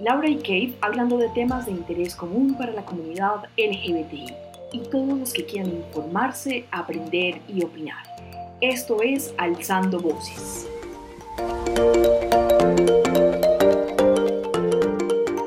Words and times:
Laura 0.00 0.28
y 0.28 0.36
Kate 0.36 0.74
hablando 0.80 1.18
de 1.18 1.28
temas 1.30 1.66
de 1.66 1.72
interés 1.72 2.14
común 2.14 2.54
para 2.54 2.72
la 2.72 2.82
comunidad 2.82 3.44
LGBTI 3.58 4.32
y 4.72 4.80
todos 4.90 5.18
los 5.18 5.32
que 5.34 5.44
quieran 5.44 5.70
informarse, 5.70 6.64
aprender 6.70 7.42
y 7.46 7.62
opinar. 7.62 8.04
Esto 8.60 9.02
es 9.02 9.34
Alzando 9.36 10.00
Voces. 10.00 10.66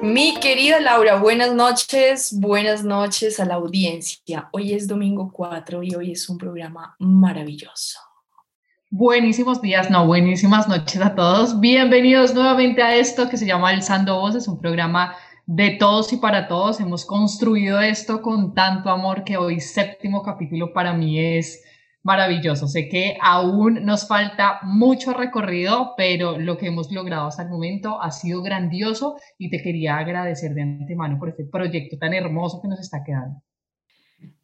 Mi 0.02 0.36
querida 0.40 0.80
Laura, 0.80 1.16
buenas 1.16 1.56
noches, 1.56 2.40
buenas 2.40 2.84
noches 2.84 3.40
a 3.40 3.46
la 3.46 3.56
audiencia. 3.56 4.50
Hoy 4.52 4.74
es 4.74 4.88
domingo 4.88 5.32
4 5.34 5.82
y 5.82 5.96
hoy 5.96 6.12
es 6.12 6.30
un 6.30 6.38
programa 6.38 6.96
maravilloso. 7.00 8.11
Buenísimos 8.94 9.62
días, 9.62 9.90
no, 9.90 10.06
buenísimas 10.06 10.68
noches 10.68 11.02
a 11.02 11.16
todos. 11.16 11.62
Bienvenidos 11.62 12.36
nuevamente 12.36 12.84
a 12.84 12.94
esto 12.94 13.30
que 13.30 13.38
se 13.38 13.46
llama 13.46 13.70
Alzando 13.70 14.20
Voces, 14.20 14.50
un 14.50 14.60
programa 14.60 15.16
de 15.46 15.78
todos 15.80 16.12
y 16.12 16.18
para 16.18 16.50
todos. 16.50 16.82
Hemos 16.82 17.06
construido 17.06 17.80
esto 17.80 18.22
con 18.22 18.54
tanto 18.54 18.90
amor 18.90 19.24
que 19.24 19.38
hoy 19.38 19.62
séptimo 19.62 20.24
capítulo 20.24 20.74
para 20.74 20.92
mí 20.92 21.18
es 21.18 21.64
maravilloso. 22.04 22.68
Sé 22.68 22.90
que 22.90 23.18
aún 23.22 23.86
nos 23.86 24.10
falta 24.10 24.60
mucho 24.64 25.14
recorrido, 25.14 25.94
pero 25.96 26.38
lo 26.38 26.58
que 26.58 26.68
hemos 26.68 26.92
logrado 26.92 27.28
hasta 27.28 27.44
el 27.44 27.50
momento 27.50 28.02
ha 28.02 28.12
sido 28.12 28.42
grandioso 28.42 29.16
y 29.38 29.50
te 29.50 29.62
quería 29.62 30.00
agradecer 30.00 30.54
de 30.54 30.64
antemano 30.64 31.18
por 31.18 31.30
este 31.30 31.46
proyecto 31.46 31.98
tan 31.98 32.14
hermoso 32.14 32.60
que 32.62 32.68
nos 32.68 32.82
está 32.82 33.06
quedando. 33.06 33.42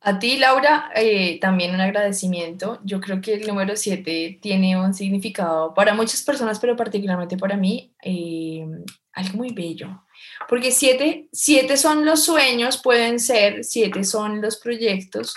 A 0.01 0.19
ti, 0.19 0.37
Laura, 0.37 0.89
eh, 0.95 1.39
también 1.39 1.73
un 1.73 1.81
agradecimiento. 1.81 2.79
Yo 2.83 3.01
creo 3.01 3.19
que 3.19 3.33
el 3.33 3.47
número 3.47 3.75
7 3.75 4.39
tiene 4.41 4.79
un 4.79 4.93
significado 4.93 5.73
para 5.73 5.93
muchas 5.93 6.21
personas, 6.21 6.59
pero 6.59 6.75
particularmente 6.75 7.37
para 7.37 7.57
mí, 7.57 7.93
eh, 8.03 8.65
algo 9.13 9.37
muy 9.37 9.51
bello. 9.53 10.03
Porque 10.47 10.71
siete, 10.71 11.27
siete 11.33 11.77
son 11.77 12.05
los 12.05 12.23
sueños, 12.23 12.79
pueden 12.81 13.19
ser, 13.19 13.63
siete 13.63 14.03
son 14.03 14.41
los 14.41 14.57
proyectos, 14.57 15.35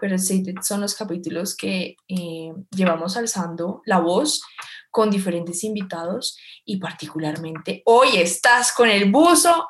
pero 0.00 0.18
siete 0.18 0.54
son 0.62 0.80
los 0.80 0.94
capítulos 0.94 1.56
que 1.56 1.96
eh, 2.08 2.52
llevamos 2.70 3.16
alzando 3.16 3.82
la 3.86 3.98
voz 3.98 4.42
con 4.90 5.10
diferentes 5.10 5.64
invitados 5.64 6.38
y 6.64 6.76
particularmente 6.76 7.82
hoy 7.86 8.16
estás 8.16 8.72
con 8.72 8.88
el 8.88 9.10
buzo 9.10 9.66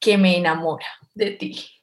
que 0.00 0.18
me 0.18 0.36
enamora 0.36 0.86
de 1.14 1.30
ti. 1.30 1.79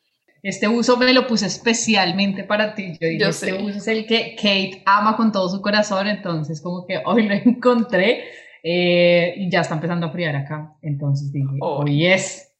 Este 0.48 0.66
uso 0.66 0.95
me 0.95 1.12
lo 1.14 1.28
puse 1.28 1.45
especialmente 1.45 2.45
para 2.45 2.73
ti. 2.73 2.98
Yo 3.02 3.09
dije, 3.09 3.28
este 3.28 3.53
uso 3.53 3.80
es 3.80 3.88
el 3.90 4.06
que 4.06 4.34
Kate 4.38 4.81
ama 4.86 5.17
con 5.17 5.30
todo 5.30 5.50
su 5.50 5.62
corazón, 5.62 6.08
entonces 6.08 6.62
como 6.62 6.86
que 6.88 7.02
hoy 7.06 7.28
lo 7.28 7.34
encontré 7.45 8.23
eh, 8.64 9.34
y 9.36 9.52
ya 9.52 9.59
está 9.59 9.75
empezando 9.75 10.08
a 10.08 10.09
friar 10.09 10.38
acá. 10.38 10.73
Entonces 10.81 11.34
dije, 11.34 11.58
hoy 11.59 12.06
es 12.06 12.53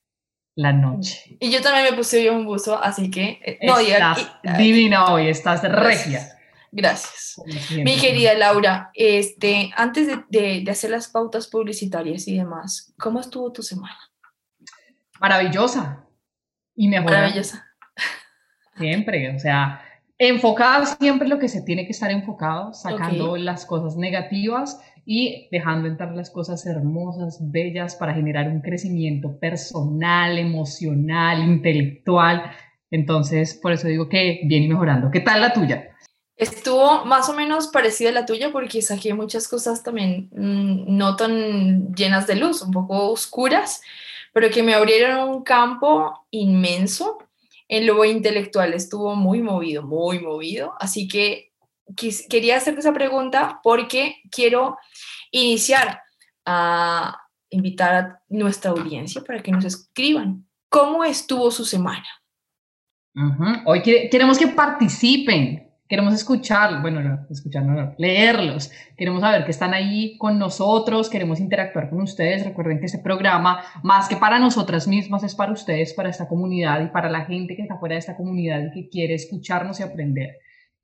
la 0.55 0.73
noche. 0.73 1.38
Y 1.39 1.49
yo 1.49 1.61
también 1.61 1.85
me 1.89 1.93
puse 1.95 2.30
hoy 2.30 2.35
un 2.35 2.45
buzo, 2.45 2.77
así 2.77 3.09
que... 3.09 3.39
Eh, 3.41 3.59
no, 3.65 3.80
estás 3.80 4.58
divina 4.58 5.13
hoy, 5.13 5.30
estás 5.30 5.61
regia. 5.63 6.27
Gracias. 6.73 7.41
Mi 7.71 7.95
querida 7.95 8.33
Laura, 8.33 8.91
este, 8.95 9.71
antes 9.77 10.08
de, 10.08 10.61
de 10.61 10.69
hacer 10.69 10.89
las 10.89 11.08
pautas 11.08 11.47
publicitarias 11.47 12.27
y 12.27 12.35
demás, 12.35 12.93
¿cómo 12.99 13.21
estuvo 13.21 13.49
tu 13.53 13.63
semana? 13.63 13.97
Maravillosa. 15.21 16.03
Y 16.75 16.89
mejorada. 16.89 17.21
Maravillosa. 17.21 17.66
Siempre, 18.78 19.36
o 19.36 19.39
sea, 19.39 19.81
enfocado 20.17 20.86
siempre 20.86 21.28
lo 21.28 21.39
que 21.39 21.47
se 21.47 21.61
tiene 21.61 21.86
que 21.86 21.92
estar 21.92 22.11
enfocado, 22.11 22.73
sacando 22.73 23.38
las 23.38 23.66
cosas 23.66 23.95
negativas 23.95 24.80
y 25.06 25.47
dejando 25.52 25.88
entrar 25.88 26.14
las 26.16 26.30
cosas 26.30 26.66
hermosas, 26.66 27.38
bellas, 27.39 27.95
para 27.95 28.14
generar 28.14 28.50
un 28.50 28.61
crecimiento 28.61 29.39
personal, 29.39 30.37
emocional, 30.37 31.43
intelectual. 31.43 32.52
Entonces, 32.92 33.58
por 33.61 33.71
eso 33.71 33.87
digo 33.87 34.10
que 34.10 34.42
viene 34.45 34.67
mejorando. 34.67 35.11
¿Qué 35.11 35.20
tal 35.20 35.42
la 35.42 35.54
tuya? 35.54 35.89
Estuvo 36.36 37.05
más 37.05 37.30
o 37.30 37.33
menos 37.33 37.67
parecida 37.67 38.10
a 38.10 38.14
la 38.14 38.26
tuya 38.26 38.52
porque 38.52 38.82
saqué 38.82 39.14
muchas 39.14 39.48
cosas 39.48 39.82
también 39.82 40.30
mm, 40.32 40.95
no 40.95 41.16
tan 41.16 41.95
llenas 41.95 42.27
de 42.27 42.36
luz, 42.36 42.61
un 42.61 42.71
poco 42.71 43.10
oscuras, 43.10 43.82
pero 44.33 44.49
que 44.49 44.61
me 44.61 44.76
abrieron 44.76 45.30
un 45.30 45.43
campo 45.43 46.27
inmenso 46.30 47.17
en 47.67 47.86
lo 47.86 48.04
intelectual 48.05 48.73
estuvo 48.73 49.16
muy 49.16 49.42
movido, 49.42 49.83
muy 49.83 50.20
movido. 50.20 50.73
Así 50.80 51.08
que 51.08 51.52
quería 52.30 52.58
hacerte 52.58 52.80
esa 52.80 52.94
pregunta 52.94 53.60
porque 53.64 54.17
quiero 54.32 54.78
iniciar 55.32 56.02
a 56.45 57.20
invitar 57.50 57.94
a 57.94 58.22
nuestra 58.30 58.72
audiencia 58.72 59.22
para 59.22 59.42
que 59.42 59.52
nos 59.52 59.66
escriban 59.66 60.48
cómo 60.70 61.04
estuvo 61.04 61.52
su 61.52 61.66
semana. 61.66 62.08
Hoy 63.66 63.82
queremos 63.82 64.38
que 64.38 64.48
participen, 64.48 65.67
queremos 65.87 66.14
escuchar, 66.14 66.81
bueno, 66.81 67.02
no, 67.02 67.25
escuchar, 67.30 67.64
no, 67.64 67.93
leerlos, 67.98 68.71
queremos 68.98 69.21
saber 69.21 69.45
que 69.45 69.52
están 69.52 69.73
ahí 69.73 70.17
con 70.17 70.37
nosotros, 70.37 71.09
queremos 71.09 71.39
interactuar 71.39 71.89
con 71.89 72.02
ustedes. 72.02 72.45
Recuerden 72.45 72.80
que 72.80 72.87
este 72.87 72.99
programa, 72.99 73.64
más 73.83 74.09
que 74.09 74.17
para 74.17 74.39
nosotras 74.39 74.87
mismas, 74.87 75.23
es 75.23 75.36
para 75.36 75.52
ustedes, 75.52 75.93
para 75.93 76.09
esta 76.09 76.27
comunidad 76.27 76.83
y 76.83 76.87
para 76.87 77.09
la 77.09 77.25
gente 77.25 77.55
que 77.55 77.61
está 77.61 77.77
fuera 77.77 77.95
de 77.95 77.99
esta 77.99 78.17
comunidad 78.17 78.61
y 78.65 78.71
que 78.71 78.89
quiere 78.89 79.14
escucharnos 79.14 79.80
y 79.80 79.83
aprender. 79.83 80.37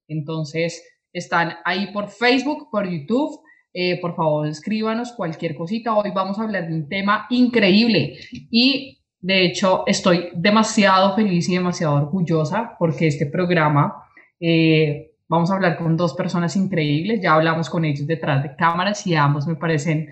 Entonces, 0.08 0.84
están 1.12 1.54
ahí 1.66 1.92
por 1.94 2.10
Facebook, 2.10 2.70
por 2.72 2.90
YouTube. 2.90 3.40
Eh, 3.74 4.00
por 4.00 4.16
favor, 4.16 4.48
escríbanos 4.48 5.14
cualquier 5.14 5.56
cosita. 5.56 5.96
Hoy 5.96 6.12
vamos 6.14 6.38
a 6.38 6.44
hablar 6.44 6.68
de 6.68 6.76
un 6.76 6.88
tema 6.88 7.26
increíble 7.30 8.18
y 8.52 9.00
de 9.20 9.46
hecho 9.46 9.84
estoy 9.88 10.30
demasiado 10.36 11.16
feliz 11.16 11.50
y 11.50 11.56
demasiado 11.56 11.96
orgullosa 11.96 12.76
porque 12.78 13.08
este 13.08 13.26
programa 13.26 13.96
eh, 14.40 15.12
vamos 15.28 15.52
a 15.52 15.56
hablar 15.56 15.78
con 15.78 15.98
dos 15.98 16.14
personas 16.14 16.56
increíbles, 16.56 17.22
ya 17.22 17.34
hablamos 17.34 17.70
con 17.70 17.86
ellos 17.86 18.06
detrás 18.06 18.44
de 18.44 18.56
cámaras 18.56 19.06
y 19.08 19.16
ambos 19.16 19.48
me 19.48 19.56
parecen 19.56 20.12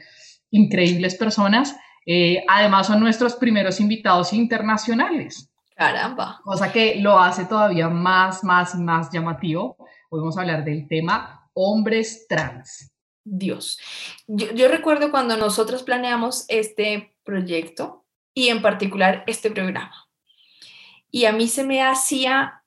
increíbles 0.50 1.16
personas. 1.16 1.76
Eh, 2.06 2.44
además 2.48 2.88
son 2.88 3.00
nuestros 3.00 3.36
primeros 3.36 3.80
invitados 3.80 4.34
internacionales. 4.34 5.50
Caramba. 5.76 6.40
Cosa 6.44 6.72
que 6.72 6.96
lo 6.96 7.20
hace 7.20 7.46
todavía 7.46 7.90
más, 7.90 8.44
más, 8.44 8.76
más 8.76 9.12
llamativo. 9.12 9.78
Hoy 10.10 10.20
vamos 10.20 10.38
a 10.38 10.42
hablar 10.42 10.64
del 10.64 10.88
tema 10.88 11.50
hombres 11.54 12.28
trans. 12.28 12.92
Dios. 13.24 13.80
Yo, 14.28 14.52
yo 14.54 14.68
recuerdo 14.68 15.12
cuando 15.12 15.38
nosotros 15.38 15.84
planeamos 15.84 16.46
este 16.48 17.16
proyecto 17.24 18.06
y 18.34 18.48
en 18.48 18.62
particular 18.62 19.24
este 19.28 19.52
programa. 19.52 20.08
Y 21.12 21.26
a 21.26 21.32
mí 21.32 21.48
se 21.48 21.64
me 21.64 21.84
hacía 21.84 22.61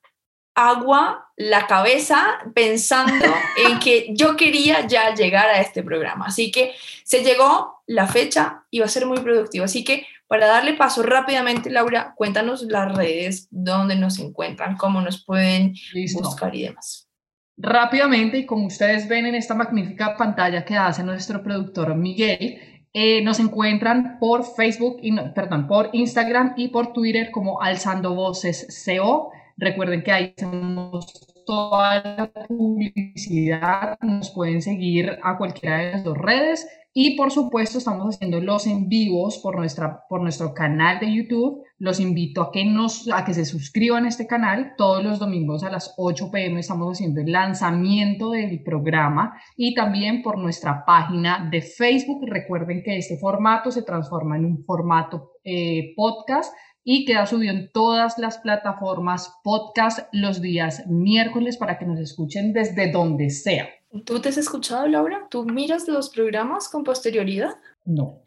agua 0.55 1.31
la 1.37 1.67
cabeza 1.67 2.39
pensando 2.55 3.25
en 3.69 3.79
que 3.81 4.09
yo 4.15 4.37
quería 4.37 4.87
ya 4.87 5.15
llegar 5.15 5.49
a 5.49 5.61
este 5.61 5.83
programa. 5.83 6.27
Así 6.27 6.51
que 6.51 6.73
se 7.05 7.23
llegó 7.23 7.83
la 7.87 8.07
fecha 8.07 8.65
y 8.71 8.79
va 8.79 8.87
a 8.87 8.89
ser 8.89 9.07
muy 9.07 9.19
productivo. 9.19 9.65
Así 9.65 9.85
que 9.85 10.07
para 10.27 10.47
darle 10.47 10.75
paso 10.75 11.03
rápidamente, 11.03 11.71
Laura, 11.71 12.15
cuéntanos 12.17 12.63
las 12.63 12.95
redes, 12.97 13.49
dónde 13.51 13.95
nos 13.97 14.19
encuentran, 14.19 14.77
cómo 14.77 15.01
nos 15.01 15.23
pueden 15.25 15.75
buscar 16.15 16.55
y 16.55 16.63
demás. 16.63 17.09
Rápidamente, 17.57 18.39
y 18.39 18.47
como 18.47 18.67
ustedes 18.67 19.07
ven 19.07 19.27
en 19.27 19.37
esta 19.37 19.55
magnífica 19.55 20.17
pantalla 20.17 20.65
que 20.65 20.77
hace 20.77 21.05
nuestro 21.05 21.43
productor 21.43 21.95
Miguel, 21.95 22.59
eh, 22.93 23.23
nos 23.23 23.39
encuentran 23.39 24.19
por 24.19 24.45
Facebook, 24.45 24.99
y 25.03 25.15
perdón, 25.35 25.69
por 25.69 25.91
Instagram 25.93 26.55
y 26.57 26.69
por 26.69 26.93
Twitter 26.93 27.31
como 27.31 27.61
Alzando 27.61 28.15
Voces 28.15 28.85
CO. 28.85 29.31
Recuerden 29.57 30.03
que 30.03 30.13
ahí 30.13 30.35
hacemos 30.37 31.45
toda 31.47 32.03
la 32.03 32.33
publicidad, 32.49 33.99
nos 34.01 34.31
pueden 34.31 34.63
seguir 34.63 35.19
a 35.23 35.37
cualquiera 35.37 35.79
de 35.79 35.93
las 35.93 36.05
dos 36.05 36.19
redes 36.19 36.67
y 36.97 37.17
por 37.17 37.33
supuesto 37.33 37.79
estamos 37.79 38.15
haciendo 38.15 38.41
los 38.41 38.69
en 38.69 38.89
vivos 38.89 39.41
por, 39.43 39.57
nuestra, 39.57 40.05
por 40.09 40.23
nuestro 40.23 40.55
canal 40.55 41.01
de 41.01 41.13
YouTube. 41.13 41.65
Los 41.77 41.99
invito 41.99 42.41
a 42.41 42.53
que, 42.53 42.65
nos, 42.65 43.11
a 43.13 43.25
que 43.25 43.35
se 43.35 43.45
suscriban 43.45 44.05
a 44.05 44.09
este 44.09 44.29
canal. 44.29 44.75
Todos 44.79 45.03
los 45.03 45.19
domingos 45.19 45.65
a 45.65 45.71
las 45.71 45.93
8 45.97 46.31
pm 46.31 46.61
estamos 46.61 46.97
haciendo 46.97 47.21
el 47.21 47.33
lanzamiento 47.33 48.31
del 48.31 48.63
programa 48.63 49.35
y 49.57 49.75
también 49.75 50.23
por 50.23 50.39
nuestra 50.39 50.85
página 50.87 51.49
de 51.51 51.63
Facebook. 51.63 52.27
Recuerden 52.29 52.85
que 52.85 52.97
este 52.97 53.19
formato 53.19 53.73
se 53.73 53.83
transforma 53.83 54.37
en 54.37 54.45
un 54.45 54.65
formato 54.65 55.33
eh, 55.43 55.95
podcast 55.97 56.55
y 56.85 57.07
queda 57.07 57.27
subido 57.27 57.53
en 57.53 57.71
todas 57.73 58.19
las 58.19 58.39
plataformas 58.39 59.35
podcast 59.43 60.01
los 60.13 60.43
días 60.43 60.87
miércoles 60.87 61.57
para 61.57 61.79
que 61.79 61.87
nos 61.87 61.99
escuchen 61.99 62.53
desde 62.53 62.93
donde 62.93 63.31
sea. 63.31 63.69
¿Tú 64.05 64.21
te 64.21 64.29
has 64.29 64.37
escuchado, 64.37 64.87
Laura? 64.87 65.27
¿Tú 65.31 65.45
miras 65.45 65.89
los 65.89 66.11
programas 66.11 66.69
con 66.69 66.85
posterioridad? 66.85 67.57
No. 67.85 68.21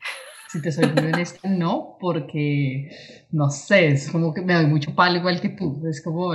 Si 0.50 0.62
te 0.62 0.72
soy 0.72 0.88
muy 0.88 1.12
honesta, 1.12 1.48
no, 1.48 1.98
porque 2.00 2.90
no 3.32 3.50
sé, 3.50 3.90
es 3.90 4.10
como 4.10 4.34
que 4.34 4.42
me 4.42 4.54
doy 4.54 4.66
mucho 4.66 4.96
palo 4.96 5.18
igual 5.18 5.40
que 5.42 5.50
tú. 5.50 5.84
Es 5.88 6.02
como. 6.02 6.32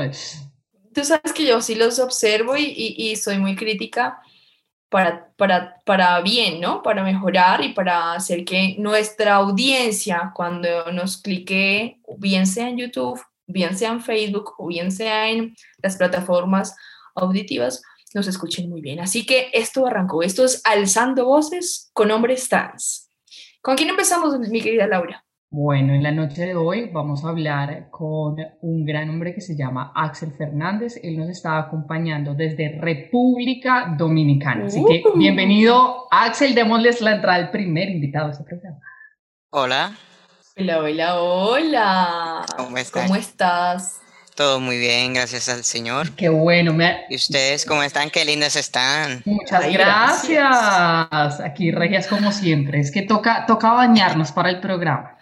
Tú 0.95 1.05
sabes 1.05 1.33
que 1.33 1.47
yo 1.47 1.61
sí 1.63 1.75
los 1.75 1.99
observo 1.99 2.57
y, 2.57 2.65
y, 2.65 3.11
y 3.11 3.17
soy 3.17 3.39
muy 3.39 3.57
crítica 3.57 4.21
para, 4.93 5.33
para, 5.39 5.81
para 5.87 6.21
bien, 6.21 6.61
¿no? 6.61 6.83
Para 6.83 7.03
mejorar 7.03 7.65
y 7.65 7.73
para 7.73 8.13
hacer 8.13 8.45
que 8.45 8.77
nuestra 8.79 9.37
audiencia, 9.37 10.33
cuando 10.35 10.93
nos 10.93 11.17
clique, 11.17 11.99
bien 12.19 12.47
sea 12.47 12.69
en 12.69 12.77
YouTube, 12.77 13.19
bien 13.47 13.75
sea 13.75 13.91
en 13.91 14.03
Facebook 14.03 14.53
o 14.59 14.67
bien 14.67 14.93
sea 14.93 15.31
en 15.31 15.57
las 15.79 15.97
plataformas 15.97 16.77
auditivas, 17.15 17.83
nos 18.13 18.27
escuchen 18.27 18.69
muy 18.69 18.83
bien. 18.83 19.01
Así 19.01 19.25
que 19.25 19.49
esto 19.55 19.87
arrancó. 19.87 20.23
Esto 20.23 20.45
es 20.45 20.61
Alzando 20.65 21.25
Voces 21.25 21.91
con 21.95 22.11
Hombres 22.11 22.51
Trans. 22.51 23.09
¿Con 23.63 23.77
quién 23.77 23.89
empezamos, 23.89 24.39
mi 24.41 24.61
querida 24.61 24.87
Laura? 24.87 25.25
Bueno, 25.55 25.93
en 25.93 26.03
la 26.03 26.13
noche 26.13 26.47
de 26.47 26.55
hoy 26.55 26.89
vamos 26.91 27.27
a 27.27 27.29
hablar 27.29 27.89
con 27.91 28.37
un 28.63 28.87
gran 28.87 29.11
hombre 29.11 29.35
que 29.35 29.43
se 29.43 29.55
llama 29.55 29.93
Axel 29.95 30.33
Fernández. 30.33 30.99
Él 31.03 31.19
nos 31.19 31.29
está 31.29 31.59
acompañando 31.59 32.33
desde 32.33 32.79
República 32.81 33.95
Dominicana. 33.99 34.65
Así 34.65 34.83
que 34.83 35.03
uh. 35.07 35.15
bienvenido, 35.15 36.09
Axel. 36.11 36.55
Démosles 36.55 37.03
la 37.03 37.17
entrada 37.17 37.37
al 37.37 37.51
primer 37.51 37.91
invitado 37.91 38.29
de 38.29 38.33
este 38.33 38.45
programa. 38.45 38.79
Hola. 39.51 39.93
Hola, 40.57 40.79
hola, 40.79 41.21
hola. 41.21 42.47
¿Cómo 42.57 42.79
estás? 42.79 43.03
¿Cómo 43.03 43.17
estás? 43.17 44.01
Todo 44.35 44.59
muy 44.59 44.79
bien, 44.79 45.13
gracias 45.13 45.51
al 45.51 45.65
Señor. 45.65 46.13
Qué 46.13 46.31
bueno. 46.31 46.75
¿Y 47.11 47.17
ustedes 47.17 47.67
cómo 47.67 47.83
están? 47.83 48.09
Qué 48.09 48.25
lindas 48.25 48.57
están. 48.57 49.21
Muchas 49.27 49.71
gracias. 49.71 51.41
Aquí 51.41 51.71
regias 51.73 52.07
como 52.07 52.33
siempre. 52.33 52.81
Es 52.81 52.91
que 52.91 53.03
toca, 53.03 53.45
toca 53.45 53.75
bañarnos 53.75 54.33
para 54.33 54.49
el 54.49 54.59
programa. 54.59 55.19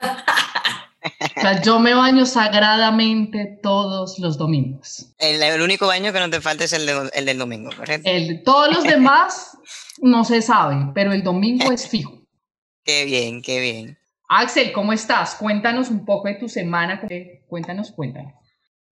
O 0.00 1.40
sea, 1.40 1.62
yo 1.62 1.78
me 1.80 1.94
baño 1.94 2.26
sagradamente 2.26 3.58
todos 3.62 4.18
los 4.18 4.36
domingos. 4.36 5.06
El, 5.18 5.62
único 5.62 5.86
baño 5.86 6.12
que 6.12 6.20
no 6.20 6.28
te 6.28 6.40
falta 6.40 6.64
es 6.64 6.72
el, 6.72 6.88
el 6.88 7.24
del 7.24 7.38
domingo, 7.38 7.70
¿correcto? 7.74 8.08
El, 8.10 8.42
todos 8.42 8.74
los 8.74 8.84
demás 8.84 9.56
no 10.02 10.24
se 10.24 10.42
sabe, 10.42 10.92
pero 10.94 11.12
el 11.12 11.22
domingo 11.22 11.72
es 11.72 11.88
fijo. 11.88 12.18
Qué 12.84 13.04
bien, 13.04 13.42
qué 13.42 13.60
bien. 13.60 13.98
Axel, 14.28 14.72
¿cómo 14.72 14.92
estás? 14.92 15.34
Cuéntanos 15.34 15.90
un 15.90 16.04
poco 16.06 16.28
de 16.28 16.34
tu 16.34 16.48
semana. 16.48 17.00
Cuéntanos, 17.46 17.92
cuéntanos. 17.92 18.32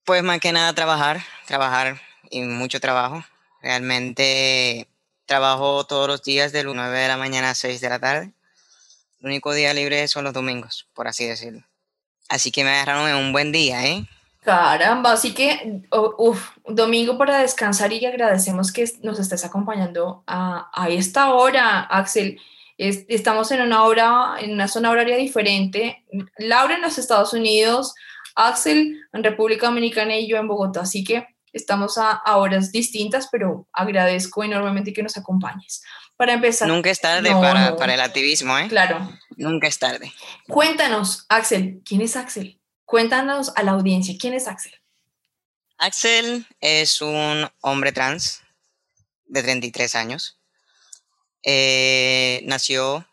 Pues 0.05 0.23
más 0.23 0.39
que 0.39 0.53
nada 0.53 0.73
trabajar, 0.73 1.19
trabajar 1.45 1.99
y 2.29 2.41
mucho 2.41 2.79
trabajo. 2.79 3.23
Realmente 3.61 4.87
trabajo 5.25 5.85
todos 5.85 6.07
los 6.07 6.23
días 6.23 6.53
de 6.53 6.63
9 6.63 6.97
de 6.97 7.07
la 7.07 7.17
mañana 7.17 7.49
a 7.49 7.55
6 7.55 7.81
de 7.81 7.89
la 7.89 7.99
tarde. 7.99 8.33
El 9.23 9.29
único 9.29 9.53
día 9.53 9.73
libre 9.73 10.05
son 10.09 10.25
los 10.25 10.33
domingos, 10.33 10.85
por 10.93 11.07
así 11.07 11.25
decirlo. 11.25 11.63
Así 12.27 12.51
que 12.51 12.65
me 12.65 12.71
agarraron 12.71 13.09
en 13.09 13.15
un 13.15 13.31
buen 13.31 13.53
día, 13.53 13.85
¿eh? 13.87 14.05
Caramba, 14.41 15.13
así 15.13 15.33
que, 15.33 15.81
uff, 16.17 16.49
domingo 16.67 17.17
para 17.17 17.39
descansar 17.39 17.93
y 17.93 18.05
agradecemos 18.05 18.73
que 18.73 18.83
nos 19.01 19.19
estés 19.19 19.45
acompañando 19.45 20.25
a, 20.27 20.69
a 20.73 20.89
esta 20.89 21.33
hora, 21.33 21.79
Axel. 21.79 22.37
estamos 22.77 23.49
en 23.51 23.61
una 23.61 23.83
hora, 23.85 24.35
en 24.41 24.51
una 24.51 24.67
zona 24.67 24.91
horaria 24.91 25.15
diferente. 25.15 26.03
Laura 26.37 26.75
en 26.75 26.81
los 26.81 26.97
Estados 26.97 27.31
Unidos, 27.31 27.95
Axel 28.35 28.99
en 29.13 29.23
República 29.23 29.67
Dominicana 29.67 30.17
y 30.17 30.27
yo 30.27 30.35
en 30.35 30.49
Bogotá. 30.49 30.81
Así 30.81 31.05
que 31.05 31.32
estamos 31.53 31.97
a, 31.97 32.21
horas 32.35 32.71
distintas, 32.71 33.29
pero 33.31 33.67
agradezco 33.71 34.43
enormemente 34.43 34.91
que 34.91 35.03
nos 35.03 35.15
acompañes 35.15 35.83
para 36.17 36.33
empezar. 36.33 36.67
Nunca 36.67 36.89
es 36.89 36.99
tarde 36.99 37.31
para, 37.31 37.75
para, 37.75 37.93
el 37.93 38.01
activismo, 38.01 38.57
¿eh? 38.57 38.67
Claro. 38.67 39.09
Nunca 39.37 39.67
es 39.67 39.79
tarde. 39.79 40.11
Cuéntanos, 40.47 41.25
Axel, 41.29 41.81
¿quién 41.85 42.01
es 42.01 42.15
Axel? 42.15 42.59
Cuéntanos 42.85 43.53
a 43.55 43.63
la 43.63 43.71
audiencia, 43.71 44.15
¿quién 44.19 44.33
es 44.33 44.47
Axel? 44.47 44.73
Axel 45.77 46.45
es 46.59 47.01
un 47.01 47.49
hombre 47.61 47.91
trans 47.91 48.41
de 49.25 49.43
33 49.43 49.95
años. 49.95 50.37
Eh, 51.43 52.41
nació, 52.45 53.05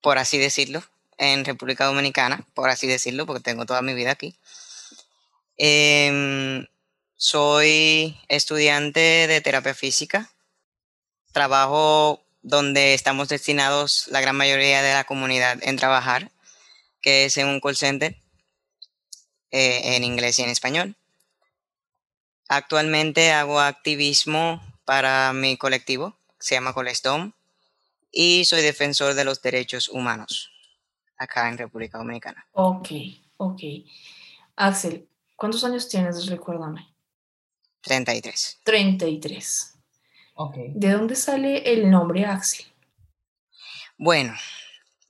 por 0.00 0.18
así 0.18 0.38
decirlo, 0.38 0.82
en 1.18 1.44
República 1.44 1.84
Dominicana, 1.84 2.46
por 2.54 2.70
así 2.70 2.86
decirlo, 2.86 3.26
porque 3.26 3.42
tengo 3.42 3.66
toda 3.66 3.82
mi 3.82 3.94
vida 3.94 4.12
aquí. 4.12 4.36
Em, 5.56 6.64
soy 7.18 8.16
estudiante 8.28 9.26
de 9.26 9.40
terapia 9.40 9.74
física 9.74 10.30
trabajo 11.32 12.24
donde 12.42 12.94
estamos 12.94 13.28
destinados 13.28 14.06
la 14.08 14.20
gran 14.20 14.36
mayoría 14.36 14.82
de 14.82 14.94
la 14.94 15.04
comunidad 15.04 15.58
en 15.62 15.76
trabajar, 15.76 16.30
que 17.00 17.24
es 17.24 17.36
en 17.36 17.48
un 17.48 17.60
call 17.60 17.76
center 17.76 18.16
eh, 19.50 19.96
en 19.96 20.04
inglés 20.04 20.38
y 20.38 20.42
en 20.42 20.50
español. 20.50 20.96
Actualmente 22.48 23.32
hago 23.32 23.60
activismo 23.60 24.62
para 24.84 25.32
mi 25.32 25.56
colectivo, 25.56 26.16
se 26.38 26.54
llama 26.54 26.72
Colestom, 26.72 27.32
y 28.10 28.44
soy 28.46 28.62
defensor 28.62 29.14
de 29.14 29.24
los 29.24 29.42
derechos 29.42 29.88
humanos 29.88 30.50
acá 31.18 31.48
en 31.48 31.58
República 31.58 31.98
Dominicana. 31.98 32.46
Ok, 32.52 32.88
ok. 33.36 33.60
Axel, 34.56 35.08
¿cuántos 35.36 35.64
años 35.64 35.88
tienes? 35.88 36.26
Recuérdame. 36.26 36.87
33. 37.82 38.60
33. 38.64 39.74
¿De 40.74 40.90
dónde 40.92 41.16
sale 41.16 41.72
el 41.72 41.90
nombre 41.90 42.24
Axel? 42.24 42.66
Bueno, 43.96 44.34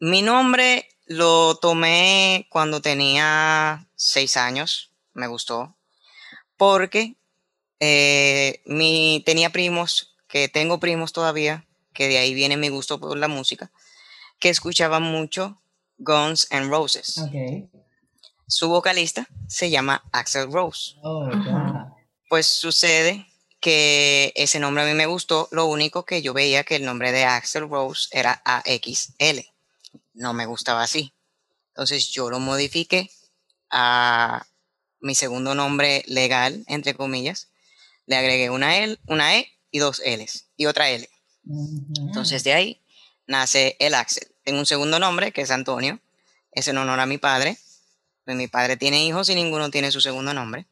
mi 0.00 0.22
nombre 0.22 0.88
lo 1.06 1.56
tomé 1.56 2.46
cuando 2.50 2.80
tenía 2.80 3.86
seis 3.94 4.38
años, 4.38 4.92
me 5.12 5.26
gustó, 5.26 5.76
porque 6.56 7.16
eh, 7.80 8.62
mi, 8.64 9.22
tenía 9.26 9.50
primos, 9.50 10.16
que 10.28 10.48
tengo 10.48 10.80
primos 10.80 11.12
todavía, 11.12 11.66
que 11.92 12.08
de 12.08 12.18
ahí 12.18 12.32
viene 12.32 12.56
mi 12.56 12.70
gusto 12.70 12.98
por 12.98 13.16
la 13.18 13.28
música, 13.28 13.70
que 14.38 14.48
escuchaban 14.48 15.02
mucho 15.02 15.60
Guns 15.98 16.48
N' 16.50 16.68
Roses. 16.68 17.20
Su 18.46 18.70
vocalista 18.70 19.28
se 19.46 19.68
llama 19.68 20.04
Axel 20.12 20.50
Rose. 20.50 20.94
Oh, 21.02 21.28
pues 22.28 22.46
sucede 22.46 23.26
que 23.60 24.32
ese 24.36 24.60
nombre 24.60 24.84
a 24.84 24.86
mí 24.86 24.94
me 24.94 25.06
gustó, 25.06 25.48
lo 25.50 25.66
único 25.66 26.04
que 26.04 26.22
yo 26.22 26.32
veía 26.32 26.64
que 26.64 26.76
el 26.76 26.84
nombre 26.84 27.12
de 27.12 27.24
Axel 27.24 27.68
Rose 27.68 28.08
era 28.12 28.40
AXL, 28.44 29.44
no 30.14 30.32
me 30.32 30.46
gustaba 30.46 30.82
así. 30.82 31.12
Entonces 31.68 32.10
yo 32.10 32.30
lo 32.30 32.40
modifiqué 32.40 33.10
a 33.70 34.46
mi 35.00 35.14
segundo 35.14 35.54
nombre 35.54 36.02
legal, 36.06 36.64
entre 36.66 36.94
comillas, 36.94 37.48
le 38.06 38.16
agregué 38.16 38.50
una, 38.50 38.78
L, 38.78 38.98
una 39.06 39.36
E 39.36 39.52
y 39.70 39.78
dos 39.78 40.00
L's 40.04 40.46
y 40.56 40.66
otra 40.66 40.90
L. 40.90 41.08
Entonces 41.98 42.42
de 42.44 42.52
ahí 42.52 42.80
nace 43.26 43.76
el 43.78 43.94
Axel. 43.94 44.28
Tengo 44.44 44.58
un 44.58 44.66
segundo 44.66 44.98
nombre 44.98 45.32
que 45.32 45.42
es 45.42 45.50
Antonio, 45.50 46.00
es 46.52 46.68
en 46.68 46.78
honor 46.78 47.00
a 47.00 47.06
mi 47.06 47.18
padre. 47.18 47.58
Pues 48.24 48.36
mi 48.36 48.48
padre 48.48 48.76
tiene 48.76 49.04
hijos 49.04 49.28
y 49.28 49.34
ninguno 49.34 49.70
tiene 49.70 49.90
su 49.90 50.00
segundo 50.00 50.34
nombre. 50.34 50.66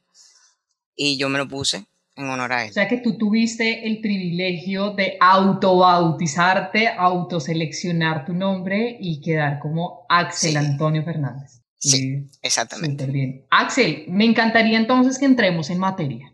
Y 0.97 1.19
yo 1.19 1.29
me 1.29 1.39
lo 1.39 1.47
puse 1.47 1.87
en 2.17 2.29
honor 2.29 2.53
a 2.53 2.65
él. 2.65 2.71
O 2.71 2.73
sea 2.73 2.89
que 2.89 2.99
tú 2.99 3.17
tuviste 3.19 3.87
el 3.87 4.01
privilegio 4.01 4.91
de 4.93 5.19
autobautizarte, 5.21 6.89
autoseleccionar 6.89 8.25
tu 8.25 8.33
nombre 8.33 8.97
y 8.99 9.21
quedar 9.21 9.61
como 9.61 10.07
Axel 10.09 10.57
Antonio 10.57 11.05
Fernández. 11.05 11.63
Sí, 11.79 12.27
exactamente. 12.43 13.07
bien. 13.07 13.45
Axel, 13.51 14.07
me 14.09 14.25
encantaría 14.25 14.79
entonces 14.79 15.19
que 15.19 15.27
entremos 15.27 15.71
en 15.71 15.79
materia. 15.79 16.33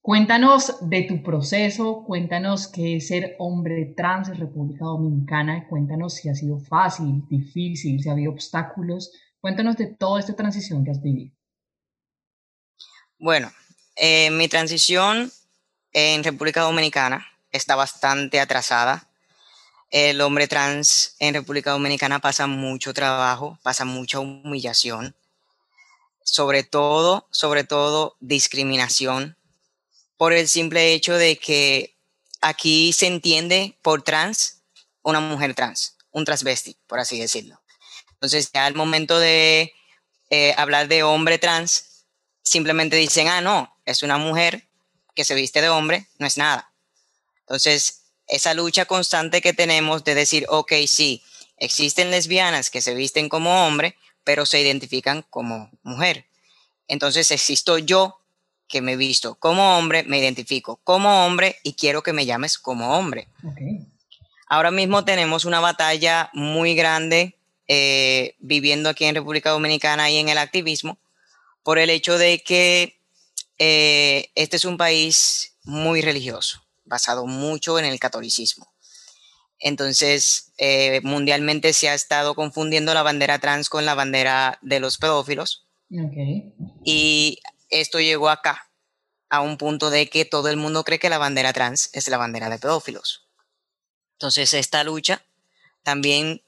Cuéntanos 0.00 0.88
de 0.88 1.02
tu 1.02 1.22
proceso, 1.22 2.04
cuéntanos 2.06 2.68
qué 2.68 2.96
es 2.96 3.08
ser 3.08 3.36
hombre 3.38 3.92
trans 3.94 4.30
en 4.30 4.38
República 4.38 4.86
Dominicana, 4.86 5.68
cuéntanos 5.68 6.14
si 6.14 6.30
ha 6.30 6.34
sido 6.34 6.58
fácil, 6.58 7.22
difícil, 7.28 8.02
si 8.02 8.08
ha 8.08 8.12
habido 8.12 8.32
obstáculos, 8.32 9.12
cuéntanos 9.40 9.76
de 9.76 9.88
toda 9.88 10.18
esta 10.18 10.34
transición 10.34 10.84
que 10.84 10.92
has 10.92 11.02
vivido. 11.02 11.34
Bueno, 13.18 13.50
eh, 14.02 14.30
mi 14.30 14.48
transición 14.48 15.30
en 15.92 16.24
República 16.24 16.62
Dominicana 16.62 17.30
está 17.52 17.76
bastante 17.76 18.40
atrasada. 18.40 19.06
El 19.90 20.22
hombre 20.22 20.48
trans 20.48 21.16
en 21.18 21.34
República 21.34 21.72
Dominicana 21.72 22.18
pasa 22.18 22.46
mucho 22.46 22.94
trabajo, 22.94 23.58
pasa 23.62 23.84
mucha 23.84 24.18
humillación, 24.18 25.14
sobre 26.24 26.62
todo, 26.62 27.28
sobre 27.30 27.64
todo 27.64 28.16
discriminación, 28.20 29.36
por 30.16 30.32
el 30.32 30.48
simple 30.48 30.94
hecho 30.94 31.12
de 31.16 31.36
que 31.36 31.94
aquí 32.40 32.94
se 32.94 33.06
entiende 33.06 33.76
por 33.82 34.00
trans 34.00 34.62
una 35.02 35.20
mujer 35.20 35.54
trans, 35.54 35.98
un 36.10 36.24
transvesti, 36.24 36.74
por 36.86 37.00
así 37.00 37.20
decirlo. 37.20 37.60
Entonces, 38.12 38.50
ya 38.50 38.64
al 38.64 38.74
momento 38.74 39.18
de 39.18 39.74
eh, 40.30 40.54
hablar 40.56 40.88
de 40.88 41.02
hombre 41.02 41.36
trans, 41.36 42.06
simplemente 42.42 42.96
dicen, 42.96 43.28
ah, 43.28 43.42
no, 43.42 43.76
es 43.90 44.02
una 44.02 44.18
mujer 44.18 44.66
que 45.14 45.24
se 45.24 45.34
viste 45.34 45.60
de 45.60 45.68
hombre, 45.68 46.06
no 46.18 46.26
es 46.26 46.36
nada. 46.36 46.72
Entonces, 47.40 48.02
esa 48.28 48.54
lucha 48.54 48.84
constante 48.84 49.40
que 49.40 49.52
tenemos 49.52 50.04
de 50.04 50.14
decir, 50.14 50.46
ok, 50.48 50.72
sí, 50.86 51.22
existen 51.56 52.10
lesbianas 52.10 52.70
que 52.70 52.80
se 52.80 52.94
visten 52.94 53.28
como 53.28 53.66
hombre, 53.66 53.96
pero 54.24 54.46
se 54.46 54.60
identifican 54.60 55.22
como 55.28 55.70
mujer. 55.82 56.26
Entonces, 56.88 57.30
existo 57.30 57.78
yo, 57.78 58.20
que 58.70 58.80
me 58.80 58.96
visto 58.96 59.34
como 59.34 59.76
hombre, 59.76 60.04
me 60.04 60.18
identifico 60.18 60.80
como 60.84 61.26
hombre 61.26 61.56
y 61.64 61.72
quiero 61.72 62.02
que 62.02 62.12
me 62.12 62.24
llames 62.24 62.56
como 62.56 62.96
hombre. 62.96 63.26
Ahora 64.46 64.70
mismo 64.70 65.04
tenemos 65.04 65.44
una 65.44 65.58
batalla 65.58 66.30
muy 66.32 66.76
grande 66.76 67.36
eh, 67.66 68.36
viviendo 68.38 68.88
aquí 68.88 69.04
en 69.04 69.16
República 69.16 69.50
Dominicana 69.50 70.08
y 70.08 70.18
en 70.18 70.28
el 70.28 70.38
activismo 70.38 70.98
por 71.64 71.78
el 71.78 71.90
hecho 71.90 72.16
de 72.16 72.42
que 72.42 72.99
eh, 73.62 74.32
este 74.36 74.56
es 74.56 74.64
un 74.64 74.78
país 74.78 75.58
muy 75.64 76.00
religioso, 76.00 76.62
basado 76.86 77.26
mucho 77.26 77.78
en 77.78 77.84
el 77.84 78.00
catolicismo. 78.00 78.72
Entonces, 79.58 80.54
eh, 80.56 81.02
mundialmente 81.02 81.74
se 81.74 81.90
ha 81.90 81.94
estado 81.94 82.34
confundiendo 82.34 82.94
la 82.94 83.02
bandera 83.02 83.38
trans 83.38 83.68
con 83.68 83.84
la 83.84 83.94
bandera 83.94 84.58
de 84.62 84.80
los 84.80 84.96
pedófilos. 84.96 85.66
Y 86.86 87.40
esto 87.68 88.00
llegó 88.00 88.30
acá, 88.30 88.70
a 89.28 89.42
un 89.42 89.58
punto 89.58 89.90
de 89.90 90.08
que 90.08 90.24
todo 90.24 90.48
el 90.48 90.56
mundo 90.56 90.82
cree 90.82 90.98
que 90.98 91.10
la 91.10 91.18
bandera 91.18 91.52
trans 91.52 91.90
es 91.92 92.08
la 92.08 92.16
bandera 92.16 92.48
de 92.48 92.58
pedófilos. 92.58 93.28
Entonces, 94.12 94.54
esta 94.54 94.84
lucha 94.84 95.22
también 95.82 96.42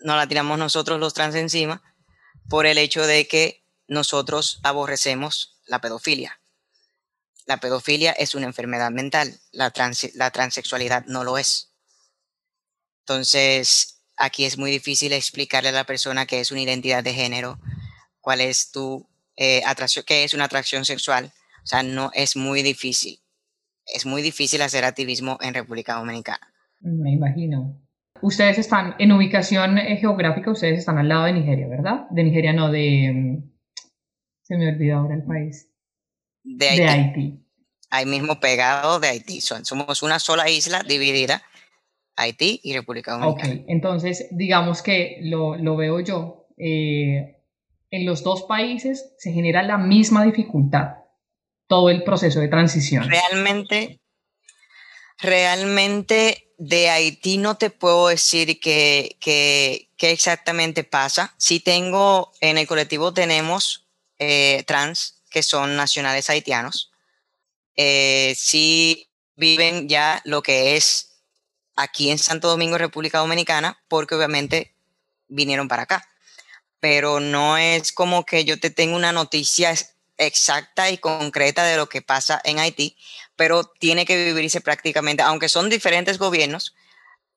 nos 0.00 0.16
la 0.16 0.26
tiramos 0.26 0.58
nosotros 0.58 0.98
los 0.98 1.14
trans 1.14 1.36
encima 1.36 1.80
por 2.48 2.66
el 2.66 2.76
hecho 2.76 3.06
de 3.06 3.28
que 3.28 3.64
nosotros 3.86 4.58
aborrecemos 4.64 5.60
la 5.66 5.80
pedofilia. 5.80 6.39
La 7.50 7.56
pedofilia 7.56 8.12
es 8.12 8.36
una 8.36 8.46
enfermedad 8.46 8.92
mental, 8.92 9.40
la, 9.50 9.72
la 10.14 10.30
transexualidad 10.30 11.04
no 11.06 11.24
lo 11.24 11.36
es. 11.36 11.74
Entonces, 13.00 14.04
aquí 14.16 14.44
es 14.44 14.56
muy 14.56 14.70
difícil 14.70 15.12
explicarle 15.12 15.70
a 15.70 15.72
la 15.72 15.82
persona 15.82 16.26
qué 16.26 16.38
es 16.38 16.52
una 16.52 16.60
identidad 16.60 17.02
de 17.02 17.12
género, 17.12 17.58
cuál 18.20 18.40
es 18.40 18.70
tu 18.70 19.04
eh, 19.36 19.62
atracción, 19.66 20.04
qué 20.06 20.22
es 20.22 20.32
una 20.32 20.44
atracción 20.44 20.84
sexual. 20.84 21.32
O 21.64 21.66
sea, 21.66 21.82
no 21.82 22.12
es 22.14 22.36
muy 22.36 22.62
difícil. 22.62 23.18
Es 23.84 24.06
muy 24.06 24.22
difícil 24.22 24.62
hacer 24.62 24.84
activismo 24.84 25.36
en 25.40 25.52
República 25.52 25.94
Dominicana. 25.94 26.52
Me 26.78 27.10
imagino. 27.10 27.82
Ustedes 28.22 28.58
están 28.58 28.94
en 29.00 29.10
ubicación 29.10 29.76
eh, 29.76 29.96
geográfica, 29.96 30.52
ustedes 30.52 30.78
están 30.78 30.98
al 30.98 31.08
lado 31.08 31.24
de 31.24 31.32
Nigeria, 31.32 31.66
¿verdad? 31.66 32.06
De 32.10 32.22
Nigeria, 32.22 32.52
no, 32.52 32.70
de... 32.70 33.10
Mm, 33.12 33.50
se 34.42 34.56
me 34.56 34.68
olvidó 34.68 34.98
ahora 34.98 35.16
el 35.16 35.24
país. 35.24 35.69
De 36.42 36.68
Haití. 36.68 36.82
De 36.82 36.88
Haití. 36.88 37.46
Ahí 37.90 38.06
mismo 38.06 38.38
pegado 38.40 39.00
de 39.00 39.08
Haití. 39.08 39.40
Somos 39.40 40.02
una 40.02 40.18
sola 40.18 40.48
isla 40.48 40.82
dividida 40.82 41.42
Haití 42.16 42.60
y 42.62 42.74
República 42.74 43.12
Dominicana. 43.12 43.54
Ok, 43.54 43.64
entonces 43.68 44.28
digamos 44.30 44.82
que 44.82 45.18
lo, 45.22 45.56
lo 45.56 45.76
veo 45.76 46.00
yo. 46.00 46.46
Eh, 46.56 47.36
en 47.90 48.06
los 48.06 48.22
dos 48.22 48.42
países 48.42 49.12
se 49.18 49.32
genera 49.32 49.62
la 49.62 49.78
misma 49.78 50.24
dificultad, 50.24 50.96
todo 51.66 51.90
el 51.90 52.04
proceso 52.04 52.40
de 52.40 52.48
transición. 52.48 53.08
Realmente, 53.08 54.00
realmente 55.18 56.52
de 56.58 56.90
Haití 56.90 57.38
no 57.38 57.56
te 57.56 57.70
puedo 57.70 58.08
decir 58.08 58.60
qué 58.60 59.16
que, 59.18 59.88
exactamente 59.98 60.84
pasa. 60.84 61.34
Si 61.38 61.58
tengo, 61.60 62.32
en 62.40 62.58
el 62.58 62.66
colectivo 62.66 63.12
tenemos 63.12 63.88
eh, 64.18 64.62
trans 64.66 65.19
que 65.30 65.42
son 65.42 65.76
nacionales 65.76 66.28
haitianos. 66.28 66.90
Eh, 67.76 68.34
si 68.36 69.08
viven 69.36 69.88
ya 69.88 70.20
lo 70.24 70.42
que 70.42 70.76
es 70.76 71.22
aquí 71.76 72.10
en 72.10 72.18
Santo 72.18 72.48
Domingo, 72.48 72.76
República 72.76 73.18
Dominicana, 73.18 73.82
porque 73.88 74.14
obviamente 74.14 74.74
vinieron 75.28 75.68
para 75.68 75.84
acá. 75.84 76.06
Pero 76.80 77.20
no 77.20 77.56
es 77.56 77.92
como 77.92 78.24
que 78.24 78.44
yo 78.44 78.58
te 78.58 78.70
tenga 78.70 78.96
una 78.96 79.12
noticia 79.12 79.74
exacta 80.18 80.90
y 80.90 80.98
concreta 80.98 81.64
de 81.64 81.76
lo 81.76 81.88
que 81.88 82.02
pasa 82.02 82.40
en 82.44 82.58
Haití, 82.58 82.96
pero 83.36 83.64
tiene 83.64 84.04
que 84.04 84.22
vivirse 84.22 84.60
prácticamente, 84.60 85.22
aunque 85.22 85.48
son 85.48 85.70
diferentes 85.70 86.18
gobiernos, 86.18 86.74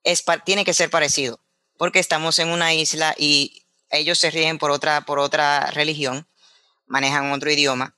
es, 0.02 0.22
tiene 0.44 0.64
que 0.64 0.74
ser 0.74 0.90
parecido, 0.90 1.40
porque 1.78 1.98
estamos 1.98 2.38
en 2.38 2.48
una 2.48 2.74
isla 2.74 3.14
y 3.16 3.64
ellos 3.88 4.18
se 4.18 4.30
ríen 4.30 4.58
por 4.58 4.70
otra, 4.70 5.00
por 5.02 5.18
otra 5.18 5.70
religión, 5.70 6.28
manejan 6.86 7.32
otro 7.32 7.50
idioma, 7.50 7.96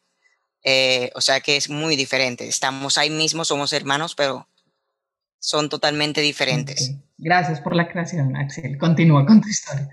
eh, 0.62 1.10
o 1.14 1.20
sea 1.20 1.40
que 1.40 1.56
es 1.56 1.70
muy 1.70 1.96
diferente. 1.96 2.48
Estamos 2.48 2.98
ahí 2.98 3.10
mismo, 3.10 3.44
somos 3.44 3.72
hermanos, 3.72 4.14
pero 4.14 4.48
son 5.38 5.68
totalmente 5.68 6.20
diferentes. 6.20 6.94
Gracias 7.18 7.60
por 7.60 7.74
la 7.74 7.84
aclaración, 7.84 8.36
Axel. 8.36 8.76
Continúa 8.78 9.24
con 9.24 9.40
tu 9.40 9.48
historia. 9.48 9.88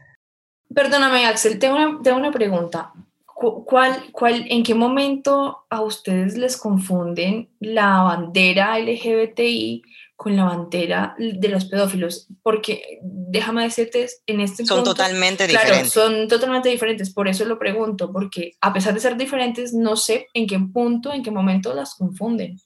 Perdóname, 0.74 1.26
Axel, 1.28 1.60
tengo 1.60 1.76
una, 1.76 2.02
tengo 2.02 2.18
una 2.18 2.32
pregunta. 2.32 2.92
¿Cuál, 3.26 4.12
cuál, 4.12 4.46
¿En 4.50 4.64
qué 4.64 4.74
momento 4.74 5.66
a 5.70 5.82
ustedes 5.82 6.38
les 6.38 6.56
confunden 6.56 7.50
la 7.60 8.02
bandera 8.04 8.80
LGBTI 8.80 9.84
con 10.24 10.36
la 10.36 10.46
bandera 10.46 11.16
de 11.18 11.50
los 11.50 11.66
pedófilos? 11.66 12.28
Porque 12.42 13.00
déjame 13.04 13.64
decirte, 13.64 14.10
en 14.26 14.40
este 14.40 14.66
Son 14.66 14.84
totalmente 14.84 15.46
diferentes. 15.46 15.92
son 15.92 16.28
totalmente 16.28 16.70
diferentes, 16.70 17.14
por 17.14 17.28
eso 17.28 17.44
lo 17.46 17.60
pregunto, 17.60 18.12
porque 18.12 18.54
a 18.62 18.72
pesar 18.72 18.94
de 18.94 19.02
ser 19.02 19.18
diferentes, 19.18 19.74
no 19.74 19.98
sé 19.98 20.28
en 20.34 20.48
qué 20.48 20.58
punto, 20.60 21.12
en 21.14 21.22
qué 21.22 21.32
momento 21.32 21.74
las 21.74 21.96
confunden. 21.96 22.60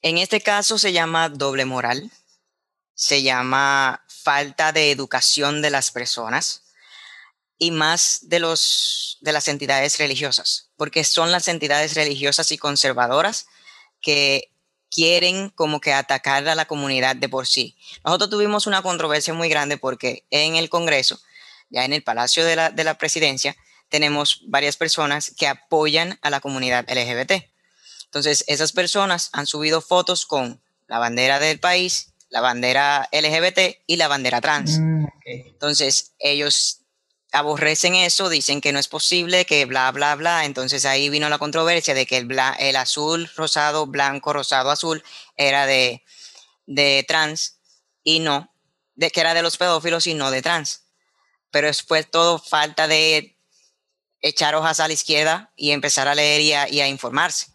En 0.00 0.16
este 0.16 0.40
caso 0.40 0.78
se 0.78 0.92
llama 0.92 1.28
doble 1.28 1.64
moral, 1.64 2.10
se 2.94 3.22
llama 3.22 4.02
falta 4.08 4.72
de 4.72 4.90
educación 4.90 5.60
de 5.60 5.70
las 5.70 5.90
personas 5.90 6.64
y 7.58 7.70
más 7.70 8.20
de, 8.22 8.38
los, 8.38 9.18
de 9.20 9.32
las 9.32 9.48
entidades 9.48 9.98
religiosas, 9.98 10.70
porque 10.76 11.04
son 11.04 11.30
las 11.30 11.48
entidades 11.48 11.94
religiosas 11.94 12.50
y 12.52 12.58
conservadoras 12.58 13.46
que 14.00 14.52
quieren 14.90 15.50
como 15.50 15.80
que 15.80 15.92
atacar 15.92 16.46
a 16.48 16.54
la 16.54 16.66
comunidad 16.66 17.16
de 17.16 17.28
por 17.28 17.46
sí. 17.46 17.76
Nosotros 18.04 18.30
tuvimos 18.30 18.66
una 18.66 18.82
controversia 18.82 19.34
muy 19.34 19.48
grande 19.48 19.76
porque 19.76 20.24
en 20.30 20.56
el 20.56 20.68
Congreso, 20.68 21.20
ya 21.70 21.84
en 21.84 21.92
el 21.92 22.02
Palacio 22.02 22.44
de 22.44 22.56
la, 22.56 22.70
de 22.70 22.84
la 22.84 22.98
Presidencia, 22.98 23.56
tenemos 23.88 24.42
varias 24.46 24.76
personas 24.76 25.32
que 25.36 25.46
apoyan 25.46 26.18
a 26.22 26.30
la 26.30 26.40
comunidad 26.40 26.86
LGBT. 26.88 27.44
Entonces, 28.04 28.44
esas 28.46 28.72
personas 28.72 29.30
han 29.32 29.46
subido 29.46 29.80
fotos 29.80 30.26
con 30.26 30.60
la 30.86 30.98
bandera 30.98 31.38
del 31.38 31.60
país, 31.60 32.12
la 32.30 32.40
bandera 32.40 33.08
LGBT 33.12 33.78
y 33.86 33.96
la 33.96 34.08
bandera 34.08 34.40
trans. 34.40 34.78
Mm, 34.78 35.06
Entonces, 35.24 36.12
ellos 36.18 36.80
aborrecen 37.32 37.94
eso, 37.94 38.28
dicen 38.28 38.60
que 38.60 38.72
no 38.72 38.78
es 38.78 38.88
posible, 38.88 39.44
que 39.44 39.64
bla, 39.64 39.90
bla, 39.92 40.14
bla. 40.14 40.44
Entonces 40.44 40.84
ahí 40.84 41.08
vino 41.08 41.28
la 41.28 41.38
controversia 41.38 41.94
de 41.94 42.06
que 42.06 42.16
el, 42.16 42.28
el 42.58 42.76
azul, 42.76 43.30
rosado, 43.36 43.86
blanco, 43.86 44.32
rosado, 44.32 44.70
azul 44.70 45.02
era 45.36 45.66
de, 45.66 46.02
de 46.66 47.04
trans 47.06 47.58
y 48.02 48.20
no, 48.20 48.52
de 48.94 49.10
que 49.10 49.20
era 49.20 49.34
de 49.34 49.42
los 49.42 49.56
pedófilos 49.56 50.06
y 50.06 50.14
no 50.14 50.30
de 50.30 50.42
trans. 50.42 50.84
Pero 51.50 51.72
fue 51.74 52.04
todo 52.04 52.38
falta 52.38 52.88
de 52.88 53.36
echar 54.20 54.54
hojas 54.54 54.80
a 54.80 54.88
la 54.88 54.94
izquierda 54.94 55.52
y 55.56 55.70
empezar 55.70 56.08
a 56.08 56.14
leer 56.14 56.40
y 56.70 56.80
a 56.80 56.88
informarse 56.88 57.46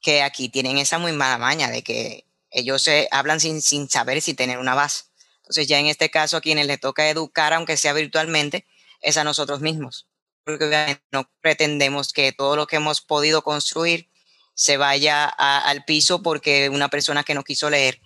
que 0.00 0.22
aquí 0.22 0.48
tienen 0.48 0.78
esa 0.78 0.98
muy 0.98 1.12
mala 1.12 1.38
maña 1.38 1.70
de 1.70 1.82
que 1.82 2.24
ellos 2.50 2.82
se 2.82 3.08
hablan 3.10 3.40
sin, 3.40 3.60
sin 3.60 3.88
saber 3.88 4.22
si 4.22 4.34
tener 4.34 4.58
una 4.58 4.74
base. 4.74 5.04
Entonces 5.38 5.66
ya 5.66 5.78
en 5.78 5.86
este 5.86 6.10
caso 6.10 6.36
a 6.36 6.40
quienes 6.40 6.66
les 6.66 6.80
toca 6.80 7.08
educar, 7.08 7.52
aunque 7.52 7.76
sea 7.76 7.92
virtualmente, 7.92 8.66
es 9.00 9.16
a 9.16 9.24
nosotros 9.24 9.60
mismos. 9.60 10.06
Porque 10.44 11.00
no 11.12 11.30
pretendemos 11.40 12.12
que 12.12 12.32
todo 12.32 12.56
lo 12.56 12.66
que 12.66 12.76
hemos 12.76 13.00
podido 13.00 13.42
construir 13.42 14.10
se 14.54 14.76
vaya 14.76 15.26
al 15.26 15.84
piso 15.84 16.22
porque 16.22 16.68
una 16.68 16.88
persona 16.88 17.22
que 17.22 17.34
no 17.34 17.44
quiso 17.44 17.70
leer 17.70 18.00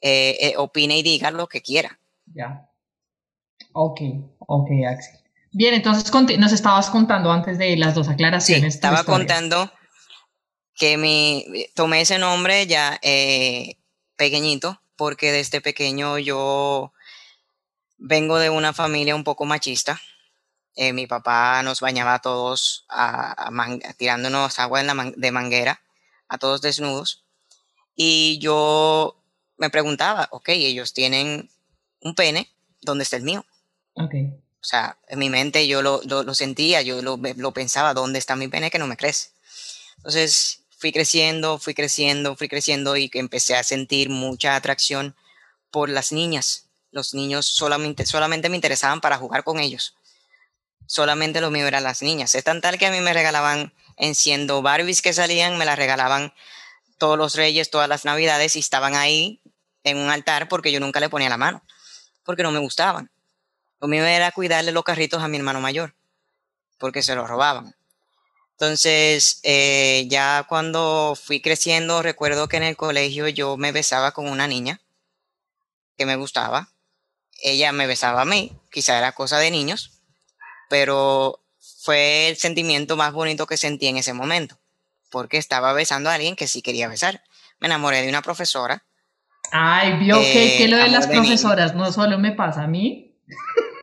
eh, 0.00 0.36
eh, 0.40 0.54
opine 0.56 0.98
y 0.98 1.02
diga 1.02 1.30
lo 1.30 1.46
que 1.46 1.62
quiera. 1.62 2.00
Ya. 2.34 2.68
Ok, 3.72 4.00
ok, 4.38 4.68
Axel. 4.88 5.20
Bien, 5.52 5.74
entonces 5.74 6.12
nos 6.38 6.52
estabas 6.52 6.90
contando 6.90 7.30
antes 7.30 7.56
de 7.56 7.76
las 7.76 7.94
dos 7.94 8.08
aclaraciones. 8.08 8.74
Sí, 8.74 8.76
estaba 8.76 9.04
contando 9.04 9.70
que 10.74 10.96
me 10.98 11.70
tomé 11.74 12.02
ese 12.02 12.18
nombre 12.18 12.66
ya 12.66 12.98
eh, 13.02 13.76
pequeñito, 14.16 14.82
porque 14.96 15.32
desde 15.32 15.60
pequeño 15.60 16.18
yo 16.18 16.92
vengo 17.96 18.38
de 18.38 18.50
una 18.50 18.72
familia 18.72 19.14
un 19.14 19.24
poco 19.24 19.46
machista. 19.46 20.00
Eh, 20.76 20.92
mi 20.92 21.06
papá 21.06 21.62
nos 21.62 21.80
bañaba 21.80 22.14
a 22.14 22.18
todos 22.20 22.84
a, 22.90 23.50
tirándonos 23.96 24.58
agua 24.58 24.82
de 24.82 25.32
manguera, 25.32 25.80
a 26.28 26.38
todos 26.38 26.60
desnudos. 26.60 27.24
Y 27.94 28.38
yo 28.40 29.16
me 29.56 29.70
preguntaba, 29.70 30.28
ok, 30.30 30.50
ellos 30.50 30.92
tienen 30.92 31.50
un 32.02 32.14
pene, 32.14 32.50
¿dónde 32.82 33.04
está 33.04 33.16
el 33.16 33.22
mío? 33.22 33.44
Okay. 33.94 34.34
O 34.60 34.68
sea, 34.68 34.98
en 35.08 35.18
mi 35.18 35.30
mente 35.30 35.66
yo 35.66 35.80
lo, 35.80 36.02
lo, 36.04 36.34
sentía, 36.34 36.82
yo 36.82 37.00
lo, 37.00 37.18
lo, 37.36 37.52
pensaba, 37.52 37.94
¿dónde 37.94 38.18
está 38.18 38.36
mi 38.36 38.48
pene 38.48 38.70
que 38.70 38.78
no 38.78 38.86
me 38.86 38.96
crece? 38.96 39.30
Entonces, 39.96 40.60
fui 40.76 40.92
creciendo, 40.92 41.58
fui 41.58 41.72
creciendo, 41.72 42.36
fui 42.36 42.48
creciendo 42.48 42.96
y 42.96 43.10
empecé 43.14 43.56
a 43.56 43.62
sentir 43.62 44.10
mucha 44.10 44.56
atracción 44.56 45.16
por 45.70 45.88
las 45.88 46.12
niñas. 46.12 46.66
Los 46.90 47.14
niños 47.14 47.46
solamente, 47.46 48.04
solamente 48.04 48.48
me 48.48 48.56
interesaban 48.56 49.00
para 49.00 49.16
jugar 49.16 49.42
con 49.42 49.58
ellos. 49.58 49.94
Solamente 50.86 51.40
lo 51.40 51.50
mío 51.50 51.66
eran 51.66 51.84
las 51.84 52.02
niñas. 52.02 52.34
Es 52.34 52.44
tan 52.44 52.60
tal 52.60 52.78
que 52.78 52.86
a 52.86 52.90
mí 52.90 53.00
me 53.00 53.12
regalaban, 53.12 53.72
en 53.96 54.14
siendo 54.14 54.62
Barbies 54.62 55.02
que 55.02 55.12
salían, 55.12 55.58
me 55.58 55.64
las 55.64 55.76
regalaban 55.76 56.32
todos 56.98 57.18
los 57.18 57.34
reyes, 57.34 57.70
todas 57.70 57.88
las 57.88 58.04
navidades 58.04 58.56
y 58.56 58.60
estaban 58.60 58.94
ahí 58.94 59.40
en 59.84 59.98
un 59.98 60.10
altar 60.10 60.48
porque 60.48 60.72
yo 60.72 60.80
nunca 60.80 61.00
le 61.00 61.08
ponía 61.08 61.28
la 61.28 61.36
mano, 61.36 61.62
porque 62.24 62.42
no 62.42 62.50
me 62.50 62.58
gustaban. 62.58 63.10
Lo 63.80 63.88
mío 63.88 64.04
era 64.04 64.32
cuidarle 64.32 64.72
los 64.72 64.84
carritos 64.84 65.22
a 65.22 65.28
mi 65.28 65.36
hermano 65.36 65.60
mayor, 65.60 65.94
porque 66.78 67.02
se 67.02 67.14
los 67.14 67.28
robaban. 67.28 67.76
Entonces, 68.52 69.40
eh, 69.42 70.06
ya 70.08 70.46
cuando 70.48 71.14
fui 71.14 71.42
creciendo, 71.42 72.02
recuerdo 72.02 72.48
que 72.48 72.56
en 72.56 72.62
el 72.62 72.76
colegio 72.76 73.28
yo 73.28 73.58
me 73.58 73.70
besaba 73.70 74.12
con 74.12 74.28
una 74.28 74.48
niña 74.48 74.80
que 75.98 76.06
me 76.06 76.16
gustaba. 76.16 76.70
Ella 77.42 77.72
me 77.72 77.86
besaba 77.86 78.22
a 78.22 78.24
mí, 78.24 78.58
quizá 78.70 78.96
era 78.96 79.12
cosa 79.12 79.38
de 79.38 79.50
niños, 79.50 79.95
pero 80.68 81.40
fue 81.58 82.28
el 82.28 82.36
sentimiento 82.36 82.96
más 82.96 83.12
bonito 83.12 83.46
que 83.46 83.56
sentí 83.56 83.86
en 83.86 83.96
ese 83.96 84.12
momento, 84.12 84.58
porque 85.10 85.36
estaba 85.36 85.72
besando 85.72 86.10
a 86.10 86.14
alguien 86.14 86.36
que 86.36 86.48
sí 86.48 86.62
quería 86.62 86.88
besar. 86.88 87.22
Me 87.60 87.66
enamoré 87.66 88.02
de 88.02 88.08
una 88.08 88.22
profesora. 88.22 88.84
Ay, 89.52 89.98
vio 89.98 90.20
que, 90.20 90.56
que 90.58 90.68
lo 90.68 90.76
de 90.76 90.88
las 90.88 91.06
profesoras 91.06 91.74
no 91.74 91.90
solo 91.92 92.18
me 92.18 92.32
pasa 92.32 92.64
a 92.64 92.66
mí. 92.66 93.14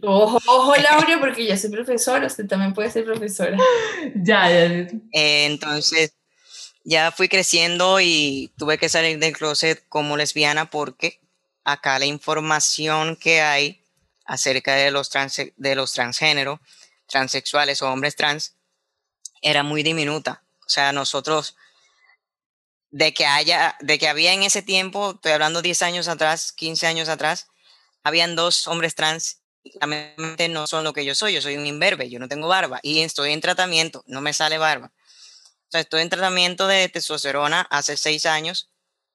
Ojo, 0.00 0.38
ojo, 0.46 0.76
Laura, 0.76 1.18
porque 1.18 1.44
yo 1.44 1.56
soy 1.56 1.70
profesora, 1.70 2.24
usted 2.28 2.46
también 2.46 2.72
puede 2.72 2.88
ser 2.88 3.04
profesora. 3.04 3.58
ya, 4.14 4.48
ya. 4.48 4.62
Eh, 5.12 5.46
entonces, 5.46 6.14
ya 6.84 7.10
fui 7.10 7.28
creciendo 7.28 7.98
y 8.00 8.52
tuve 8.56 8.78
que 8.78 8.88
salir 8.88 9.18
del 9.18 9.36
closet 9.36 9.84
como 9.88 10.16
lesbiana 10.16 10.70
porque 10.70 11.20
acá 11.64 11.98
la 11.98 12.06
información 12.06 13.16
que 13.16 13.40
hay 13.40 13.82
acerca 14.28 14.74
de 14.74 14.92
los, 14.92 15.08
trans, 15.08 15.40
de 15.56 15.74
los 15.74 15.92
transgéneros, 15.92 16.60
transexuales 17.06 17.82
o 17.82 17.90
hombres 17.90 18.14
trans, 18.14 18.54
era 19.42 19.62
muy 19.64 19.82
diminuta. 19.82 20.44
O 20.66 20.68
sea, 20.68 20.92
nosotros, 20.92 21.56
de 22.90 23.14
que 23.14 23.26
haya, 23.26 23.76
de 23.80 23.98
que 23.98 24.06
había 24.06 24.34
en 24.34 24.42
ese 24.42 24.62
tiempo, 24.62 25.12
estoy 25.14 25.32
hablando 25.32 25.62
10 25.62 25.82
años 25.82 26.08
atrás, 26.08 26.52
15 26.52 26.86
años 26.86 27.08
atrás, 27.08 27.48
habían 28.04 28.36
dos 28.36 28.68
hombres 28.68 28.94
trans 28.94 29.40
mente 29.86 30.48
no 30.48 30.66
son 30.66 30.84
lo 30.84 30.92
que 30.92 31.04
yo 31.04 31.14
soy, 31.14 31.34
yo 31.34 31.42
soy 31.42 31.56
un 31.56 31.66
imberbe, 31.66 32.08
yo 32.08 32.18
no 32.18 32.28
tengo 32.28 32.48
barba 32.48 32.80
y 32.82 33.00
estoy 33.00 33.32
en 33.32 33.40
tratamiento, 33.40 34.04
no 34.06 34.20
me 34.20 34.32
sale 34.32 34.58
barba. 34.58 34.92
O 35.68 35.70
sea, 35.70 35.80
estoy 35.80 36.02
en 36.02 36.08
tratamiento 36.08 36.66
de 36.66 36.88
testosterona 36.88 37.62
hace 37.70 37.96
seis 37.96 38.24
años 38.24 38.70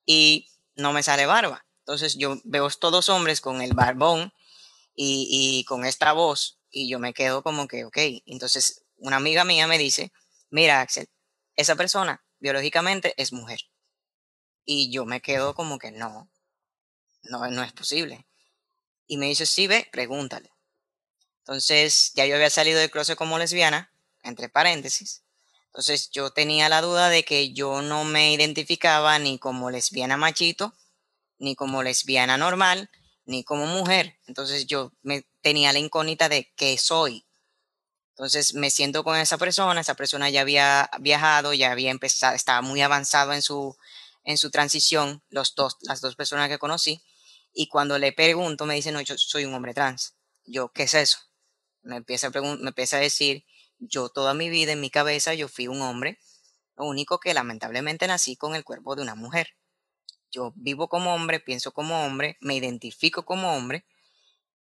y 0.06 0.50
no 0.76 0.94
me 0.94 1.02
sale 1.02 1.26
barba. 1.26 1.66
Entonces 1.80 2.16
yo 2.18 2.40
veo 2.44 2.70
todos 2.70 3.10
hombres 3.10 3.42
con 3.42 3.62
el 3.62 3.74
barbón 3.74 4.34
y, 4.96 5.28
y 5.60 5.66
con 5.66 5.86
esta 5.86 6.14
voz 6.14 6.60
y 6.70 6.90
yo 6.90 7.00
me 7.00 7.14
quedo 7.14 7.44
como 7.44 7.68
que, 7.68 7.86
ok, 7.86 7.98
entonces 8.26 8.84
una 8.98 9.18
amiga 9.18 9.44
mía 9.44 9.68
me 9.68 9.78
dice, 9.78 10.12
mira 10.50 10.82
Axel, 10.82 11.08
esa 11.56 11.76
persona 11.76 12.26
biológicamente 12.40 13.14
es 13.18 13.32
mujer. 13.32 13.60
Y 14.66 14.92
yo 14.92 15.06
me 15.06 15.22
quedo 15.22 15.54
como 15.54 15.78
que 15.78 15.92
no, 15.92 16.32
no, 17.24 17.48
no 17.50 17.64
es 17.64 17.74
posible. 17.74 18.26
Y 19.06 19.18
me 19.18 19.28
dice, 19.28 19.46
sí, 19.46 19.68
ve, 19.68 19.88
pregúntale. 19.92 20.52
Entonces, 21.40 22.12
ya 22.16 22.26
yo 22.26 22.36
había 22.36 22.50
salido 22.50 22.80
del 22.80 22.90
closet 22.90 23.18
como 23.18 23.38
lesbiana, 23.38 23.94
entre 24.24 24.50
paréntesis. 24.50 25.24
Entonces, 25.68 26.10
yo 26.12 26.32
tenía 26.32 26.70
la 26.70 26.82
duda 26.82 27.10
de 27.10 27.24
que 27.24 27.54
yo 27.54 27.82
no 27.82 28.06
me 28.06 28.34
identificaba 28.34 29.20
ni 29.20 29.38
como 29.38 29.70
lesbiana 29.70 30.18
machito, 30.18 30.74
ni 31.38 31.56
como 31.56 31.84
lesbiana 31.84 32.38
normal, 32.38 32.90
ni 33.26 33.44
como 33.44 33.66
mujer. 33.66 34.18
Entonces, 34.28 34.66
yo 34.68 34.92
me 35.02 35.26
tenía 35.42 35.74
la 35.74 35.80
incógnita 35.80 36.30
de 36.30 36.52
qué 36.56 36.78
soy. 36.78 37.26
Entonces, 38.12 38.54
me 38.54 38.70
siento 38.70 39.04
con 39.04 39.18
esa 39.18 39.38
persona, 39.38 39.82
esa 39.82 39.96
persona 39.96 40.30
ya 40.30 40.42
había 40.42 40.90
viajado, 41.00 41.54
ya 41.54 41.72
había 41.72 41.92
empezado, 41.92 42.36
estaba 42.36 42.62
muy 42.62 42.82
avanzado 42.82 43.34
en 43.34 43.42
su, 43.42 43.76
en 44.24 44.38
su 44.38 44.52
transición, 44.52 45.24
los 45.30 45.56
dos, 45.56 45.78
las 45.82 46.02
dos 46.02 46.16
personas 46.16 46.50
que 46.50 46.60
conocí. 46.60 47.02
Y 47.54 47.68
cuando 47.68 47.98
le 47.98 48.12
pregunto, 48.12 48.66
me 48.66 48.76
dice, 48.76 48.92
no, 48.92 49.02
yo 49.02 49.18
soy 49.18 49.46
un 49.46 49.54
hombre 49.54 49.74
trans. 49.74 50.16
Yo, 50.46 50.70
¿qué 50.70 50.84
es 50.84 50.94
eso? 50.94 51.18
Me 51.82 51.98
empieza 51.98 52.28
a, 52.28 52.30
me 52.30 52.70
empieza 52.70 52.98
a 52.98 53.00
decir, 53.00 53.46
yo 53.80 54.10
toda 54.10 54.34
mi 54.34 54.50
vida 54.50 54.72
en 54.72 54.82
mi 54.82 54.90
cabeza 54.90 55.34
yo 55.34 55.48
fui 55.48 55.68
un 55.68 55.82
hombre, 55.82 56.20
lo 56.78 56.86
único 56.86 57.20
que 57.20 57.34
lamentablemente 57.34 58.08
nací 58.08 58.36
con 58.36 58.56
el 58.56 58.64
cuerpo 58.64 58.96
de 58.96 59.02
una 59.02 59.16
mujer. 59.16 59.56
Yo 60.34 60.52
vivo 60.56 60.90
como 60.90 61.14
hombre, 61.14 61.40
pienso 61.40 61.72
como 61.72 62.04
hombre, 62.04 62.38
me 62.42 62.56
identifico 62.56 63.24
como 63.24 63.56
hombre 63.56 63.86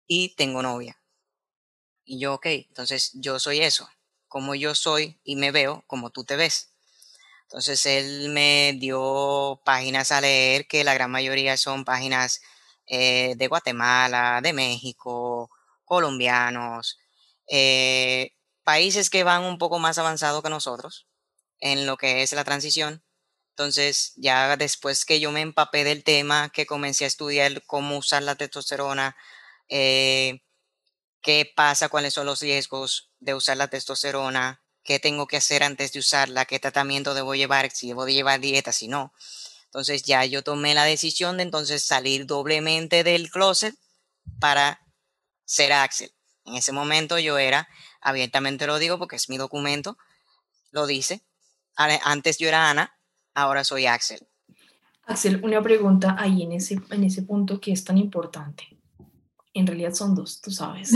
y 0.07 0.35
tengo 0.37 0.63
novia. 0.63 1.01
Y 2.05 2.21
yo, 2.21 2.35
ok, 2.35 2.47
entonces 2.47 3.11
yo 3.15 3.41
soy 3.41 3.61
eso, 3.61 3.89
como 4.29 4.55
yo 4.55 4.77
soy 4.77 5.21
y 5.25 5.35
me 5.35 5.51
veo 5.51 5.83
como 5.89 6.11
tú 6.11 6.25
te 6.25 6.37
ves. 6.37 6.73
Entonces 7.43 7.85
él 7.87 8.31
me 8.31 8.75
dio 8.79 9.61
páginas 9.65 10.13
a 10.13 10.21
leer 10.21 10.69
que 10.69 10.85
la 10.85 10.95
gran 10.95 11.11
mayoría 11.11 11.57
son 11.57 11.85
páginas 11.85 12.43
eh, 12.87 13.35
de 13.37 13.49
Guatemala, 13.49 14.41
de 14.43 14.53
México, 14.53 15.51
colombianos, 15.85 16.99
eh, 17.49 18.33
países 18.65 19.11
que 19.11 19.25
van 19.25 19.45
un 19.45 19.59
poco 19.59 19.81
más 19.81 19.99
avanzados 19.99 20.43
que 20.43 20.51
nosotros 20.51 21.09
en 21.61 21.87
lo 21.87 21.97
que 21.97 22.23
es 22.23 22.33
la 22.33 22.45
transición. 22.45 23.03
Entonces, 23.57 24.13
ya 24.17 24.55
después 24.59 25.07
que 25.07 25.19
yo 25.19 25.33
me 25.33 25.41
empapé 25.41 25.83
del 25.83 26.05
tema, 26.05 26.51
que 26.51 26.67
comencé 26.67 27.05
a 27.05 27.07
estudiar 27.07 27.65
cómo 27.65 27.97
usar 27.97 28.23
la 28.23 28.35
testosterona, 28.35 29.17
eh, 29.71 30.43
qué 31.23 31.51
pasa, 31.57 31.89
cuáles 31.89 32.13
son 32.13 32.27
los 32.27 32.43
riesgos 32.43 33.13
de 33.19 33.33
usar 33.33 33.57
la 33.57 33.69
testosterona, 33.69 34.63
qué 34.85 34.99
tengo 34.99 35.27
que 35.27 35.39
hacer 35.39 35.63
antes 35.63 35.91
de 35.93 36.01
usarla, 36.01 36.45
qué 36.45 36.59
tratamiento 36.59 37.15
debo 37.15 37.35
llevar, 37.35 37.71
si 37.71 37.89
debo 37.89 38.07
llevar 38.07 38.41
dieta, 38.41 38.73
si 38.73 38.89
no. 38.89 39.15
Entonces 39.65 40.03
ya 40.03 40.23
yo 40.27 40.43
tomé 40.43 40.75
la 40.75 40.85
decisión 40.85 41.39
de 41.39 41.45
entonces 41.45 41.83
salir 41.83 42.27
doblemente 42.27 43.05
del 43.05 43.31
closet 43.31 43.75
para 44.39 44.83
ser 45.47 45.73
Axel. 45.73 46.13
En 46.45 46.57
ese 46.57 46.73
momento 46.73 47.19
yo 47.19 47.39
era, 47.39 47.71
abiertamente 48.03 48.67
lo 48.67 48.79
digo 48.79 48.99
porque 48.99 49.17
es 49.17 49.31
mi 49.31 49.39
documento, 49.39 49.97
lo 50.73 50.87
dice. 50.87 51.25
Antes 51.75 52.37
yo 52.37 52.49
era 52.49 52.69
Ana, 52.69 52.96
ahora 53.37 53.63
soy 53.63 53.87
Axel. 53.87 54.27
Axel, 55.05 55.41
una 55.45 55.63
pregunta 55.63 56.17
ahí 56.19 56.43
en 56.43 56.53
ese, 56.53 56.81
en 56.91 57.05
ese 57.05 57.23
punto 57.23 57.61
que 57.61 57.71
es 57.71 57.85
tan 57.85 57.97
importante. 57.99 58.65
En 59.55 59.67
realidad 59.67 59.95
son 59.95 60.15
dos, 60.15 60.41
tú 60.41 60.51
sabes, 60.51 60.91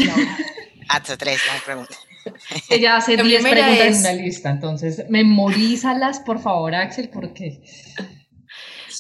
Hasta 0.89 1.17
tres, 1.19 1.41
no 1.47 1.53
hay 1.53 1.61
pregunta. 1.61 1.97
Ella 2.69 2.97
hace 2.97 3.17
10 3.23 3.43
preguntas 3.43 3.87
en 3.87 4.01
una 4.01 4.13
lista, 4.13 4.51
entonces 4.51 5.05
memorízalas, 5.09 6.21
por 6.21 6.41
favor, 6.41 6.75
Axel, 6.75 7.09
porque 7.11 7.63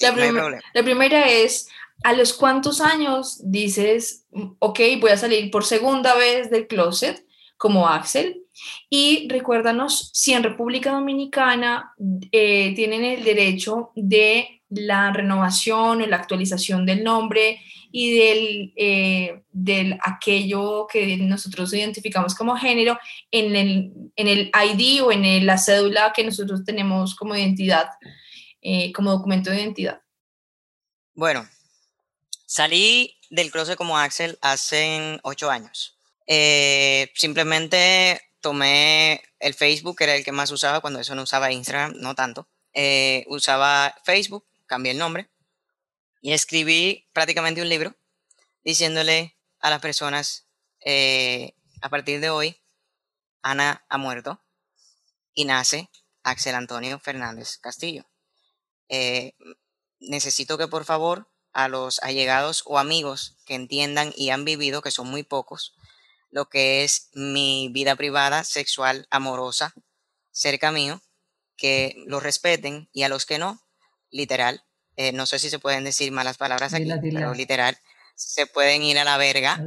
la, 0.00 0.83
primera 0.83 1.29
es, 1.29 1.68
¿a 2.05 2.12
los 2.12 2.33
cuántos 2.33 2.81
años 2.81 3.40
dices, 3.42 4.26
ok, 4.61 4.81
voy 5.00 5.11
a 5.11 5.16
salir 5.16 5.50
por 5.50 5.64
segunda 5.64 6.14
vez 6.14 6.50
del 6.50 6.66
closet 6.66 7.26
como 7.57 7.88
Axel? 7.88 8.39
Y 8.88 9.29
recuérdanos 9.29 10.11
si 10.12 10.33
en 10.33 10.42
República 10.42 10.92
Dominicana 10.92 11.94
eh, 12.33 12.75
tienen 12.75 13.05
el 13.05 13.23
derecho 13.23 13.92
de 13.94 14.62
la 14.68 15.12
renovación 15.12 16.03
o 16.03 16.07
la 16.07 16.16
actualización 16.16 16.87
del 16.87 17.03
nombre 17.05 17.61
y 17.92 18.18
del, 18.18 18.73
eh, 18.77 19.42
del 19.51 19.99
aquello 20.05 20.87
que 20.87 21.16
nosotros 21.18 21.73
identificamos 21.73 22.35
como 22.35 22.57
género 22.57 22.99
en 23.31 23.57
el, 23.57 23.92
en 24.14 24.29
el 24.29 24.51
ID 24.55 25.03
o 25.05 25.12
en 25.12 25.44
la 25.46 25.59
cédula 25.59 26.12
que 26.14 26.25
nosotros 26.25 26.64
tenemos 26.64 27.14
como 27.16 27.35
identidad 27.35 27.88
eh, 28.62 28.92
como 28.92 29.11
documento 29.11 29.51
de 29.51 29.62
identidad? 29.62 30.03
Bueno, 31.14 31.49
salí 32.46 33.16
del 33.31 33.51
closet 33.51 33.77
como 33.77 33.99
Axel 33.99 34.38
hace 34.42 35.18
ocho 35.23 35.51
años. 35.51 35.96
Simplemente 37.14 38.20
tomé 38.40 39.22
el 39.38 39.55
Facebook, 39.55 39.98
que 39.98 40.05
era 40.05 40.16
el 40.16 40.24
que 40.24 40.33
más 40.33 40.50
usaba 40.50 40.81
cuando 40.81 41.00
eso 41.00 41.14
no 41.14 41.22
usaba 41.22 41.53
Instagram, 41.53 41.94
no 41.96 42.14
tanto. 42.14 42.48
Eh, 42.72 43.24
usaba 43.29 43.94
Facebook, 44.05 44.44
cambié 44.66 44.92
el 44.92 44.98
nombre 44.98 45.29
y 46.20 46.33
escribí 46.33 47.09
prácticamente 47.12 47.62
un 47.62 47.68
libro 47.68 47.96
diciéndole 48.64 49.37
a 49.61 49.70
las 49.70 49.81
personas, 49.81 50.46
a 51.83 51.88
partir 51.88 52.20
de 52.20 52.31
hoy, 52.31 52.61
Ana 53.42 53.85
ha 53.88 53.98
muerto 53.98 54.40
y 55.35 55.44
nace 55.44 55.90
Axel 56.22 56.55
Antonio 56.55 56.98
Fernández 56.98 57.59
Castillo. 57.59 58.05
Eh, 58.88 59.35
necesito 60.00 60.59
que 60.59 60.68
por 60.68 60.85
favor 60.85 61.29
a 61.53 61.68
los 61.68 62.00
allegados 62.03 62.62
o 62.66 62.79
amigos 62.79 63.37
que 63.46 63.55
entiendan 63.55 64.12
y 64.16 64.31
han 64.31 64.44
vivido, 64.44 64.83
que 64.83 64.90
son 64.90 65.09
muy 65.09 65.22
pocos, 65.22 65.74
lo 66.30 66.48
que 66.48 66.84
es 66.84 67.10
mi 67.12 67.68
vida 67.72 67.96
privada, 67.96 68.44
sexual, 68.44 69.06
amorosa, 69.10 69.74
cerca 70.30 70.70
mío, 70.70 71.02
que 71.56 71.94
lo 72.06 72.20
respeten 72.20 72.88
y 72.92 73.02
a 73.02 73.08
los 73.08 73.26
que 73.26 73.38
no, 73.38 73.60
literal, 74.10 74.64
eh, 74.96 75.12
no 75.12 75.26
sé 75.26 75.38
si 75.38 75.50
se 75.50 75.58
pueden 75.58 75.84
decir 75.84 76.12
malas 76.12 76.38
palabras 76.38 76.72
aquí, 76.74 76.90
pero 77.12 77.34
literal, 77.34 77.78
se 78.14 78.46
pueden 78.46 78.82
ir 78.82 78.98
a 78.98 79.04
la 79.04 79.16
verga, 79.16 79.60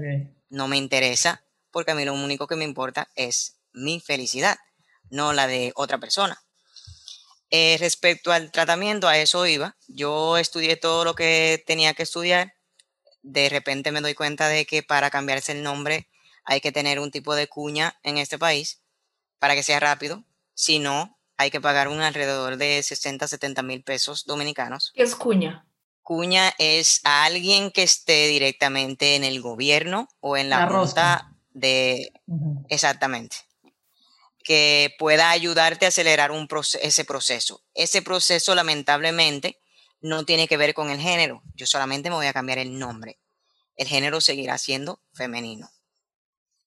no 0.49 0.67
me 0.67 0.77
interesa, 0.77 1.43
porque 1.71 1.91
a 1.91 1.95
mí 1.95 2.05
lo 2.05 2.13
único 2.13 2.47
que 2.47 2.55
me 2.55 2.65
importa 2.65 3.09
es 3.15 3.57
mi 3.71 3.99
felicidad, 3.99 4.57
no 5.09 5.33
la 5.33 5.47
de 5.47 5.71
otra 5.75 5.97
persona. 5.97 6.41
Eh, 7.49 7.77
respecto 7.79 8.31
al 8.31 8.51
tratamiento, 8.51 9.07
a 9.07 9.19
eso 9.19 9.45
iba. 9.45 9.77
Yo 9.87 10.39
estudié 10.39 10.75
todo 10.75 11.05
lo 11.05 11.13
que 11.13 11.63
tenía 11.67 11.93
que 11.93 12.01
estudiar. 12.01 12.55
De 13.21 13.47
repente 13.47 13.91
me 13.91 14.01
doy 14.01 14.15
cuenta 14.15 14.47
de 14.47 14.65
que 14.65 14.81
para 14.81 15.11
cambiarse 15.11 15.51
el 15.51 15.61
nombre 15.61 16.09
hay 16.45 16.61
que 16.61 16.71
tener 16.71 16.99
un 16.99 17.11
tipo 17.11 17.35
de 17.35 17.47
cuña 17.47 17.99
en 18.03 18.17
este 18.17 18.37
país 18.37 18.81
para 19.39 19.55
que 19.55 19.63
sea 19.63 19.79
rápido. 19.79 20.23
Si 20.53 20.79
no, 20.79 21.17
hay 21.37 21.51
que 21.51 21.61
pagar 21.61 21.87
un 21.87 22.01
alrededor 22.01 22.57
de 22.57 22.81
60, 22.81 23.27
70 23.27 23.61
mil 23.63 23.83
pesos 23.83 24.25
dominicanos. 24.25 24.91
¿Qué 24.95 25.03
es 25.03 25.15
cuña? 25.15 25.65
Cuña 26.01 26.53
es 26.57 26.99
a 27.03 27.23
alguien 27.25 27.71
que 27.71 27.83
esté 27.83 28.27
directamente 28.27 29.15
en 29.15 29.23
el 29.23 29.41
gobierno 29.41 30.09
o 30.19 30.37
en 30.37 30.49
la, 30.49 30.65
ruta 30.65 31.33
de... 31.51 32.11
Exactamente. 32.67 33.37
Que 34.43 34.93
pueda 34.99 35.31
ayudarte 35.31 35.85
a 35.85 35.89
acelerar 35.89 36.31
un 36.31 36.47
ese 36.81 37.05
proceso. 37.05 37.63
Ese 37.73 38.01
proceso, 38.01 38.53
lamentablemente, 38.53 39.59
no 40.01 40.25
tiene 40.25 40.49
que 40.49 40.57
ver 40.57 40.73
con 40.73 40.89
el 40.89 40.99
género. 40.99 41.41
Yo 41.55 41.65
solamente 41.65 42.09
me 42.09 42.17
voy 42.17 42.27
a 42.27 42.33
cambiar 42.33 42.57
el 42.57 42.77
nombre. 42.77 43.17
El 43.77 43.87
género 43.87 44.19
seguirá 44.19 44.57
siendo 44.57 44.99
femenino. 45.13 45.69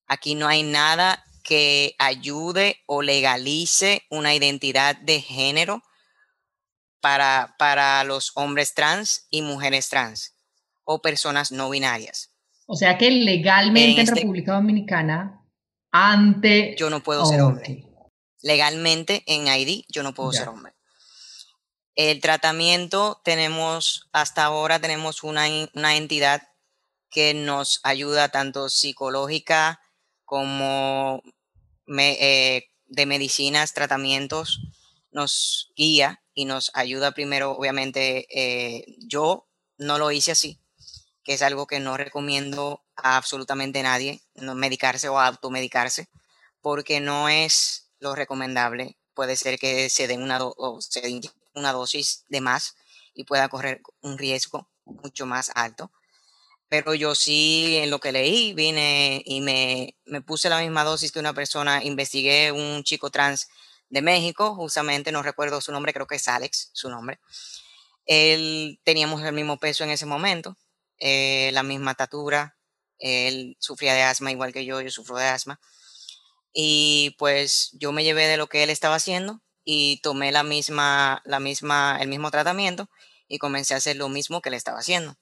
Aquí 0.06 0.34
no 0.34 0.46
hay 0.46 0.62
nada 0.62 1.24
que 1.42 1.94
ayude 1.98 2.82
o 2.86 3.02
legalice 3.02 4.02
una 4.10 4.34
identidad 4.34 4.96
de 4.96 5.20
género 5.20 5.82
para, 7.00 7.54
para 7.58 8.02
los 8.04 8.32
hombres 8.34 8.74
trans 8.74 9.26
y 9.30 9.42
mujeres 9.42 9.88
trans 9.88 10.34
o 10.84 11.00
personas 11.00 11.52
no 11.52 11.70
binarias. 11.70 12.32
O 12.66 12.74
sea 12.74 12.98
que 12.98 13.10
legalmente 13.10 13.92
en, 13.92 13.98
este 14.00 14.14
República 14.16 14.54
Dominicana, 14.54 15.40
ante... 15.92 16.74
Yo 16.76 16.90
no 16.90 17.02
puedo 17.02 17.24
ser 17.24 17.40
hombre. 17.40 17.84
Legalmente 18.42 19.22
en 19.26 19.46
ID 19.46 19.84
yo 19.88 20.02
no 20.02 20.14
puedo 20.14 20.32
ser 20.32 20.48
hombre. 20.48 20.72
El 21.94 22.20
tratamiento 22.20 23.20
tenemos, 23.24 24.08
hasta 24.12 24.44
ahora 24.44 24.80
tenemos 24.80 25.22
una, 25.22 25.46
una 25.74 25.96
entidad 25.96 26.42
que 27.08 27.34
nos 27.34 27.80
ayuda 27.84 28.28
tanto 28.28 28.68
psicológica 28.68 29.80
como 30.26 31.22
eh, 31.98 32.68
de 32.86 33.06
medicinas, 33.06 33.72
tratamientos, 33.72 34.60
nos 35.12 35.72
guía 35.74 36.22
y 36.34 36.44
nos 36.44 36.70
ayuda 36.74 37.12
primero, 37.12 37.52
obviamente, 37.52 38.26
eh, 38.30 38.84
yo 38.98 39.48
no 39.78 39.98
lo 39.98 40.10
hice 40.10 40.32
así, 40.32 40.60
que 41.22 41.32
es 41.32 41.42
algo 41.42 41.66
que 41.66 41.80
no 41.80 41.96
recomiendo 41.96 42.84
a 42.96 43.16
absolutamente 43.16 43.82
nadie, 43.82 44.20
no 44.34 44.54
medicarse 44.54 45.08
o 45.08 45.18
automedicarse, 45.18 46.08
porque 46.60 47.00
no 47.00 47.28
es 47.28 47.90
lo 47.98 48.14
recomendable. 48.14 48.98
Puede 49.14 49.36
ser 49.36 49.58
que 49.58 49.88
se 49.88 50.08
den 50.08 50.22
una, 50.22 50.40
una 51.54 51.72
dosis 51.72 52.24
de 52.28 52.40
más 52.40 52.74
y 53.14 53.24
pueda 53.24 53.48
correr 53.48 53.80
un 54.02 54.18
riesgo 54.18 54.68
mucho 54.84 55.24
más 55.24 55.50
alto 55.54 55.90
pero 56.68 56.94
yo 56.94 57.14
sí 57.14 57.76
en 57.76 57.90
lo 57.90 58.00
que 58.00 58.12
leí 58.12 58.52
vine 58.54 59.22
y 59.24 59.40
me, 59.40 59.96
me, 60.04 60.20
puse 60.20 60.48
la 60.48 60.60
misma 60.60 60.84
dosis 60.84 61.12
que 61.12 61.20
una 61.20 61.34
persona, 61.34 61.84
investigué 61.84 62.52
un 62.52 62.82
chico 62.82 63.10
trans 63.10 63.48
de 63.88 64.02
México, 64.02 64.54
justamente 64.54 65.12
no 65.12 65.22
recuerdo 65.22 65.60
su 65.60 65.72
nombre, 65.72 65.92
creo 65.92 66.06
que 66.06 66.16
es 66.16 66.28
Alex, 66.28 66.70
su 66.72 66.90
nombre. 66.90 67.20
Él 68.06 68.80
teníamos 68.84 69.22
el 69.22 69.32
mismo 69.32 69.58
peso 69.58 69.84
en 69.84 69.90
ese 69.90 70.06
momento, 70.06 70.56
eh, 70.98 71.50
la 71.52 71.62
misma 71.62 71.92
estatura, 71.92 72.56
él 72.98 73.56
sufría 73.60 73.94
de 73.94 74.02
asma 74.02 74.32
igual 74.32 74.52
que 74.52 74.64
yo, 74.64 74.80
yo 74.80 74.90
sufro 74.90 75.16
de 75.16 75.26
asma. 75.26 75.60
Y 76.52 77.14
pues 77.18 77.70
yo 77.74 77.92
me 77.92 78.04
llevé 78.04 78.26
de 78.26 78.38
lo 78.38 78.48
que 78.48 78.62
él 78.62 78.70
estaba 78.70 78.96
haciendo 78.96 79.42
y 79.64 80.00
tomé 80.02 80.32
la 80.32 80.42
misma, 80.42 81.22
la 81.26 81.38
misma, 81.38 81.98
el 82.00 82.08
mismo 82.08 82.30
tratamiento 82.30 82.88
y 83.28 83.38
comencé 83.38 83.74
a 83.74 83.78
hacer 83.78 83.96
lo 83.96 84.08
mismo 84.08 84.40
que 84.40 84.48
él 84.48 84.54
estaba 84.54 84.78
haciendo 84.78 85.16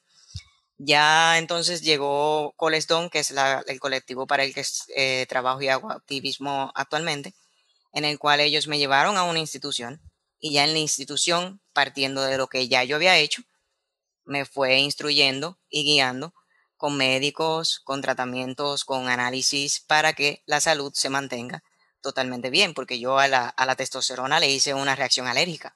ya 0.77 1.37
entonces 1.37 1.81
llegó 1.81 2.53
Colestón, 2.57 3.09
que 3.09 3.19
es 3.19 3.33
el 3.67 3.79
colectivo 3.79 4.27
para 4.27 4.43
el 4.43 4.53
que 4.53 4.63
eh, 4.95 5.25
trabajo 5.27 5.61
y 5.61 5.69
hago 5.69 5.91
activismo 5.91 6.71
actualmente, 6.75 7.33
en 7.93 8.05
el 8.05 8.19
cual 8.19 8.41
ellos 8.41 8.67
me 8.67 8.77
llevaron 8.77 9.17
a 9.17 9.23
una 9.23 9.39
institución 9.39 10.01
y 10.39 10.53
ya 10.53 10.65
en 10.65 10.73
la 10.73 10.79
institución, 10.79 11.61
partiendo 11.73 12.21
de 12.21 12.37
lo 12.37 12.47
que 12.47 12.67
ya 12.67 12.83
yo 12.83 12.97
había 12.97 13.17
hecho, 13.17 13.41
me 14.25 14.45
fue 14.45 14.77
instruyendo 14.79 15.59
y 15.69 15.83
guiando 15.83 16.33
con 16.77 16.97
médicos, 16.97 17.79
con 17.83 18.01
tratamientos, 18.01 18.83
con 18.83 19.07
análisis 19.07 19.79
para 19.79 20.13
que 20.13 20.43
la 20.45 20.59
salud 20.59 20.91
se 20.93 21.09
mantenga 21.09 21.63
totalmente 22.01 22.49
bien, 22.49 22.73
porque 22.73 22.99
yo 22.99 23.17
a 23.17 23.27
la, 23.27 23.75
testosterona 23.77 24.39
le 24.39 24.51
hice 24.51 24.73
una 24.73 24.95
reacción 24.95 25.27
alérgica. 25.27 25.75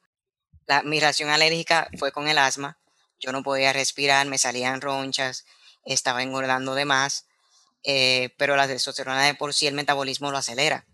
La, 0.68 0.84
mi 0.84 1.00
reacción 1.00 1.30
alérgica 1.30 1.90
fue 1.98 2.12
con 2.12 2.28
el 2.28 2.38
asma, 2.38 2.78
yo 3.20 3.32
no 3.32 3.44
podía 3.44 3.74
respirar, 3.74 4.26
me 4.28 4.38
salían 4.38 4.82
ronchas, 4.82 5.46
estaba 5.86 6.24
engordando 6.24 6.76
de 6.76 6.86
más, 6.86 7.28
eh, 7.84 8.34
pero 8.38 8.56
la 8.56 8.68
testosterona 8.68 9.26
de 9.26 9.36
por 9.36 9.54
sí 9.54 9.68
el 9.68 9.74
metabolismo 9.74 10.32
lo 10.32 10.38
acelera. 10.38 10.86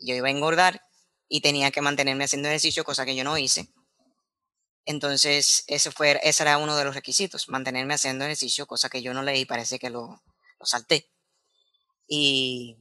Yo 0.00 0.14
iba 0.14 0.28
a 0.28 0.30
engordar 0.30 0.82
y 1.28 1.40
tenía 1.40 1.70
que 1.70 1.80
mantenerme 1.80 2.24
haciendo 2.24 2.48
ejercicio, 2.48 2.84
cosa 2.84 3.04
que 3.04 3.16
yo 3.16 3.24
no 3.24 3.36
hice. 3.38 3.68
Entonces, 4.84 5.64
ese, 5.66 5.90
fue, 5.90 6.18
ese 6.22 6.44
era 6.44 6.56
uno 6.58 6.76
de 6.76 6.84
los 6.84 6.94
requisitos, 6.94 7.48
mantenerme 7.48 7.94
haciendo 7.94 8.24
ejercicio, 8.24 8.66
cosa 8.66 8.88
que 8.88 9.02
yo 9.02 9.12
no 9.12 9.22
leí, 9.22 9.44
parece 9.44 9.78
que 9.78 9.90
lo, 9.90 10.22
lo 10.58 10.66
salté. 10.66 11.10
Y 12.06 12.78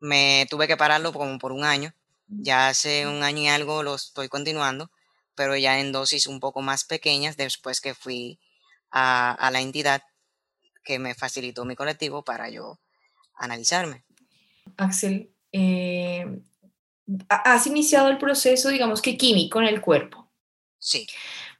me 0.00 0.46
tuve 0.50 0.66
que 0.66 0.76
pararlo 0.76 1.12
como 1.12 1.38
por 1.38 1.52
un 1.52 1.64
año. 1.64 1.94
Ya 2.26 2.68
hace 2.68 3.06
un 3.06 3.22
año 3.22 3.42
y 3.42 3.48
algo 3.48 3.82
lo 3.82 3.94
estoy 3.94 4.28
continuando 4.28 4.90
pero 5.34 5.56
ya 5.56 5.80
en 5.80 5.92
dosis 5.92 6.26
un 6.26 6.40
poco 6.40 6.62
más 6.62 6.84
pequeñas 6.84 7.36
después 7.36 7.80
que 7.80 7.94
fui 7.94 8.38
a, 8.90 9.50
la 9.52 9.60
entidad 9.60 10.02
que 10.84 10.98
me 10.98 11.14
facilitó 11.14 11.64
mi 11.64 11.76
colectivo 11.76 12.24
para 12.24 12.48
yo 12.50 12.78
analizarme. 13.34 14.04
Axel, 14.76 15.32
eh, 15.52 16.40
has 17.28 17.66
iniciado 17.66 18.08
el 18.08 18.18
proceso, 18.18 18.68
digamos 18.68 19.00
que 19.00 19.16
químico 19.16 19.60
en 19.60 19.66
el 19.66 19.80
cuerpo. 19.80 20.30
Sí. 20.78 21.06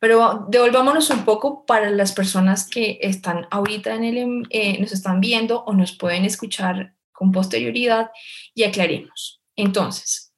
Pero 0.00 0.46
devolvámonos 0.48 1.11
un 1.11 1.24
poco 1.24 1.64
para 1.64 1.90
las 1.90 2.12
personas 2.12 2.68
que 2.68 2.98
están 3.00 3.46
ahorita 3.50 3.94
en 3.94 4.04
el, 4.04 4.18
em, 4.18 4.42
eh, 4.50 4.80
nos 4.80 4.92
están 4.92 5.20
viendo 5.20 5.62
o 5.64 5.72
nos 5.72 5.92
pueden 5.92 6.24
escuchar 6.24 6.96
con 7.12 7.30
posterioridad 7.30 8.11
y 8.52 8.64
aclaremos. 8.64 9.40
Entonces, 9.54 10.35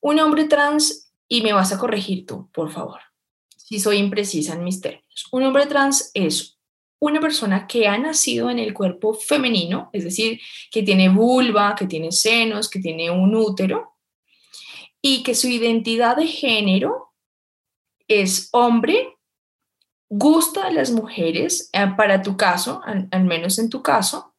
un 0.00 0.20
hombre 0.20 0.44
trans 0.44 1.11
y 1.32 1.40
me 1.40 1.54
vas 1.54 1.72
a 1.72 1.78
corregir 1.78 2.26
tú, 2.26 2.50
por 2.52 2.70
favor, 2.70 3.00
si 3.56 3.80
soy 3.80 3.96
imprecisa 3.96 4.52
en 4.52 4.64
mis 4.64 4.82
términos. 4.82 5.28
Un 5.32 5.44
hombre 5.44 5.64
trans 5.64 6.10
es 6.12 6.58
una 6.98 7.20
persona 7.20 7.66
que 7.66 7.88
ha 7.88 7.96
nacido 7.96 8.50
en 8.50 8.58
el 8.58 8.74
cuerpo 8.74 9.14
femenino, 9.14 9.88
es 9.94 10.04
decir, 10.04 10.42
que 10.70 10.82
tiene 10.82 11.08
vulva, 11.08 11.74
que 11.74 11.86
tiene 11.86 12.12
senos, 12.12 12.68
que 12.68 12.80
tiene 12.80 13.10
un 13.10 13.34
útero, 13.34 13.94
y 15.00 15.22
que 15.22 15.34
su 15.34 15.48
identidad 15.48 16.18
de 16.18 16.26
género 16.26 17.14
es 18.08 18.50
hombre, 18.52 19.16
gusta 20.10 20.66
a 20.66 20.70
las 20.70 20.90
mujeres, 20.90 21.70
eh, 21.72 21.86
para 21.96 22.20
tu 22.20 22.36
caso, 22.36 22.82
al, 22.84 23.24
menos 23.24 23.58
en 23.58 23.70
tu 23.70 23.82
caso, 23.82 24.34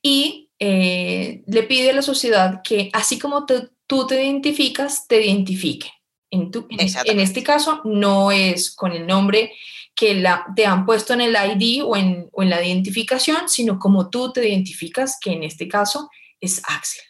y 0.00 0.48
eh, 0.60 1.42
le 1.48 1.64
pide 1.64 1.90
a 1.90 1.94
la 1.94 2.02
sociedad 2.02 2.62
que 2.62 2.88
así 2.92 3.18
como 3.18 3.46
te, 3.46 3.72
tú 3.92 4.06
te 4.06 4.24
identificas, 4.24 5.06
te 5.06 5.22
identifique. 5.22 5.92
En, 6.30 6.50
en, 6.78 7.20
este 7.20 7.42
caso 7.42 7.82
no 7.84 8.32
es 8.32 8.74
con 8.74 8.92
el 8.92 9.06
nombre 9.06 9.52
que 9.94 10.14
la, 10.14 10.46
te 10.56 10.64
han 10.64 10.86
puesto 10.86 11.12
en 11.12 11.20
el 11.20 11.34
ID 11.36 11.84
o 11.84 11.94
en, 11.94 12.26
o 12.32 12.42
en 12.42 12.48
la 12.48 12.64
identificación, 12.64 13.50
sino 13.50 13.78
como 13.78 14.08
tú 14.08 14.32
te 14.32 14.48
identificas, 14.48 15.18
que 15.20 15.32
en 15.32 15.42
este 15.42 15.68
caso 15.68 16.08
es 16.40 16.62
Axel. 16.66 17.04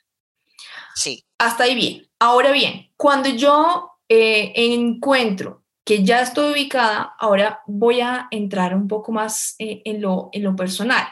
Sí. 0.97 1.25
Hasta 1.39 1.63
ahí 1.63 1.77
bien. 1.77 2.11
Ahora 2.19 2.51
bien, 2.51 2.91
cuando 2.97 3.29
yo 3.29 3.93
eh, 4.09 4.53
encuentro 4.57 5.63
que 5.85 6.03
ya 6.03 6.21
estoy 6.21 6.53
ubicada, 6.53 7.15
ahora 7.21 7.63
voy 7.69 8.01
a 8.01 8.27
entrar 8.33 8.75
un 8.75 8.89
poco 8.89 9.13
más 9.13 9.55
eh, 9.61 9.83
en, 9.85 10.03
lo, 10.03 10.31
en 10.33 10.43
lo 10.43 10.57
personal. 10.57 11.07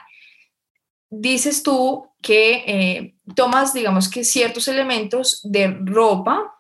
Dices 1.11 1.63
tú 1.63 2.10
que 2.23 2.65
eh, 2.67 3.15
tomas, 3.35 3.73
digamos 3.73 4.09
que 4.09 4.25
ciertos 4.25 4.69
elementos 4.69 5.41
de 5.45 5.77
ropa, 5.85 6.55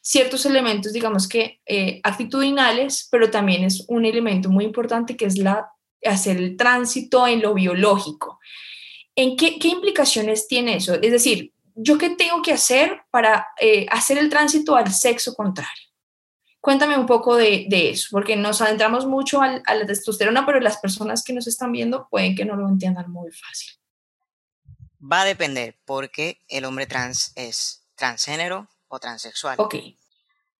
ciertos 0.00 0.44
elementos, 0.46 0.92
digamos 0.92 1.28
que 1.28 1.60
eh, 1.66 2.00
actitudinales, 2.02 3.08
pero 3.10 3.30
también 3.30 3.64
es 3.64 3.84
un 3.88 4.04
elemento 4.04 4.50
muy 4.50 4.64
importante 4.64 5.16
que 5.16 5.26
es 5.26 5.38
la, 5.38 5.70
hacer 6.04 6.36
el 6.36 6.56
tránsito 6.56 7.26
en 7.26 7.40
lo 7.40 7.54
biológico. 7.54 8.40
¿En 9.14 9.36
qué, 9.36 9.58
qué 9.58 9.68
implicaciones 9.68 10.48
tiene 10.48 10.76
eso? 10.76 10.94
Es 10.94 11.12
decir, 11.12 11.52
¿yo 11.74 11.98
qué 11.98 12.10
tengo 12.10 12.42
que 12.42 12.52
hacer 12.52 13.02
para 13.10 13.46
eh, 13.60 13.86
hacer 13.90 14.18
el 14.18 14.28
tránsito 14.28 14.74
al 14.74 14.92
sexo 14.92 15.34
contrario? 15.34 15.70
Cuéntame 16.60 16.96
un 16.96 17.06
poco 17.06 17.36
de, 17.36 17.66
de 17.68 17.90
eso, 17.90 18.08
porque 18.12 18.36
nos 18.36 18.62
adentramos 18.62 19.04
mucho 19.06 19.42
a 19.42 19.74
la 19.74 19.86
testosterona, 19.86 20.46
pero 20.46 20.60
las 20.60 20.78
personas 20.78 21.24
que 21.24 21.32
nos 21.32 21.48
están 21.48 21.72
viendo 21.72 22.06
pueden 22.08 22.36
que 22.36 22.44
no 22.44 22.56
lo 22.56 22.68
entiendan 22.68 23.10
muy 23.10 23.30
fácil. 23.32 23.81
Va 25.02 25.22
a 25.22 25.24
depender 25.24 25.76
porque 25.84 26.40
el 26.48 26.64
hombre 26.64 26.86
trans 26.86 27.32
es 27.34 27.82
transgénero 27.96 28.68
o 28.88 29.00
transexual. 29.00 29.56
Ok. 29.58 29.74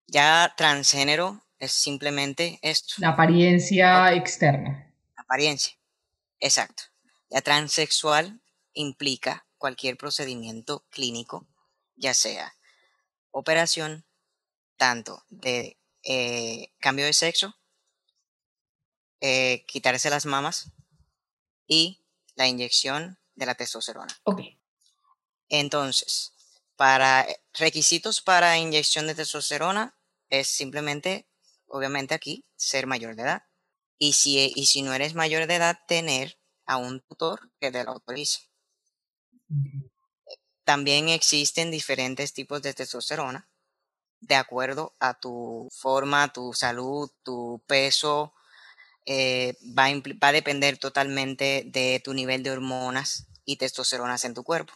Ya 0.07 0.53
transgénero 0.57 1.45
es 1.59 1.73
simplemente 1.73 2.59
esto. 2.63 2.95
La 2.99 3.11
apariencia 3.11 4.13
externa. 4.15 4.93
Apariencia. 5.17 5.75
Exacto. 6.41 6.85
Ya 7.31 7.41
transexual 7.41 8.41
implica 8.75 9.47
cualquier 9.59 9.97
procedimiento 9.97 10.85
clínico, 10.91 11.47
ya 11.95 12.15
sea 12.15 12.55
operación, 13.31 14.05
tanto 14.77 15.25
de 15.31 15.79
eh, 16.03 16.73
cambio 16.81 17.05
de 17.05 17.13
sexo, 17.13 17.55
eh, 19.21 19.65
quitarse 19.67 20.11
las 20.11 20.27
mamas 20.27 20.73
y 21.69 22.01
la 22.35 22.49
inyección 22.49 23.19
de 23.35 23.47
la 23.47 23.55
testosterona. 23.55 24.15
Ok. 24.25 24.41
Entonces, 25.49 26.33
para 26.77 27.23
eh, 27.23 27.43
requisitos 27.55 28.21
para 28.21 28.59
inyección 28.59 29.07
de 29.07 29.15
testosterona 29.15 29.97
es 30.29 30.49
simplemente, 30.49 31.29
obviamente 31.67 32.15
aquí, 32.15 32.45
ser 32.57 32.87
mayor 32.87 33.17
de 33.17 33.23
edad. 33.23 33.43
Y 33.99 34.15
si, 34.15 34.53
y 34.57 34.67
si 34.67 34.83
no 34.83 34.93
eres 34.95 35.15
mayor 35.15 35.47
de 35.47 35.57
edad, 35.57 35.79
tener 35.87 36.39
a 36.67 36.77
un 36.77 37.01
tutor 37.01 37.53
que 37.61 37.71
te 37.71 37.85
lo 37.85 37.93
autorice. 37.93 38.49
También 40.65 41.09
existen 41.09 41.71
diferentes 41.71 42.33
tipos 42.33 42.63
de 42.63 42.75
testosterona 42.75 43.49
de 44.23 44.37
acuerdo 44.37 44.95
a 45.01 45.15
tu 45.15 45.69
forma, 45.73 46.33
tu 46.33 46.53
salud, 46.53 47.11
tu 47.23 47.63
peso. 47.67 48.33
Eh, 49.07 49.55
va, 49.79 49.87
a 49.87 49.95
va 49.95 50.29
a 50.29 50.33
depender 50.33 50.79
totalmente 50.79 51.65
de 51.67 52.01
tu 52.05 52.15
nivel 52.15 52.43
de 52.43 52.51
hormonas 52.51 53.27
y 53.45 53.57
testosteronas 53.57 54.25
en 54.25 54.35
tu 54.35 54.45
cuerpo. 54.45 54.73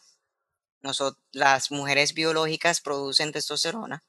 Nosot- 0.82 1.18
las 1.32 1.70
mujeres 1.70 2.14
biológicas 2.14 2.80
producen 2.80 3.32
testosterona, 3.32 4.04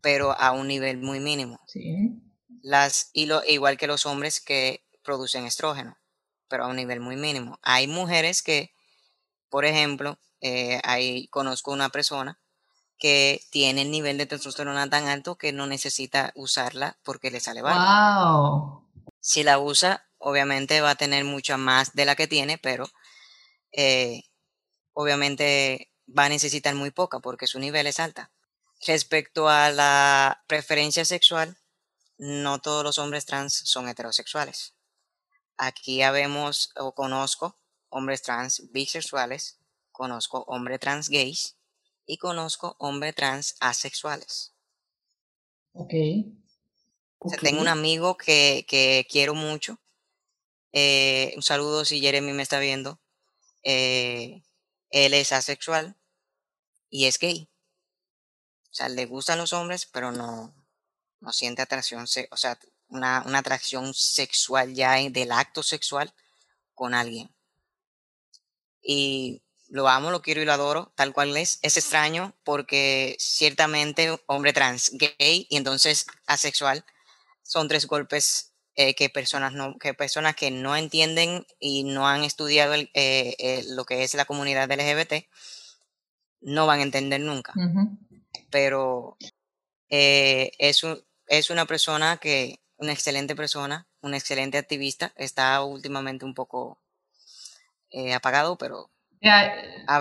pero 0.00 0.32
a 0.38 0.52
un 0.52 0.68
nivel 0.68 0.98
muy 0.98 1.20
mínimo. 1.20 1.60
Sí. 1.66 2.22
Las, 2.62 3.10
y 3.12 3.26
lo, 3.26 3.42
igual 3.44 3.76
que 3.76 3.86
los 3.86 4.06
hombres 4.06 4.40
que 4.40 4.84
producen 5.02 5.44
estrógeno, 5.46 5.96
pero 6.48 6.64
a 6.64 6.68
un 6.68 6.76
nivel 6.76 7.00
muy 7.00 7.16
mínimo. 7.16 7.58
Hay 7.62 7.86
mujeres 7.88 8.42
que, 8.42 8.72
por 9.48 9.64
ejemplo, 9.64 10.18
eh, 10.40 10.80
ahí 10.84 11.28
conozco 11.28 11.72
una 11.72 11.88
persona 11.88 12.38
que 12.98 13.40
tiene 13.50 13.82
el 13.82 13.90
nivel 13.90 14.18
de 14.18 14.26
testosterona 14.26 14.90
tan 14.90 15.06
alto 15.06 15.36
que 15.36 15.52
no 15.52 15.66
necesita 15.66 16.32
usarla 16.34 16.98
porque 17.04 17.30
le 17.30 17.40
sale 17.40 17.62
barato. 17.62 17.82
Wow. 17.82 18.87
Si 19.20 19.42
la 19.42 19.58
usa, 19.58 20.08
obviamente 20.18 20.80
va 20.80 20.90
a 20.90 20.96
tener 20.96 21.24
mucha 21.24 21.56
más 21.56 21.94
de 21.94 22.04
la 22.04 22.16
que 22.16 22.26
tiene, 22.26 22.58
pero 22.58 22.88
eh, 23.72 24.22
obviamente 24.92 25.92
va 26.06 26.24
a 26.24 26.28
necesitar 26.28 26.74
muy 26.74 26.90
poca 26.90 27.20
porque 27.20 27.46
su 27.46 27.58
nivel 27.58 27.86
es 27.86 28.00
alta. 28.00 28.32
Respecto 28.86 29.48
a 29.48 29.70
la 29.70 30.44
preferencia 30.46 31.04
sexual, 31.04 31.58
no 32.16 32.60
todos 32.60 32.84
los 32.84 32.98
hombres 32.98 33.26
trans 33.26 33.54
son 33.54 33.88
heterosexuales. 33.88 34.74
Aquí 35.56 35.98
ya 35.98 36.10
vemos 36.10 36.72
o 36.76 36.94
conozco 36.94 37.56
hombres 37.88 38.22
trans 38.22 38.70
bisexuales, 38.72 39.58
conozco 39.90 40.44
hombres 40.46 40.80
trans 40.80 41.08
gays 41.08 41.56
y 42.06 42.18
conozco 42.18 42.76
hombres 42.78 43.14
trans 43.14 43.56
asexuales. 43.60 44.54
Ok. 45.72 45.92
O 47.20 47.28
sea, 47.28 47.38
ok. 47.38 47.42
tengo 47.42 47.60
un 47.60 47.68
amigo 47.68 48.16
que, 48.16 48.64
que 48.68 49.06
quiero 49.10 49.34
mucho. 49.34 49.78
eh, 50.72 51.32
un 51.36 51.42
saludo 51.42 51.84
si 51.84 52.00
Jeremy 52.00 52.32
me 52.32 52.42
está 52.42 52.58
viendo. 52.60 53.00
eh, 53.64 54.42
él 54.90 55.14
es 55.14 55.32
asexual 55.32 55.96
y 56.90 57.06
es 57.06 57.18
gay. 57.18 57.48
O 58.70 58.74
sea, 58.74 58.88
le 58.88 59.04
gustan 59.06 59.38
los 59.38 59.52
hombres, 59.52 59.84
pero 59.86 60.10
no, 60.12 60.54
no 61.20 61.32
siente 61.32 61.62
atracción, 61.62 62.04
o 62.30 62.36
sea, 62.36 62.58
una, 62.88 63.22
una 63.26 63.38
atracción 63.40 63.94
sexual 63.94 64.74
ya 64.74 64.94
del 65.10 65.32
acto 65.32 65.62
sexual 65.62 66.14
con 66.74 66.94
alguien. 66.94 67.30
Y 68.82 69.42
lo 69.68 69.88
amo, 69.88 70.10
lo 70.10 70.22
quiero 70.22 70.40
y 70.42 70.44
lo 70.44 70.52
adoro, 70.52 70.92
tal 70.96 71.12
cual 71.12 71.36
es. 71.36 71.58
Es 71.62 71.76
extraño 71.76 72.34
porque 72.44 73.16
ciertamente 73.18 74.18
hombre 74.26 74.52
trans, 74.52 74.90
gay 74.92 75.46
y 75.50 75.56
entonces 75.56 76.06
asexual 76.26 76.84
son 77.48 77.66
tres 77.66 77.86
golpes 77.86 78.52
eh, 78.76 78.94
que 78.94 79.08
personas 79.08 79.54
no, 79.54 79.76
que 79.78 79.94
personas 79.94 80.36
que 80.36 80.50
no 80.50 80.76
entienden 80.76 81.46
y 81.58 81.82
no 81.84 82.06
han 82.06 82.22
estudiado 82.22 82.74
el- 82.74 82.90
eh, 82.94 83.34
eh, 83.38 83.64
lo 83.70 83.84
que 83.84 84.04
es 84.04 84.14
la 84.14 84.26
comunidad 84.26 84.70
LGBT 84.70 85.28
no 86.42 86.66
van 86.66 86.80
a 86.80 86.82
entender 86.84 87.20
nunca. 87.20 87.52
Pero 88.50 89.16
eh, 89.90 90.52
es, 90.58 90.84
un- 90.84 91.02
es 91.26 91.50
una 91.50 91.64
persona 91.66 92.18
que, 92.18 92.60
una 92.76 92.92
excelente 92.92 93.34
persona, 93.34 93.88
una 94.02 94.18
excelente 94.18 94.58
activista, 94.58 95.12
está 95.16 95.62
últimamente 95.64 96.24
un 96.24 96.34
poco 96.34 96.80
apagado, 98.14 98.56
pero 98.58 98.90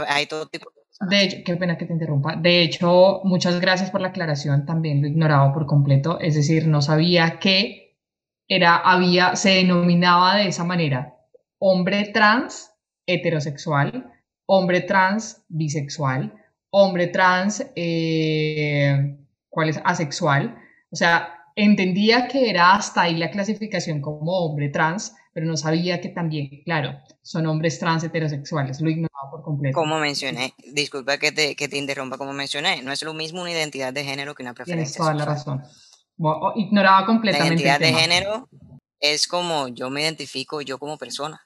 hay 0.07 0.27
todo 0.27 0.47
tipo 0.47 0.71
de 0.99 1.23
hecho, 1.23 1.37
qué 1.45 1.55
pena 1.55 1.77
que 1.77 1.85
te 1.85 1.93
interrumpa. 1.93 2.35
De 2.35 2.61
hecho, 2.61 3.21
muchas 3.23 3.59
gracias 3.59 3.91
por 3.91 4.01
la 4.01 4.09
aclaración. 4.09 4.65
También 4.65 5.01
lo 5.01 5.07
ignoraba 5.07 5.53
por 5.53 5.67
completo. 5.67 6.19
Es 6.19 6.35
decir, 6.35 6.67
no 6.67 6.81
sabía 6.81 7.39
que 7.39 7.97
era, 8.47 8.77
había, 8.77 9.35
se 9.35 9.51
denominaba 9.51 10.37
de 10.37 10.47
esa 10.47 10.63
manera. 10.63 11.15
Hombre 11.59 12.09
trans 12.13 12.71
heterosexual, 13.05 14.11
hombre 14.47 14.81
trans 14.81 15.43
bisexual, 15.49 16.33
hombre 16.71 17.07
trans, 17.07 17.65
eh, 17.75 19.17
¿cuál 19.49 19.69
es? 19.69 19.79
Asexual. 19.83 20.57
O 20.91 20.95
sea, 20.95 21.36
entendía 21.57 22.27
que 22.27 22.49
era 22.49 22.75
hasta 22.75 23.01
ahí 23.01 23.17
la 23.17 23.31
clasificación 23.31 23.99
como 23.99 24.31
hombre 24.45 24.69
trans, 24.69 25.15
pero 25.33 25.47
no 25.47 25.57
sabía 25.57 25.99
que 25.99 26.09
también, 26.09 26.61
claro, 26.63 26.97
son 27.23 27.47
hombres 27.47 27.79
trans 27.79 28.03
heterosexuales. 28.03 28.79
Lo 28.79 28.89
ignoraba 28.91 29.31
por 29.31 29.41
completo. 29.41 29.73
Como 29.73 29.99
mencioné, 29.99 30.53
disculpa 30.71 31.17
que 31.17 31.31
te, 31.31 31.55
que 31.55 31.67
te 31.67 31.77
interrumpa, 31.77 32.17
como 32.17 32.31
mencioné, 32.31 32.83
no 32.83 32.91
es 32.91 33.01
lo 33.01 33.13
mismo 33.13 33.41
una 33.41 33.51
identidad 33.51 33.91
de 33.91 34.03
género 34.03 34.35
que 34.35 34.43
una 34.43 34.53
Tienes 34.53 34.65
preferencia 34.93 34.97
toda 34.99 35.13
la 35.15 35.25
razón. 35.25 35.63
Bueno, 36.15 36.53
ignoraba 36.55 37.01
La 37.01 37.05
completamente 37.07 37.53
el 37.55 37.59
identidad 37.67 37.79
de 37.79 37.93
género 38.01 38.49
es 38.99 39.27
como 39.27 39.67
yo 39.67 39.89
me 39.89 40.01
identifico 40.01 40.61
yo 40.61 40.77
como 40.77 40.97
persona, 40.97 41.41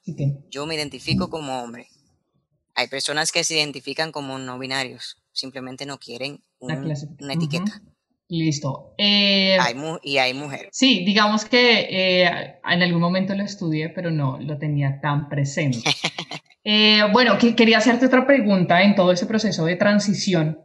yo 0.50 0.66
me 0.66 0.76
identifico 0.76 1.30
como 1.30 1.64
hombre. 1.64 1.88
Hay 2.76 2.88
personas 2.88 3.32
que 3.32 3.44
se 3.46 3.56
identifican 3.56 4.12
como 4.12 4.38
no 4.40 4.60
binarios, 4.60 5.22
simplemente 5.32 5.86
no 5.86 6.00
quieren 6.00 6.44
la 6.60 6.76
un- 6.76 6.94
una 7.20 7.34
etiqueta. 7.34 7.82
Listo. 8.34 8.94
Eh, 8.98 9.58
Hay 9.60 9.76
mu- 9.76 10.00
y 10.02 10.18
hay 10.18 10.34
mujeres. 10.34 10.70
sí, 10.72 11.04
digamos 11.04 11.44
que 11.44 11.82
eh, 12.24 12.60
en 12.64 12.82
algún 12.82 13.02
momento 13.02 13.36
lo 13.36 13.44
estudié, 13.44 13.90
pero 13.90 14.10
no 14.10 14.40
lo 14.40 14.58
tenía 14.58 15.00
tan 15.02 15.28
presente. 15.30 15.80
Eh, 16.64 17.02
bueno, 17.12 17.40
que- 17.40 17.56
quería 17.56 17.80
hacerte 17.80 18.06
otra 18.06 18.28
pregunta 18.28 18.84
en 18.84 18.94
todo 18.94 19.12
ese 19.12 19.26
proceso 19.26 19.66
de 19.66 19.76
transición. 19.78 20.62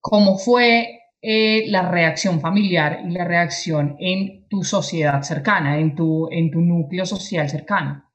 ¿Cómo 0.00 0.38
fue 0.38 1.00
la 1.20 1.90
reacción 1.90 2.40
familiar 2.40 3.00
y 3.04 3.10
la 3.10 3.24
reacción 3.26 3.96
en 4.00 4.48
tu 4.48 4.64
sociedad 4.64 5.20
cercana, 5.22 5.78
en 5.80 5.94
tu, 5.94 6.28
en 6.32 6.50
tu 6.50 6.62
núcleo 6.62 7.04
social 7.04 7.46
cercano? 7.50 8.10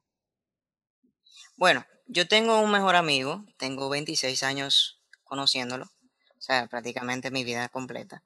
Bueno, 1.55 1.85
yo 2.07 2.27
tengo 2.27 2.59
un 2.59 2.71
mejor 2.71 2.95
amigo, 2.95 3.45
tengo 3.57 3.89
26 3.89 4.41
años 4.41 4.99
conociéndolo, 5.23 5.85
o 5.85 6.41
sea, 6.41 6.65
prácticamente 6.65 7.29
mi 7.29 7.43
vida 7.43 7.69
completa. 7.69 8.23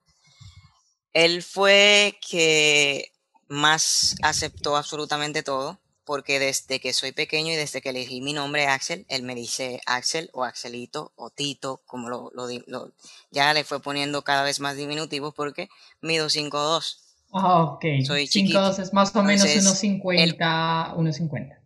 Él 1.17 1.41
fue 1.41 2.19
que 2.29 3.11
más 3.47 4.15
aceptó 4.21 4.77
absolutamente 4.77 5.41
todo, 5.41 5.79
porque 6.05 6.37
desde 6.37 6.79
que 6.79 6.93
soy 6.93 7.11
pequeño 7.11 7.51
y 7.53 7.55
desde 7.55 7.81
que 7.81 7.89
elegí 7.89 8.21
mi 8.21 8.33
nombre 8.33 8.67
Axel, 8.67 9.03
él 9.09 9.23
me 9.23 9.33
dice 9.33 9.81
Axel 9.87 10.29
o 10.31 10.43
Axelito 10.43 11.13
o 11.15 11.31
Tito, 11.31 11.81
como 11.87 12.07
lo, 12.09 12.29
lo, 12.35 12.47
lo- 12.67 12.91
ya 13.31 13.51
le 13.55 13.63
fue 13.63 13.81
poniendo 13.81 14.21
cada 14.23 14.43
vez 14.43 14.59
más 14.59 14.77
diminutivos 14.77 15.33
porque 15.33 15.69
mido 16.01 16.27
5'2". 16.29 16.99
Ah, 17.33 17.63
ok. 17.63 17.83
Soy 18.05 18.27
5 18.27 18.31
chiquito. 18.31 18.69
es 18.79 18.93
más 18.93 19.15
o 19.15 19.23
menos 19.23 19.43
unos 19.55 19.77
50, 19.79 20.93
unos 20.97 21.15
50. 21.15 21.61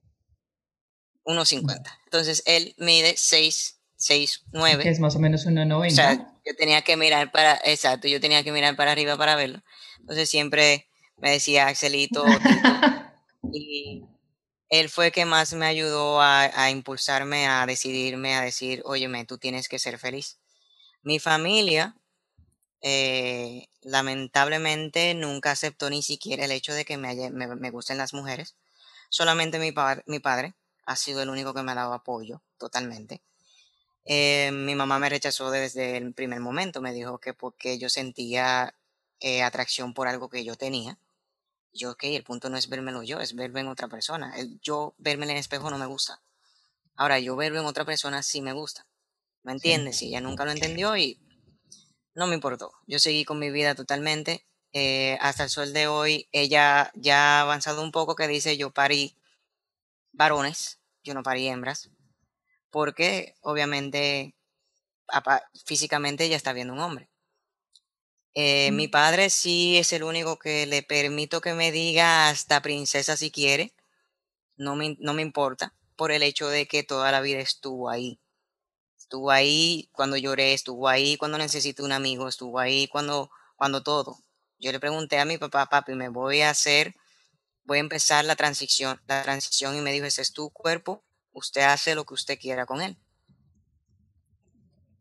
1.50. 1.25 1.99
Entonces 2.05 2.41
él 2.45 2.73
mide 2.77 3.15
6, 3.17 3.80
6, 4.01 4.43
9. 4.51 4.83
que 4.83 4.89
es 4.89 4.99
más 4.99 5.15
o 5.15 5.19
menos 5.19 5.45
1,90. 5.45 5.91
O 5.91 5.95
sea, 5.95 6.39
yo 6.45 6.55
tenía 6.57 6.81
que 6.81 6.97
mirar 6.97 7.31
para, 7.31 7.59
exacto, 7.63 8.07
yo 8.07 8.19
tenía 8.19 8.43
que 8.43 8.51
mirar 8.51 8.75
para 8.75 8.91
arriba 8.91 9.17
para 9.17 9.35
verlo. 9.35 9.61
Entonces 9.99 10.29
siempre 10.29 10.87
me 11.17 11.31
decía 11.31 11.67
Axelito 11.67 12.23
y 13.53 14.03
él 14.69 14.89
fue 14.89 15.11
que 15.11 15.25
más 15.25 15.53
me 15.53 15.65
ayudó 15.65 16.21
a, 16.21 16.43
a 16.63 16.69
impulsarme, 16.71 17.47
a 17.47 17.65
decidirme, 17.65 18.35
a 18.35 18.41
decir, 18.41 18.81
óyeme, 18.85 19.25
tú 19.25 19.37
tienes 19.37 19.67
que 19.69 19.79
ser 19.79 19.99
feliz. 19.99 20.39
Mi 21.03 21.19
familia, 21.19 21.95
eh, 22.81 23.67
lamentablemente, 23.81 25.13
nunca 25.13 25.51
aceptó 25.51 25.89
ni 25.89 26.01
siquiera 26.01 26.45
el 26.45 26.51
hecho 26.51 26.73
de 26.73 26.85
que 26.85 26.97
me, 26.97 27.09
haya- 27.09 27.29
me, 27.29 27.47
me 27.55 27.69
gusten 27.71 27.97
las 27.97 28.13
mujeres. 28.13 28.55
Solamente 29.09 29.59
mi, 29.59 29.71
pa- 29.71 30.03
mi 30.05 30.19
padre 30.19 30.53
ha 30.85 30.95
sido 30.95 31.21
el 31.21 31.29
único 31.29 31.53
que 31.53 31.63
me 31.63 31.71
ha 31.73 31.75
dado 31.75 31.93
apoyo 31.93 32.41
totalmente. 32.57 33.21
Eh, 34.05 34.51
mi 34.51 34.75
mamá 34.75 34.99
me 34.99 35.09
rechazó 35.09 35.51
desde 35.51 35.97
el 35.97 36.13
primer 36.13 36.39
momento, 36.39 36.81
me 36.81 36.93
dijo 36.93 37.19
que 37.19 37.33
porque 37.33 37.77
yo 37.77 37.89
sentía 37.89 38.75
eh, 39.19 39.43
atracción 39.43 39.93
por 39.93 40.07
algo 40.07 40.29
que 40.29 40.43
yo 40.43 40.55
tenía. 40.55 40.97
Yo, 41.73 41.91
ok, 41.91 42.03
el 42.05 42.23
punto 42.23 42.49
no 42.49 42.57
es 42.57 42.67
vérmelo 42.67 43.03
yo, 43.03 43.19
es 43.19 43.35
verme 43.35 43.61
en 43.61 43.67
otra 43.67 43.87
persona. 43.87 44.33
El, 44.37 44.59
yo 44.61 44.93
verme 44.97 45.25
en 45.25 45.31
el 45.31 45.37
espejo 45.37 45.69
no 45.69 45.77
me 45.77 45.85
gusta. 45.85 46.21
Ahora, 46.95 47.19
yo 47.19 47.35
verme 47.35 47.59
en 47.59 47.65
otra 47.65 47.85
persona 47.85 48.23
sí 48.23 48.41
me 48.41 48.53
gusta. 48.53 48.85
¿Me 49.43 49.53
entiendes? 49.53 50.01
Y 50.01 50.07
ella 50.09 50.21
nunca 50.21 50.45
lo 50.45 50.51
entendió 50.51 50.97
y 50.97 51.19
no 52.13 52.27
me 52.27 52.35
importó. 52.35 52.73
Yo 52.87 52.99
seguí 52.99 53.25
con 53.25 53.39
mi 53.39 53.49
vida 53.51 53.75
totalmente. 53.75 54.45
Eh, 54.73 55.17
hasta 55.21 55.43
el 55.43 55.49
sol 55.49 55.73
de 55.73 55.87
hoy, 55.87 56.27
ella 56.31 56.91
ya 56.95 57.39
ha 57.39 57.41
avanzado 57.41 57.81
un 57.81 57.91
poco 57.91 58.15
que 58.15 58.27
dice 58.27 58.55
yo 58.57 58.71
parí 58.71 59.17
varones, 60.13 60.79
yo 61.03 61.13
no 61.13 61.23
parí 61.23 61.47
hembras, 61.47 61.89
porque 62.71 63.35
obviamente 63.41 64.35
físicamente 65.65 66.25
ella 66.25 66.37
está 66.37 66.53
viendo 66.53 66.73
un 66.73 66.79
hombre. 66.79 67.09
Eh, 68.33 68.71
mi 68.71 68.87
padre 68.87 69.29
sí 69.29 69.77
es 69.77 69.91
el 69.91 70.03
único 70.03 70.39
que 70.39 70.65
le 70.65 70.83
permito 70.83 71.41
que 71.41 71.53
me 71.53 71.71
diga 71.71 72.29
hasta 72.29 72.61
princesa 72.61 73.17
si 73.17 73.29
quiere, 73.29 73.73
no 74.55 74.75
me, 74.75 74.95
no 74.99 75.13
me 75.13 75.21
importa, 75.21 75.75
por 75.97 76.11
el 76.11 76.23
hecho 76.23 76.47
de 76.47 76.65
que 76.67 76.83
toda 76.83 77.11
la 77.11 77.19
vida 77.19 77.39
estuvo 77.39 77.89
ahí. 77.89 78.21
Estuvo 78.97 79.31
ahí 79.31 79.89
cuando 79.91 80.15
lloré, 80.15 80.53
estuvo 80.53 80.87
ahí 80.87 81.17
cuando 81.17 81.37
necesité 81.37 81.83
un 81.83 81.91
amigo, 81.91 82.29
estuvo 82.29 82.59
ahí 82.59 82.87
cuando, 82.87 83.29
cuando 83.57 83.83
todo. 83.83 84.17
Yo 84.57 84.71
le 84.71 84.79
pregunté 84.79 85.19
a 85.19 85.25
mi 85.25 85.37
papá, 85.37 85.65
papi, 85.65 85.95
me 85.95 86.07
voy 86.07 86.41
a 86.41 86.51
hacer, 86.51 86.95
voy 87.65 87.79
a 87.79 87.81
empezar 87.81 88.23
la 88.23 88.37
transición, 88.37 89.01
la 89.07 89.23
transición 89.23 89.75
y 89.75 89.81
me 89.81 89.91
dijo, 89.91 90.05
ese 90.05 90.21
es 90.21 90.31
tu 90.31 90.51
cuerpo, 90.51 91.03
usted 91.33 91.61
hace 91.61 91.95
lo 91.95 92.05
que 92.05 92.13
usted 92.13 92.39
quiera 92.39 92.65
con 92.65 92.81
él. 92.81 92.97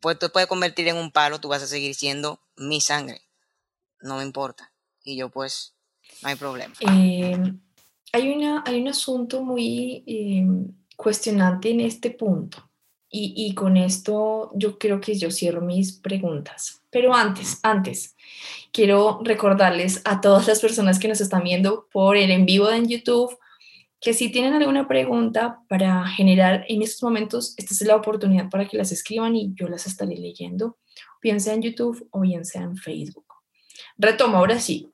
Pues 0.00 0.18
te 0.18 0.28
puede 0.28 0.46
convertir 0.46 0.88
en 0.88 0.96
un 0.96 1.10
palo, 1.10 1.40
tú 1.40 1.48
vas 1.48 1.62
a 1.62 1.66
seguir 1.66 1.94
siendo 1.94 2.40
mi 2.56 2.80
sangre. 2.80 3.20
No 4.00 4.16
me 4.16 4.22
importa. 4.22 4.72
Y 5.04 5.16
yo 5.16 5.28
pues, 5.28 5.74
no 6.22 6.28
hay 6.28 6.36
problema. 6.36 6.74
Em, 6.80 7.60
hay, 8.12 8.30
una, 8.30 8.64
hay 8.66 8.80
un 8.80 8.88
asunto 8.88 9.42
muy 9.42 10.02
em, 10.06 10.72
cuestionante 10.96 11.70
en 11.70 11.80
este 11.80 12.10
punto. 12.10 12.66
Y, 13.12 13.56
con 13.56 13.76
esto 13.76 14.52
yo 14.54 14.78
creo 14.78 15.00
que 15.00 15.18
yo 15.18 15.32
cierro 15.32 15.60
mis 15.60 15.90
preguntas. 15.90 16.80
Pero 16.90 17.12
antes, 17.12 17.58
antes, 17.64 18.14
quiero 18.72 19.20
recordarles 19.24 20.00
a 20.04 20.20
todas 20.20 20.46
las 20.46 20.60
personas 20.60 21.00
que 21.00 21.08
nos 21.08 21.20
están 21.20 21.42
viendo 21.42 21.88
por 21.92 22.16
el 22.16 22.30
en 22.30 22.46
vivo 22.46 22.70
en 22.70 22.86
YouTube 22.86 23.36
que 24.00 24.14
si 24.14 24.30
tienen 24.30 24.54
alguna 24.54 24.88
pregunta 24.88 25.60
para 25.68 26.06
generar 26.06 26.64
en 26.68 26.82
estos 26.82 27.02
momentos, 27.02 27.54
esta 27.58 27.74
es 27.74 27.82
la 27.82 27.96
oportunidad 27.96 28.48
para 28.48 28.66
que 28.66 28.78
las 28.78 28.92
escriban 28.92 29.36
y 29.36 29.52
yo 29.54 29.68
las 29.68 29.86
estaré 29.86 30.16
leyendo, 30.16 30.78
bien 31.22 31.40
sea 31.40 31.54
en 31.54 31.62
YouTube 31.62 32.08
o 32.10 32.20
bien 32.20 32.44
sea 32.46 32.62
en 32.62 32.76
Facebook. 32.76 33.26
Retomo 33.98 34.38
ahora 34.38 34.58
sí. 34.58 34.90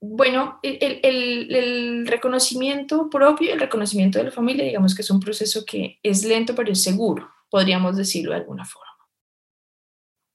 Bueno, 0.00 0.60
el, 0.62 2.06
reconocimiento 2.06 3.08
propio 3.08 3.52
el 3.52 3.60
reconocimiento 3.60 4.18
de 4.18 4.24
la 4.24 4.30
familia, 4.30 4.64
digamos 4.64 4.94
que 4.94 5.02
es 5.02 5.10
un 5.10 5.18
proceso 5.18 5.64
que 5.64 5.98
es 6.02 6.24
lento 6.24 6.54
pero 6.54 6.70
es 6.70 6.82
seguro, 6.82 7.30
podríamos 7.50 7.96
decirlo 7.96 8.32
de 8.32 8.38
alguna 8.38 8.64
forma. 8.64 8.92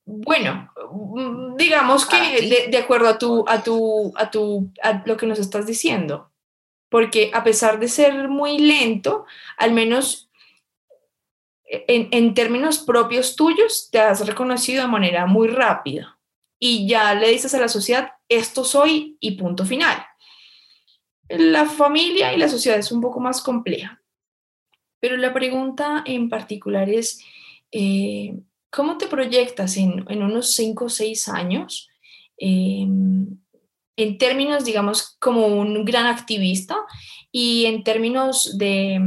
Bueno, 0.05 0.71
mm, 0.91 1.55
digamos 1.55 2.07
que 2.07 2.67
de, 2.71 2.77
acuerdo 2.77 3.07
a 3.07 3.19
tu, 3.19 3.45
a 3.47 3.63
tu, 3.63 4.11
a 4.17 4.31
tu, 4.31 4.71
a 4.81 5.03
lo 5.05 5.15
que 5.17 5.27
nos 5.27 5.37
estás 5.37 5.67
diciendo, 5.67 6.28
porque 6.89 7.31
a 7.33 7.43
pesar 7.43 7.79
de 7.79 7.87
ser 7.87 8.27
muy 8.27 8.57
lento, 8.57 9.25
al 9.57 9.71
menos 9.73 10.29
en, 11.69 12.33
términos 12.33 12.79
propios 12.79 13.35
tuyos, 13.35 13.89
te 13.91 13.99
has 13.99 14.25
reconocido 14.25 14.83
de 14.83 14.91
manera 14.91 15.25
muy 15.27 15.47
rápida 15.47 16.17
y 16.59 16.87
ya 16.87 17.13
le 17.13 17.29
dices 17.29 17.53
a 17.53 17.59
la 17.59 17.67
sociedad, 17.67 18.13
esto 18.27 18.63
soy 18.63 19.17
y 19.19 19.31
punto 19.31 19.65
final. 19.65 20.03
La 21.29 21.65
familia 21.65 22.33
y 22.33 22.37
la 22.37 22.49
sociedad 22.49 22.79
es 22.79 22.91
un 22.91 23.01
poco 23.01 23.19
más 23.19 23.41
compleja, 23.41 24.01
pero 24.99 25.15
la 25.15 25.31
pregunta 25.31 26.03
en 26.05 26.27
particular 26.27 26.89
es, 26.89 27.23
eh, 27.71 28.35
¿cómo 28.71 28.97
te 28.97 29.07
proyectas 29.07 29.77
en, 29.77 30.05
unos 30.09 30.53
cinco 30.55 30.85
o 30.85 30.89
seis 30.89 31.29
años? 31.29 31.87
Em, 32.35 33.37
en 34.03 34.17
términos, 34.17 34.65
digamos, 34.65 35.17
como 35.19 35.47
un 35.47 35.85
gran 35.85 36.05
activista 36.05 36.77
y 37.31 37.65
en 37.65 37.83
términos 37.83 38.57
de, 38.57 38.99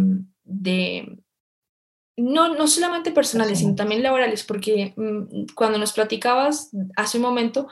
no, 2.16 2.55
no 2.55 2.66
solamente 2.66 3.11
personales, 3.11 3.61
sino 3.61 3.74
también 3.74 4.02
laborales, 4.02 4.44
porque 4.44 4.92
mm, 4.96 5.55
cuando 5.55 5.78
nos 5.78 5.92
platicabas 5.92 6.70
hace 6.96 7.18
un 7.18 7.22
momento, 7.22 7.68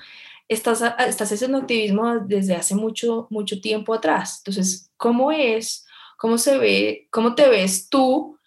estás, 0.48 0.82
estás 1.06 1.32
haciendo 1.32 1.58
activismo 1.58 2.20
desde 2.20 2.54
hace 2.54 2.74
mucho, 2.74 3.26
mucho 3.30 3.60
tiempo 3.60 3.94
atrás. 3.94 4.38
Entonces, 4.38 4.90
¿cómo 4.96 5.30
es, 5.30 5.86
cómo 6.16 6.38
se 6.38 6.58
ve, 6.58 7.08
cómo 7.10 7.34
te 7.34 7.48
ves 7.48 7.88
tú 7.88 8.38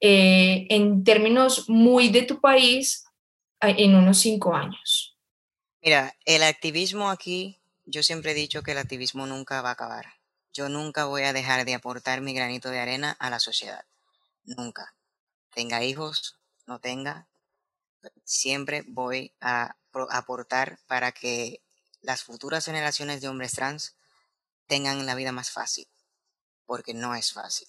eh, 0.00 0.66
en 0.70 1.02
términos 1.02 1.68
muy 1.68 2.08
de 2.10 2.22
tu 2.22 2.40
país 2.40 3.04
en 3.60 3.94
unos 3.96 4.18
cinco 4.18 4.54
años? 4.54 5.16
Mira, 5.82 6.14
el 6.24 6.42
activismo 6.42 7.10
aquí, 7.10 7.58
yo 7.90 8.02
siempre 8.02 8.32
he 8.32 8.34
dicho 8.34 8.62
que 8.62 8.72
el 8.72 8.78
activismo 8.78 9.26
nunca 9.26 9.62
va 9.62 9.70
a 9.70 9.72
acabar. 9.72 10.14
Yo 10.52 10.68
nunca 10.68 11.06
voy 11.06 11.22
a 11.22 11.32
dejar 11.32 11.64
de 11.64 11.74
aportar 11.74 12.20
mi 12.20 12.34
granito 12.34 12.70
de 12.70 12.80
arena 12.80 13.16
a 13.18 13.30
la 13.30 13.40
sociedad. 13.40 13.84
Nunca. 14.44 14.94
Tenga 15.54 15.82
hijos, 15.82 16.38
no 16.66 16.80
tenga, 16.80 17.28
siempre 18.24 18.84
voy 18.86 19.34
a 19.40 19.76
aportar 20.10 20.78
para 20.86 21.12
que 21.12 21.62
las 22.02 22.22
futuras 22.22 22.64
generaciones 22.66 23.20
de 23.20 23.28
hombres 23.28 23.52
trans 23.52 23.96
tengan 24.66 25.06
la 25.06 25.14
vida 25.14 25.32
más 25.32 25.50
fácil, 25.50 25.88
porque 26.66 26.92
no 26.94 27.14
es 27.14 27.32
fácil. 27.32 27.68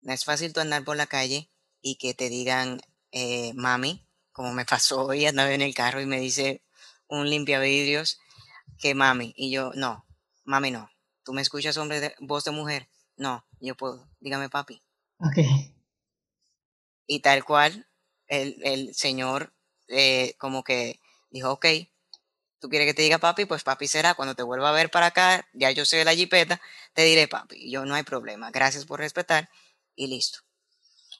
No 0.00 0.12
es 0.12 0.24
fácil 0.24 0.52
tú 0.52 0.60
andar 0.60 0.84
por 0.84 0.96
la 0.96 1.06
calle 1.06 1.50
y 1.80 1.96
que 1.96 2.14
te 2.14 2.28
digan, 2.28 2.80
eh, 3.10 3.52
mami, 3.54 4.06
como 4.30 4.52
me 4.52 4.64
pasó 4.64 5.06
hoy, 5.06 5.26
andaba 5.26 5.52
en 5.52 5.62
el 5.62 5.74
carro 5.74 6.00
y 6.00 6.06
me 6.06 6.20
dice 6.20 6.62
un 7.08 7.28
limpia 7.28 7.58
vidrios 7.58 8.20
que 8.82 8.94
mami, 8.94 9.32
y 9.36 9.50
yo, 9.50 9.70
no, 9.74 10.04
mami 10.44 10.72
no. 10.72 10.90
¿Tú 11.22 11.32
me 11.32 11.40
escuchas 11.40 11.76
hombre 11.76 12.00
de, 12.00 12.14
voz 12.18 12.44
de 12.44 12.50
mujer? 12.50 12.88
No, 13.16 13.46
yo 13.60 13.76
puedo, 13.76 14.10
dígame 14.20 14.50
papi. 14.50 14.82
Ok. 15.18 15.38
Y 17.06 17.20
tal 17.20 17.44
cual, 17.44 17.88
el, 18.26 18.58
el 18.64 18.94
señor 18.94 19.54
eh, 19.88 20.34
como 20.38 20.64
que 20.64 21.00
dijo, 21.30 21.52
ok, 21.52 21.66
tú 22.58 22.68
quieres 22.68 22.88
que 22.88 22.94
te 22.94 23.02
diga 23.02 23.18
papi, 23.18 23.44
pues 23.44 23.62
papi 23.62 23.86
será. 23.86 24.14
Cuando 24.14 24.34
te 24.34 24.42
vuelva 24.42 24.70
a 24.70 24.72
ver 24.72 24.90
para 24.90 25.06
acá, 25.06 25.46
ya 25.52 25.70
yo 25.70 25.84
sé 25.84 26.04
la 26.04 26.14
jipeta, 26.14 26.60
te 26.92 27.04
diré 27.04 27.28
papi. 27.28 27.70
Yo 27.70 27.84
no 27.84 27.94
hay 27.94 28.02
problema. 28.02 28.50
Gracias 28.50 28.84
por 28.84 28.98
respetar 28.98 29.48
y 29.94 30.08
listo. 30.08 30.40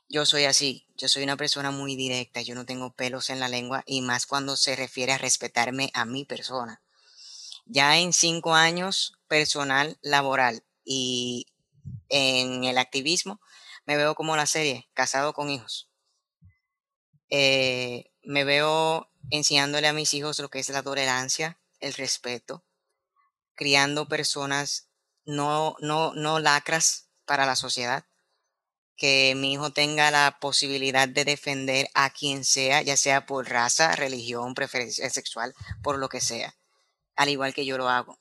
Yo 0.09 0.27
soy 0.27 0.45
así, 0.45 0.87
yo 0.97 1.09
soy 1.09 1.23
una 1.23 1.37
persona 1.37 1.71
muy 1.71 1.97
directa, 1.97 2.43
yo 2.43 2.55
no 2.55 2.67
tengo 2.67 2.93
pelos 2.93 3.31
en 3.31 3.41
la 3.41 3.49
lengua 3.49 3.83
y 3.87 4.03
más 4.03 4.27
cuando 4.27 4.57
se 4.57 4.77
refiere 4.77 5.13
a 5.13 5.19
respetarme 5.19 5.91
a 5.95 6.05
mi 6.05 6.25
persona. 6.25 6.83
Ya 7.65 7.99
en 7.99 8.13
cinco 8.13 8.55
años 8.55 9.15
personal, 9.29 9.99
laboral 10.03 10.65
y 10.85 11.47
en 12.09 12.65
el 12.65 12.79
activismo, 12.79 13.41
me 13.87 13.97
veo 13.97 14.15
como 14.15 14.37
la 14.37 14.47
serie, 14.47 14.89
casado 14.95 15.33
con 15.33 15.51
hijos. 15.51 15.91
Eh, 17.31 18.11
me 18.23 18.45
veo 18.45 19.11
enseñándole 19.31 19.89
a 19.89 19.93
mis 19.93 20.13
hijos 20.15 20.39
lo 20.39 20.51
que 20.51 20.59
es 20.59 20.69
la 20.69 20.83
tolerancia, 20.83 21.59
el 21.81 21.95
respeto, 21.95 22.65
criando 23.55 24.07
personas 24.07 24.89
no, 25.25 25.77
no, 25.81 26.13
no 26.15 26.41
lacras 26.41 27.09
para 27.25 27.47
la 27.47 27.57
sociedad, 27.57 28.05
que 28.97 29.35
mi 29.37 29.55
hijo 29.55 29.73
tenga 29.73 30.11
la 30.11 30.39
posibilidad 30.41 31.09
de 31.09 31.25
defender 31.25 31.89
a 31.95 32.11
quien 32.11 32.45
sea, 32.45 32.83
ya 32.83 32.97
sea 32.97 33.27
por 33.27 33.49
raza, 33.49 33.97
religión, 33.97 34.55
preferencia 34.55 35.09
sexual, 35.11 35.55
por 35.83 35.99
lo 35.99 36.09
que 36.09 36.21
sea, 36.21 36.55
al 37.17 37.29
igual 37.29 37.55
que 37.55 37.65
yo 37.65 37.79
lo 37.79 37.89
hago. 37.89 38.19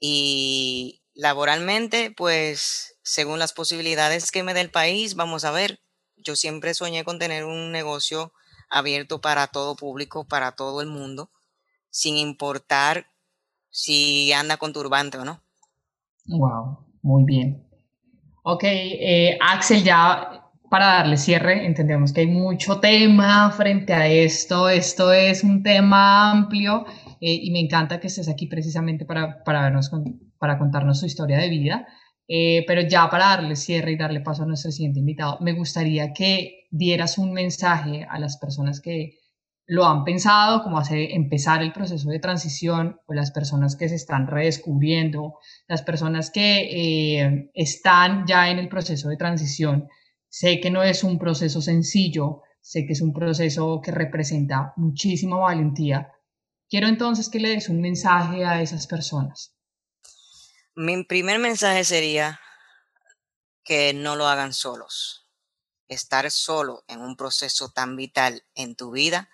Y 0.00 1.02
laboralmente, 1.14 2.10
pues 2.10 2.98
según 3.02 3.38
las 3.38 3.52
posibilidades 3.52 4.30
que 4.30 4.42
me 4.42 4.54
dé 4.54 4.60
el 4.60 4.70
país, 4.70 5.14
vamos 5.14 5.44
a 5.44 5.50
ver. 5.50 5.80
Yo 6.16 6.36
siempre 6.36 6.74
soñé 6.74 7.04
con 7.04 7.18
tener 7.18 7.44
un 7.44 7.72
negocio 7.72 8.32
abierto 8.70 9.20
para 9.20 9.46
todo 9.46 9.76
público, 9.76 10.24
para 10.24 10.52
todo 10.52 10.80
el 10.80 10.88
mundo, 10.88 11.30
sin 11.90 12.16
importar 12.16 13.06
si 13.70 14.32
anda 14.32 14.56
con 14.56 14.72
turbante 14.72 15.18
o 15.18 15.24
no. 15.24 15.42
Wow, 16.26 16.78
muy 17.02 17.24
bien. 17.24 17.68
Ok, 18.42 18.64
eh, 18.64 19.38
Axel, 19.40 19.82
ya 19.82 20.43
para 20.68 20.86
darle 20.86 21.16
cierre, 21.16 21.66
entendemos 21.66 22.12
que 22.12 22.22
hay 22.22 22.26
mucho 22.26 22.80
tema 22.80 23.50
frente 23.50 23.92
a 23.92 24.08
esto. 24.08 24.68
Esto 24.68 25.12
es 25.12 25.44
un 25.44 25.62
tema 25.62 26.30
amplio 26.30 26.84
eh, 27.20 27.40
y 27.42 27.50
me 27.50 27.60
encanta 27.60 28.00
que 28.00 28.08
estés 28.08 28.28
aquí 28.28 28.46
precisamente 28.46 29.04
para, 29.04 29.42
para, 29.44 29.62
vernos 29.62 29.90
para 30.38 30.58
contarnos 30.58 31.00
su 31.00 31.06
historia 31.06 31.38
de 31.38 31.48
vida. 31.48 31.86
Eh, 32.26 32.64
pero 32.66 32.80
ya 32.80 33.08
para 33.10 33.26
darle 33.26 33.54
cierre 33.54 33.92
y 33.92 33.96
darle 33.96 34.20
paso 34.20 34.44
a 34.44 34.46
nuestro 34.46 34.70
siguiente 34.70 35.00
invitado, 35.00 35.38
me 35.40 35.52
gustaría 35.52 36.12
que 36.12 36.66
dieras 36.70 37.18
un 37.18 37.32
mensaje 37.32 38.06
a 38.08 38.18
las 38.18 38.38
personas 38.38 38.80
que 38.80 39.18
lo 39.66 39.86
han 39.86 40.04
pensado, 40.04 40.62
como 40.62 40.78
hace 40.78 41.14
empezar 41.14 41.62
el 41.62 41.72
proceso 41.72 42.10
de 42.10 42.18
transición, 42.18 43.00
o 43.06 43.14
las 43.14 43.30
personas 43.30 43.76
que 43.76 43.88
se 43.88 43.94
están 43.94 44.26
redescubriendo, 44.26 45.38
las 45.68 45.82
personas 45.82 46.30
que 46.30 47.20
eh, 47.20 47.50
están 47.54 48.26
ya 48.26 48.50
en 48.50 48.58
el 48.58 48.68
proceso 48.68 49.08
de 49.08 49.16
transición. 49.16 49.88
Sé 50.36 50.58
que 50.60 50.68
no 50.68 50.82
es 50.82 51.04
un 51.04 51.16
proceso 51.16 51.62
sencillo, 51.62 52.42
sé 52.60 52.86
que 52.86 52.94
es 52.94 53.00
un 53.00 53.12
proceso 53.12 53.80
que 53.80 53.92
representa 53.92 54.72
muchísima 54.74 55.36
valentía. 55.36 56.12
Quiero 56.68 56.88
entonces 56.88 57.28
que 57.28 57.38
le 57.38 57.50
des 57.50 57.68
un 57.68 57.80
mensaje 57.80 58.44
a 58.44 58.60
esas 58.60 58.88
personas. 58.88 59.54
Mi 60.74 61.04
primer 61.04 61.38
mensaje 61.38 61.84
sería 61.84 62.40
que 63.62 63.94
no 63.94 64.16
lo 64.16 64.26
hagan 64.26 64.52
solos. 64.54 65.30
Estar 65.86 66.28
solo 66.32 66.82
en 66.88 67.00
un 67.00 67.16
proceso 67.16 67.68
tan 67.68 67.94
vital 67.94 68.42
en 68.56 68.74
tu 68.74 68.90
vida 68.90 69.30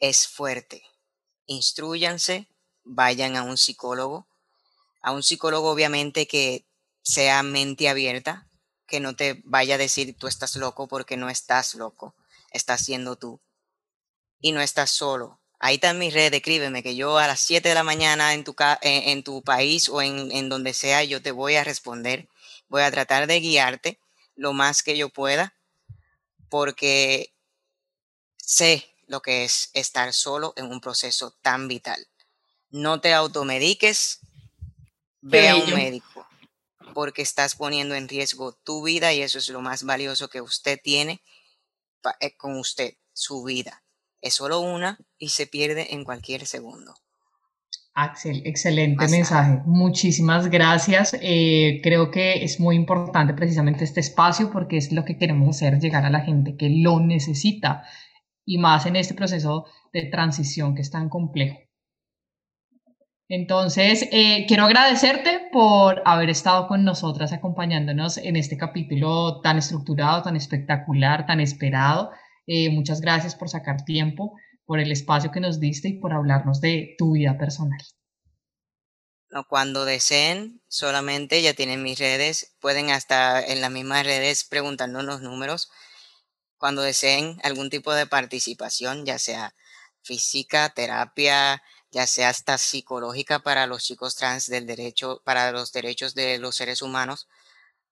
es 0.00 0.26
fuerte. 0.26 0.82
Instruyanse, 1.46 2.48
vayan 2.82 3.36
a 3.36 3.44
un 3.44 3.56
psicólogo, 3.56 4.26
a 5.02 5.12
un 5.12 5.22
psicólogo 5.22 5.70
obviamente 5.70 6.26
que 6.26 6.66
sea 7.00 7.44
mente 7.44 7.88
abierta, 7.88 8.49
que 8.90 9.00
no 9.00 9.16
te 9.16 9.40
vaya 9.44 9.76
a 9.76 9.78
decir 9.78 10.14
tú 10.18 10.26
estás 10.26 10.56
loco 10.56 10.88
porque 10.88 11.16
no 11.16 11.30
estás 11.30 11.74
loco, 11.74 12.14
estás 12.50 12.82
siendo 12.84 13.16
tú. 13.16 13.40
Y 14.40 14.52
no 14.52 14.60
estás 14.60 14.90
solo. 14.90 15.40
Ahí 15.58 15.76
está 15.76 15.94
mi 15.94 16.10
red, 16.10 16.32
escríbeme 16.34 16.82
que 16.82 16.96
yo 16.96 17.18
a 17.18 17.26
las 17.26 17.40
7 17.40 17.68
de 17.68 17.74
la 17.74 17.84
mañana 17.84 18.34
en 18.34 18.44
tu, 18.44 18.54
en, 18.82 19.22
tu 19.22 19.42
país 19.42 19.88
o 19.88 20.02
en, 20.02 20.32
en 20.32 20.48
donde 20.48 20.74
sea, 20.74 21.04
yo 21.04 21.22
te 21.22 21.30
voy 21.32 21.56
a 21.56 21.64
responder. 21.64 22.28
Voy 22.68 22.82
a 22.82 22.90
tratar 22.90 23.26
de 23.26 23.40
guiarte 23.40 24.00
lo 24.34 24.52
más 24.52 24.82
que 24.82 24.96
yo 24.96 25.10
pueda 25.10 25.54
porque 26.48 27.34
sé 28.36 28.86
lo 29.06 29.20
que 29.22 29.44
es 29.44 29.70
estar 29.74 30.12
solo 30.12 30.52
en 30.56 30.66
un 30.66 30.80
proceso 30.80 31.32
tan 31.42 31.68
vital. 31.68 32.06
No 32.70 33.00
te 33.00 33.12
automediques, 33.12 34.20
ve 35.20 35.48
a 35.48 35.56
un 35.56 35.74
médico, 35.74 36.19
porque 36.92 37.22
estás 37.22 37.54
poniendo 37.54 37.94
en 37.94 38.08
riesgo 38.08 38.52
tu 38.52 38.84
vida 38.84 39.12
y 39.12 39.22
eso 39.22 39.38
es 39.38 39.48
lo 39.48 39.60
más 39.60 39.84
valioso 39.84 40.28
que 40.28 40.40
usted 40.40 40.78
tiene 40.82 41.20
eh, 42.20 42.36
con 42.36 42.58
usted, 42.58 42.94
su 43.12 43.44
vida. 43.44 43.82
Es 44.20 44.34
solo 44.34 44.60
una 44.60 44.98
y 45.18 45.30
se 45.30 45.46
pierde 45.46 45.94
en 45.94 46.04
cualquier 46.04 46.46
segundo. 46.46 46.94
Axel, 47.94 48.42
excelente 48.44 49.08
mensaje. 49.08 49.62
Muchísimas 49.66 50.48
gracias. 50.48 51.16
Eh, 51.20 51.80
creo 51.82 52.10
que 52.10 52.44
es 52.44 52.60
muy 52.60 52.76
importante 52.76 53.34
precisamente 53.34 53.84
este 53.84 54.00
espacio 54.00 54.50
porque 54.50 54.76
es 54.76 54.92
lo 54.92 55.04
que 55.04 55.18
queremos 55.18 55.56
hacer, 55.56 55.80
llegar 55.80 56.04
a 56.04 56.10
la 56.10 56.20
gente 56.20 56.56
que 56.56 56.70
lo 56.70 57.00
necesita 57.00 57.82
y 58.44 58.58
más 58.58 58.86
en 58.86 58.96
este 58.96 59.14
proceso 59.14 59.66
de 59.92 60.04
transición 60.04 60.74
que 60.74 60.82
es 60.82 60.90
tan 60.90 61.08
complejo. 61.08 61.58
Entonces, 63.32 64.08
eh, 64.10 64.44
quiero 64.48 64.64
agradecerte 64.64 65.48
por 65.52 66.02
haber 66.04 66.30
estado 66.30 66.66
con 66.66 66.82
nosotras 66.82 67.32
acompañándonos 67.32 68.18
en 68.18 68.34
este 68.34 68.56
capítulo 68.56 69.40
tan 69.40 69.56
estructurado, 69.56 70.24
tan 70.24 70.34
espectacular, 70.34 71.26
tan 71.26 71.38
esperado. 71.38 72.10
Eh, 72.48 72.70
muchas 72.70 73.00
gracias 73.00 73.36
por 73.36 73.48
sacar 73.48 73.84
tiempo, 73.84 74.32
por 74.64 74.80
el 74.80 74.90
espacio 74.90 75.30
que 75.30 75.38
nos 75.38 75.60
diste 75.60 75.90
y 75.90 76.00
por 76.00 76.12
hablarnos 76.12 76.60
de 76.60 76.96
tu 76.98 77.12
vida 77.12 77.38
personal. 77.38 77.78
cuando 79.48 79.84
deseen, 79.84 80.60
solamente 80.66 81.40
ya 81.40 81.54
tienen 81.54 81.84
mis 81.84 82.00
redes, 82.00 82.56
pueden 82.60 82.90
hasta 82.90 83.40
en 83.40 83.60
las 83.60 83.70
mismas 83.70 84.04
redes 84.04 84.44
preguntarnos 84.44 85.04
los 85.04 85.22
números 85.22 85.70
cuando 86.58 86.82
deseen 86.82 87.38
algún 87.44 87.70
tipo 87.70 87.94
de 87.94 88.06
participación, 88.06 89.06
ya 89.06 89.20
sea 89.20 89.54
física, 90.02 90.70
terapia, 90.70 91.62
ya 91.90 92.06
sea 92.06 92.28
hasta 92.28 92.58
psicológica 92.58 93.40
para 93.40 93.66
los 93.66 93.84
chicos 93.84 94.16
trans 94.16 94.46
del 94.46 94.66
derecho, 94.66 95.20
para 95.24 95.52
los 95.52 95.72
derechos 95.72 96.14
de 96.14 96.38
los 96.38 96.56
seres 96.56 96.82
humanos, 96.82 97.28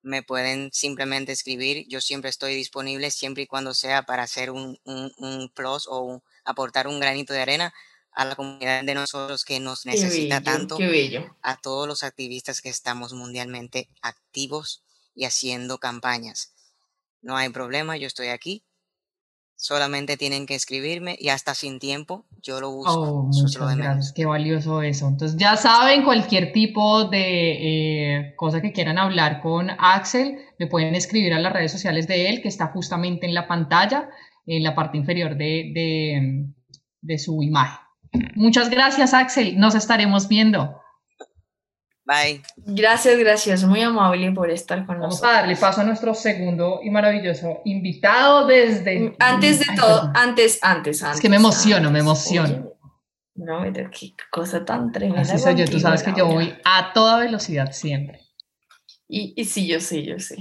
me 0.01 0.23
pueden 0.23 0.71
simplemente 0.71 1.31
escribir. 1.31 1.85
Yo 1.87 2.01
siempre 2.01 2.29
estoy 2.29 2.55
disponible, 2.55 3.11
siempre 3.11 3.43
y 3.43 3.47
cuando 3.47 3.73
sea 3.73 4.03
para 4.03 4.23
hacer 4.23 4.51
un, 4.51 4.79
un, 4.85 5.51
plus 5.53 5.87
o 5.89 6.23
aportar 6.45 6.87
un 6.87 6.99
granito 6.99 7.33
de 7.33 7.41
arena 7.41 7.73
a 8.11 8.25
la 8.25 8.35
comunidad 8.35 8.83
de 8.83 8.93
nosotros 8.95 9.45
que 9.45 9.59
nos 9.59 9.85
necesita 9.85 10.41
tanto, 10.41 10.77
a 11.41 11.61
todos 11.61 11.87
los 11.87 12.03
activistas 12.03 12.61
que 12.61 12.69
estamos 12.69 13.13
mundialmente 13.13 13.89
activos 14.01 14.83
y 15.15 15.25
haciendo 15.25 15.77
campañas. 15.77 16.53
No 17.21 17.35
hay 17.35 17.49
problema, 17.49 17.97
yo 17.97 18.07
estoy 18.07 18.29
aquí. 18.29 18.63
Solamente 19.61 20.15
tienen 20.15 20.45
que 20.45 20.55
escribirme 20.55 21.17
y 21.19 21.27
hasta 21.27 21.53
sin 21.53 21.79
tiempo 21.79 22.23
yo 22.41 22.61
lo 22.61 22.69
uso. 22.69 23.01
Oh, 23.01 23.23
muchas 23.23 23.75
gracias, 23.75 24.13
qué 24.13 24.25
valioso 24.25 24.81
eso. 24.81 25.05
Entonces 25.05 25.37
ya 25.37 25.57
saben, 25.57 26.05
cualquier 26.05 26.53
tipo 26.53 27.03
de 27.09 28.19
eh, 28.21 28.33
cosa 28.37 28.61
que 28.61 28.71
quieran 28.71 28.97
hablar 28.97 29.41
con 29.41 29.69
Axel, 29.77 30.37
me 30.59 30.67
pueden 30.67 30.95
escribir 30.95 31.33
a 31.33 31.39
las 31.39 31.51
redes 31.51 31.73
sociales 31.73 32.07
de 32.07 32.29
él, 32.29 32.41
que 32.41 32.47
está 32.47 32.67
justamente 32.67 33.27
en 33.27 33.33
la 33.33 33.49
pantalla, 33.49 34.09
en 34.45 34.63
la 34.63 34.75
parte 34.75 34.97
inferior 34.97 35.35
de, 35.35 35.71
de, 35.73 36.45
de 37.01 37.17
su 37.19 37.43
imagen. 37.43 37.81
Muchas 38.35 38.69
gracias, 38.69 39.13
Axel. 39.13 39.59
Nos 39.59 39.75
estaremos 39.75 40.29
viendo. 40.29 40.79
Bye. 42.09 42.41
Gracias, 42.57 43.19
gracias. 43.19 43.63
Muy 43.63 43.81
amable 43.81 44.31
por 44.31 44.49
estar 44.49 44.83
con 44.87 44.97
nosotros. 44.97 45.21
Vamos 45.21 45.37
a 45.37 45.41
darle 45.41 45.55
paso 45.55 45.81
a 45.81 45.83
nuestro 45.83 46.15
segundo 46.15 46.79
y 46.83 46.89
maravilloso 46.89 47.61
invitado 47.65 48.47
desde... 48.47 48.99
Mm, 48.99 49.15
antes 49.19 49.59
de 49.59 49.67
todo, 49.75 50.11
antes, 50.15 50.57
antes, 50.63 51.03
antes. 51.03 51.17
Es 51.17 51.21
que 51.21 51.29
me 51.29 51.35
emociono, 51.35 51.91
me 51.91 51.99
emociono. 51.99 52.73
no, 53.35 53.61
qué 53.71 54.15
cosa 54.31 54.65
tan 54.65 54.91
tremenda. 54.91 55.21
Así 55.21 55.37
soy 55.37 55.53
yo, 55.53 55.65
tú 55.65 55.79
sabes 55.79 56.01
que 56.01 56.11
yo 56.17 56.25
voy 56.25 56.51
a 56.65 56.93
toda 56.93 57.19
velocidad 57.19 57.73
siempre. 57.73 58.21
Y, 59.07 59.35
y 59.39 59.45
sí, 59.45 59.67
yo 59.67 59.79
sé, 59.79 60.03
yo 60.03 60.17
sé. 60.17 60.37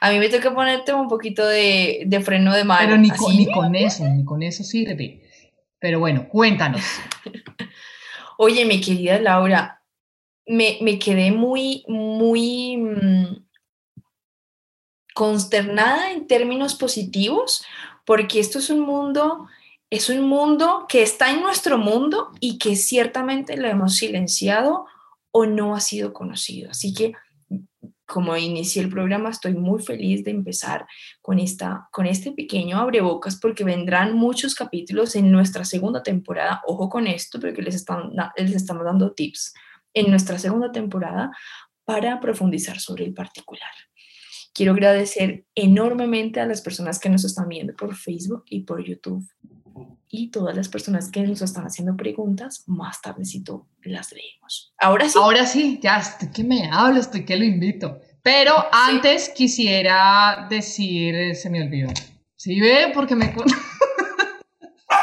A 0.00 0.10
mí 0.10 0.18
me 0.18 0.28
toca 0.28 0.52
ponerte 0.52 0.92
un 0.92 1.06
poquito 1.06 1.46
de, 1.46 2.02
de 2.04 2.20
freno 2.20 2.52
de 2.52 2.64
mano. 2.64 2.82
Pero 2.84 2.98
ni 2.98 3.10
con, 3.10 3.36
ni 3.36 3.46
con 3.46 3.76
eso, 3.76 4.04
ni 4.08 4.24
con 4.24 4.42
eso 4.42 4.64
sirve. 4.64 5.22
Pero 5.78 6.00
bueno, 6.00 6.28
cuéntanos. 6.28 6.82
Oye, 8.38 8.64
mi 8.64 8.80
querida 8.80 9.20
Laura, 9.20 9.75
me, 10.46 10.98
quedé 10.98 11.32
muy, 11.32 11.84
muy 11.88 12.76
mm, 12.76 13.44
consternada 15.14 16.12
en 16.12 16.26
términos 16.26 16.74
positivos, 16.74 17.64
porque 18.04 18.38
esto 18.38 18.58
es 18.58 18.70
un 18.70 18.80
mundo, 18.80 19.48
es 19.90 20.08
un 20.08 20.28
mundo 20.28 20.86
que 20.88 21.02
está 21.02 21.30
en 21.30 21.42
nuestro 21.42 21.78
mundo 21.78 22.30
y 22.40 22.58
que 22.58 22.76
ciertamente 22.76 23.56
lo 23.56 23.66
hemos 23.66 23.96
silenciado 23.96 24.86
o 25.32 25.46
no 25.46 25.74
ha 25.74 25.80
sido 25.80 26.12
conocido. 26.12 26.70
Así 26.70 26.94
que, 26.94 27.14
como 28.06 28.36
inicié 28.36 28.82
el 28.82 28.88
programa, 28.88 29.30
estoy 29.30 29.54
muy 29.54 29.82
feliz 29.82 30.22
de 30.22 30.30
empezar 30.30 30.86
con, 31.20 31.40
esta, 31.40 31.88
con 31.90 32.06
este 32.06 32.30
pequeño 32.30 32.78
abrebocas 32.78 33.36
porque 33.36 33.64
vendrán 33.64 34.14
muchos 34.14 34.54
capítulos 34.54 35.16
en 35.16 35.32
nuestra 35.32 35.64
segunda 35.64 36.04
temporada. 36.04 36.62
Ojo 36.66 36.88
con 36.88 37.08
esto, 37.08 37.40
porque 37.40 37.62
les, 37.62 37.74
están, 37.74 38.12
les 38.36 38.54
estamos 38.54 38.84
dando 38.84 39.10
tips 39.10 39.54
en 39.96 40.10
nuestra 40.10 40.38
segunda 40.38 40.70
temporada 40.70 41.30
para 41.84 42.20
profundizar 42.20 42.78
sobre 42.78 43.04
el 43.04 43.14
particular. 43.14 43.70
Quiero 44.52 44.72
agradecer 44.72 45.44
enormemente 45.54 46.40
a 46.40 46.46
las 46.46 46.60
personas 46.60 46.98
que 46.98 47.08
nos 47.08 47.24
están 47.24 47.48
viendo 47.48 47.74
por 47.74 47.94
Facebook 47.94 48.44
y 48.48 48.60
por 48.60 48.84
YouTube 48.84 49.26
y 50.08 50.30
todas 50.30 50.54
las 50.54 50.68
personas 50.68 51.10
que 51.10 51.22
nos 51.22 51.42
están 51.42 51.64
haciendo 51.64 51.96
preguntas, 51.96 52.64
más 52.66 53.00
tardecito 53.00 53.68
las 53.82 54.12
leemos. 54.12 54.74
Ahora 54.78 55.08
sí. 55.08 55.18
Ahora 55.20 55.46
sí, 55.46 55.80
ya 55.82 55.98
estoy 55.98 56.28
que 56.28 56.44
me 56.44 56.68
hablo, 56.70 57.00
estoy 57.00 57.24
que 57.24 57.36
lo 57.36 57.44
invito. 57.44 58.00
Pero 58.22 58.54
antes 58.72 59.30
quisiera 59.30 60.46
decir, 60.50 61.34
se 61.34 61.48
me 61.50 61.62
olvidó. 61.62 61.90
¿Sí 62.36 62.60
ve? 62.60 62.90
Porque 62.92 63.14
me... 63.14 63.34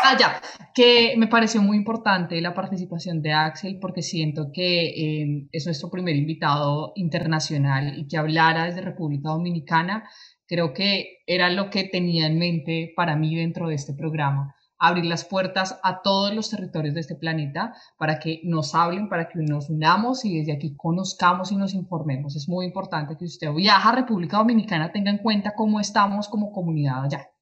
ah, 0.03 0.17
ya 0.19 0.41
que 0.73 1.13
me 1.17 1.27
pareció 1.27 1.61
muy 1.61 1.77
importante 1.77 2.41
la 2.41 2.53
participación 2.53 3.21
de 3.21 3.31
Axel 3.31 3.77
porque 3.79 4.01
siento 4.01 4.51
que 4.51 4.87
eh, 4.87 5.47
es 5.51 5.65
nuestro 5.65 5.89
primer 5.89 6.15
invitado 6.15 6.93
internacional 6.95 7.97
y 7.97 8.07
que 8.07 8.17
hablara 8.17 8.65
desde 8.65 8.81
República 8.81 9.29
Dominicana, 9.29 10.09
creo 10.47 10.73
que 10.73 11.19
era 11.27 11.49
lo 11.49 11.69
que 11.69 11.83
tenía 11.83 12.27
en 12.27 12.39
mente 12.39 12.91
para 12.95 13.15
mí 13.15 13.35
dentro 13.35 13.67
de 13.67 13.75
este 13.75 13.93
programa 13.93 14.55
abrir 14.79 15.05
las 15.05 15.23
puertas 15.23 15.79
a 15.81 16.01
todos 16.01 16.35
los 16.35 16.49
territorios 16.49 16.93
de 16.93 16.99
este 16.99 17.15
planeta 17.15 17.73
para 17.97 18.19
que 18.19 18.41
nos 18.43 18.75
hablen, 18.75 19.07
para 19.07 19.29
que 19.29 19.39
nos 19.39 19.69
unamos 19.69 20.25
y 20.25 20.39
desde 20.39 20.51
aquí 20.51 20.75
conozcamos 20.75 21.53
y 21.53 21.55
nos 21.55 21.73
informemos. 21.73 22.35
Es 22.35 22.49
muy 22.49 22.65
importante 22.65 23.15
que 23.17 23.23
usted 23.23 23.49
viaja 23.53 23.89
a 23.89 23.95
República 23.95 24.39
Dominicana 24.39 24.91
tenga 24.91 25.09
en 25.09 25.19
cuenta 25.19 25.53
cómo 25.55 25.79
estamos 25.79 26.27
como 26.27 26.51
comunidad 26.51 27.05
allá. 27.05 27.32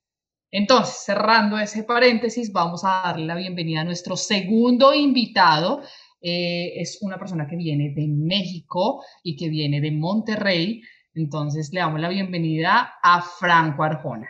Entonces, 0.52 1.04
cerrando 1.06 1.58
ese 1.58 1.84
paréntesis, 1.84 2.52
vamos 2.52 2.84
a 2.84 3.02
darle 3.06 3.26
la 3.26 3.36
bienvenida 3.36 3.82
a 3.82 3.86
nuestro 3.86 4.18
segundo 4.18 4.94
invitado, 4.94 5.82
eh, 6.22 6.74
es 6.76 7.00
una 7.02 7.18
persona 7.18 7.48
que 7.48 7.56
viene 7.56 7.94
de 7.96 8.08
México 8.08 9.04
y 9.24 9.36
que 9.36 9.50
viene 9.50 9.82
de 9.82 9.92
Monterrey. 9.92 10.82
Entonces 11.16 11.72
le 11.74 11.80
damos 11.80 12.00
la 12.00 12.10
bienvenida 12.10 12.96
a 13.02 13.22
Franco 13.22 13.84
Arjona. 13.84 14.30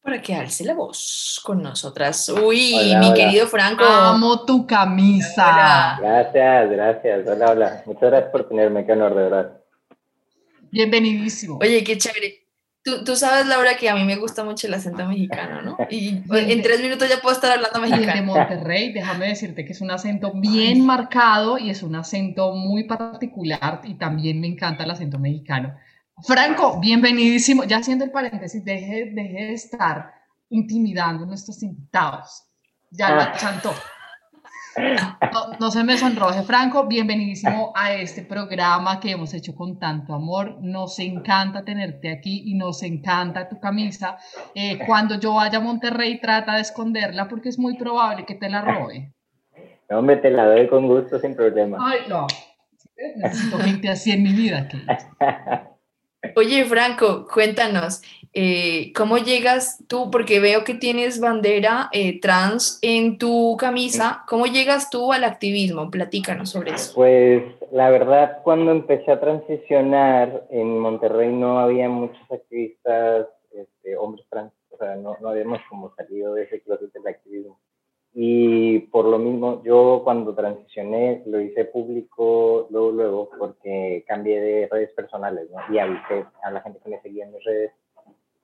Para 0.00 0.22
que 0.22 0.34
alce 0.34 0.64
la 0.64 0.74
voz 0.74 1.40
con 1.44 1.62
nosotras. 1.62 2.28
Uy, 2.28 2.94
mi 3.00 3.12
querido 3.12 3.48
Franco. 3.48 3.82
Amo 3.82 4.44
tu 4.44 4.64
camisa. 4.64 5.96
Gracias, 6.00 6.70
gracias. 6.70 7.26
Hola, 7.26 7.50
hola. 7.50 7.82
Muchas 7.86 8.10
gracias 8.10 8.30
por 8.30 8.48
tenerme, 8.48 8.86
qué 8.86 8.92
honor, 8.92 9.16
de 9.16 9.22
verdad. 9.22 9.60
Bienvenidísimo. 10.70 11.58
Oye, 11.60 11.82
qué 11.82 11.98
chévere. 11.98 12.45
Tú, 13.04 13.16
sabes, 13.16 13.46
Laura, 13.46 13.76
que 13.76 13.90
a 13.90 13.96
mí 13.96 14.04
me 14.04 14.14
gusta 14.14 14.44
mucho 14.44 14.68
el 14.68 14.74
acento 14.74 15.04
mexicano, 15.06 15.60
¿no? 15.60 15.76
Y 15.90 16.22
en 16.30 16.62
tres 16.62 16.80
minutos 16.80 17.08
ya 17.08 17.20
puedo 17.20 17.34
estar 17.34 17.50
hablando 17.50 17.80
mexicano. 17.80 18.14
de 18.14 18.22
Monterrey, 18.22 18.92
déjame 18.92 19.26
decirte 19.26 19.64
que 19.64 19.72
es 19.72 19.80
un 19.80 19.90
acento 19.90 20.32
bien 20.32 20.86
marcado 20.86 21.58
y 21.58 21.70
es 21.70 21.82
un 21.82 21.96
acento 21.96 22.54
muy 22.54 22.84
particular 22.84 23.80
y 23.82 23.94
también 23.94 24.40
me 24.40 24.46
encanta 24.46 24.84
el 24.84 24.92
acento 24.92 25.18
mexicano. 25.18 25.76
Franco, 26.22 26.78
bienvenidísimo. 26.78 27.64
Ya 27.64 27.78
haciendo 27.78 28.04
el 28.04 28.12
paréntesis, 28.12 28.64
deje, 28.64 29.10
de 29.12 29.52
estar 29.52 30.12
intimidando 30.48 31.24
a 31.24 31.26
nuestros 31.26 31.62
invitados. 31.64 32.44
Ya 32.92 33.10
lo 33.10 33.36
chantó. 33.36 33.74
No, 35.58 35.70
se 35.70 35.84
me 35.84 35.96
sonroje, 35.96 36.42
Franco. 36.42 36.86
Bienvenidísimo 36.86 37.72
a 37.74 37.94
este 37.94 38.22
programa 38.22 39.00
que 39.00 39.10
hemos 39.12 39.32
hecho 39.32 39.54
con 39.54 39.78
tanto 39.78 40.12
amor. 40.12 40.58
Nos 40.60 40.98
encanta 40.98 41.64
tenerte 41.64 42.10
aquí 42.10 42.42
y 42.44 42.54
nos 42.54 42.82
encanta 42.82 43.48
tu 43.48 43.58
camisa. 43.58 44.18
Eh, 44.54 44.78
cuando 44.86 45.18
yo 45.18 45.34
vaya 45.34 45.58
a 45.58 45.62
Monterrey, 45.62 46.20
trata 46.20 46.56
de 46.56 46.60
esconderla 46.60 47.26
porque 47.26 47.48
es 47.48 47.58
muy 47.58 47.76
probable 47.76 48.26
que 48.26 48.34
te 48.34 48.50
la 48.50 48.60
robe. 48.62 49.12
No, 49.88 50.02
me 50.02 50.16
te 50.16 50.30
la 50.30 50.46
doy 50.46 50.68
con 50.68 50.86
gusto, 50.86 51.18
sin 51.18 51.34
problema. 51.34 51.78
Ay, 51.80 52.00
no. 52.08 52.26
Necesito 53.16 53.58
gente 53.58 53.88
así 53.88 54.12
en 54.12 54.22
mi 54.22 54.32
vida. 54.32 54.68
Oye, 56.34 56.64
Franco, 56.64 57.26
cuéntanos, 57.32 58.02
eh, 58.38 58.92
¿cómo 58.94 59.16
llegas 59.16 59.82
tú? 59.88 60.10
Porque 60.10 60.40
veo 60.40 60.62
que 60.62 60.74
tienes 60.74 61.20
bandera 61.20 61.88
eh, 61.90 62.20
trans 62.20 62.78
en 62.82 63.16
tu 63.16 63.56
camisa. 63.58 64.24
¿Cómo 64.28 64.44
llegas 64.44 64.90
tú 64.90 65.10
al 65.10 65.24
activismo? 65.24 65.90
Platícanos 65.90 66.50
sobre 66.50 66.72
eso. 66.72 66.92
Pues 66.94 67.42
la 67.72 67.88
verdad, 67.88 68.42
cuando 68.44 68.72
empecé 68.72 69.10
a 69.10 69.20
transicionar 69.20 70.46
en 70.50 70.78
Monterrey 70.78 71.32
no 71.32 71.60
había 71.60 71.88
muchos 71.88 72.30
activistas, 72.30 73.26
este, 73.52 73.96
hombres 73.96 74.26
trans, 74.28 74.52
o 74.68 74.76
sea, 74.76 74.96
no, 74.96 75.16
no 75.22 75.30
habíamos 75.30 75.60
como 75.70 75.94
salido 75.94 76.34
de 76.34 76.42
ese 76.42 76.60
closet 76.60 76.92
del 76.92 77.06
activismo. 77.06 77.58
Y 78.12 78.80
por 78.80 79.06
lo 79.06 79.18
mismo, 79.18 79.62
yo 79.64 80.02
cuando 80.04 80.34
transicioné 80.34 81.22
lo 81.24 81.40
hice 81.40 81.64
público 81.64 82.66
luego, 82.68 82.90
luego, 82.90 83.30
porque 83.38 84.04
cambié 84.06 84.42
de 84.42 84.68
redes 84.70 84.90
personales, 84.90 85.48
¿no? 85.50 85.74
Y 85.74 85.78
avisé 85.78 86.26
a 86.42 86.50
la 86.50 86.60
gente 86.60 86.80
que 86.84 86.90
me 86.90 87.00
seguía 87.00 87.24
en 87.24 87.32
mis 87.32 87.42
redes 87.42 87.72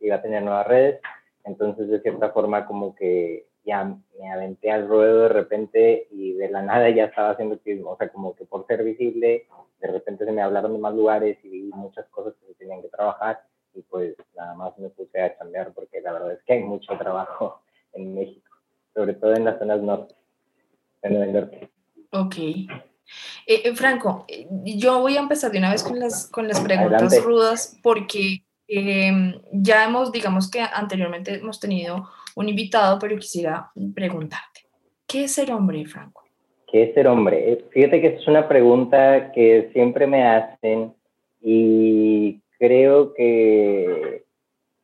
iba 0.07 0.16
a 0.16 0.22
tener 0.22 0.42
nuevas 0.42 0.66
redes. 0.66 1.00
Entonces, 1.44 1.88
de 1.88 2.00
cierta 2.00 2.30
forma, 2.30 2.66
como 2.66 2.94
que 2.94 3.46
ya 3.64 3.84
me 4.18 4.30
aventé 4.30 4.70
al 4.70 4.88
ruedo 4.88 5.22
de 5.22 5.28
repente 5.28 6.09
y 6.11 6.32
de 6.34 6.50
la 6.50 6.62
nada 6.62 6.90
ya 6.90 7.05
estaba 7.05 7.30
haciendo 7.30 7.57
activismo. 7.57 7.90
O 7.90 7.96
sea, 7.96 8.09
como 8.09 8.34
que 8.34 8.44
por 8.44 8.66
ser 8.66 8.82
visible, 8.82 9.46
de 9.80 9.88
repente 9.88 10.24
se 10.24 10.32
me 10.32 10.42
hablaron 10.42 10.72
de 10.72 10.78
más 10.78 10.94
lugares 10.94 11.38
y 11.44 11.48
vi 11.48 11.62
muchas 11.74 12.07
cosas 12.09 12.34
que 12.40 12.46
se 12.46 12.55
tenían 12.55 12.82
que 12.82 12.88
trabajar 12.88 13.44
y 13.74 13.82
pues 13.82 14.14
nada 14.36 14.55
más 14.55 14.78
me 14.78 14.90
puse 14.90 15.20
a 15.20 15.34
cambiar 15.36 15.72
porque 15.72 16.00
la 16.00 16.12
verdad 16.12 16.32
es 16.32 16.42
que 16.44 16.53
hay 16.53 16.62
mucho 16.62 16.96
trabajo 16.98 17.62
en 17.94 18.14
México 18.14 18.53
sobre 18.94 19.14
todo 19.14 19.34
en 19.34 19.44
las 19.44 19.59
zonas 19.59 19.80
norte, 19.80 20.14
en 21.03 21.16
el 21.16 21.32
norte. 21.32 21.70
Ok. 22.11 22.36
Eh, 22.38 22.68
eh, 23.46 23.74
Franco, 23.74 24.24
eh, 24.28 24.46
yo 24.64 25.00
voy 25.00 25.16
a 25.16 25.20
empezar 25.20 25.50
de 25.50 25.59
una 25.59 25.70
vez 25.72 25.82
con 25.82 25.98
las, 25.98 26.28
con 26.28 26.48
las 26.48 26.61
preguntas 26.61 27.22
rudas 27.22 27.78
porque 27.82 28.41
em, 28.78 29.40
ya 29.52 29.84
hemos, 29.84 30.12
digamos 30.12 30.50
que 30.50 30.60
anteriormente 30.60 31.34
hemos 31.34 31.60
tenido 31.60 32.08
un 32.36 32.48
invitado, 32.48 32.98
pero 32.98 33.16
quisiera 33.18 33.70
preguntarte, 33.94 34.62
¿qué 35.06 35.24
es 35.24 35.32
ser 35.32 35.52
hombre, 35.52 35.84
Franco? 35.86 36.22
¿Qué 36.70 36.84
es 36.84 36.94
ser 36.94 37.06
hombre? 37.06 37.64
Fíjate 37.70 38.00
que 38.00 38.06
es 38.08 38.26
una 38.26 38.48
pregunta 38.48 39.32
que 39.32 39.70
siempre 39.72 40.06
me 40.06 40.26
hacen 40.26 40.94
y 41.40 42.40
creo 42.58 43.12
que 43.12 44.24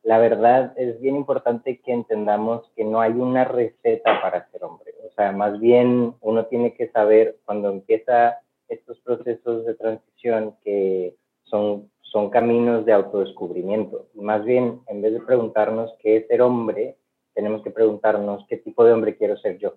la 0.03 0.17
verdad 0.17 0.73
es 0.77 0.99
bien 1.01 1.15
importante 1.15 1.79
que 1.79 1.91
entendamos 1.91 2.69
que 2.75 2.83
no 2.83 3.01
hay 3.01 3.13
una 3.13 3.45
receta 3.45 4.21
para 4.21 4.49
ser 4.51 4.63
hombre. 4.63 4.93
O 5.07 5.11
sea, 5.13 5.31
más 5.31 5.59
bien 5.59 6.13
uno 6.21 6.45
tiene 6.45 6.73
que 6.73 6.89
saber 6.89 7.37
cuando 7.45 7.71
empieza 7.71 8.39
estos 8.67 8.99
procesos 8.99 9.65
de 9.65 9.73
transición 9.75 10.55
que 10.63 11.15
son, 11.43 11.89
son 12.11 12.29
caminos 12.29 12.85
de 12.85 12.93
autodescubrimiento. 12.93 14.07
Más 14.15 14.43
bien, 14.43 14.81
en 14.87 15.01
vez 15.01 15.13
de 15.13 15.21
preguntarnos 15.21 15.93
qué 15.99 16.17
es 16.17 16.27
ser 16.27 16.41
hombre, 16.41 16.97
tenemos 17.33 17.61
que 17.63 17.71
preguntarnos 17.71 18.45
qué 18.47 18.57
tipo 18.57 18.83
de 18.83 18.93
hombre 18.93 19.15
quiero 19.15 19.37
ser 19.37 19.57
yo. 19.57 19.75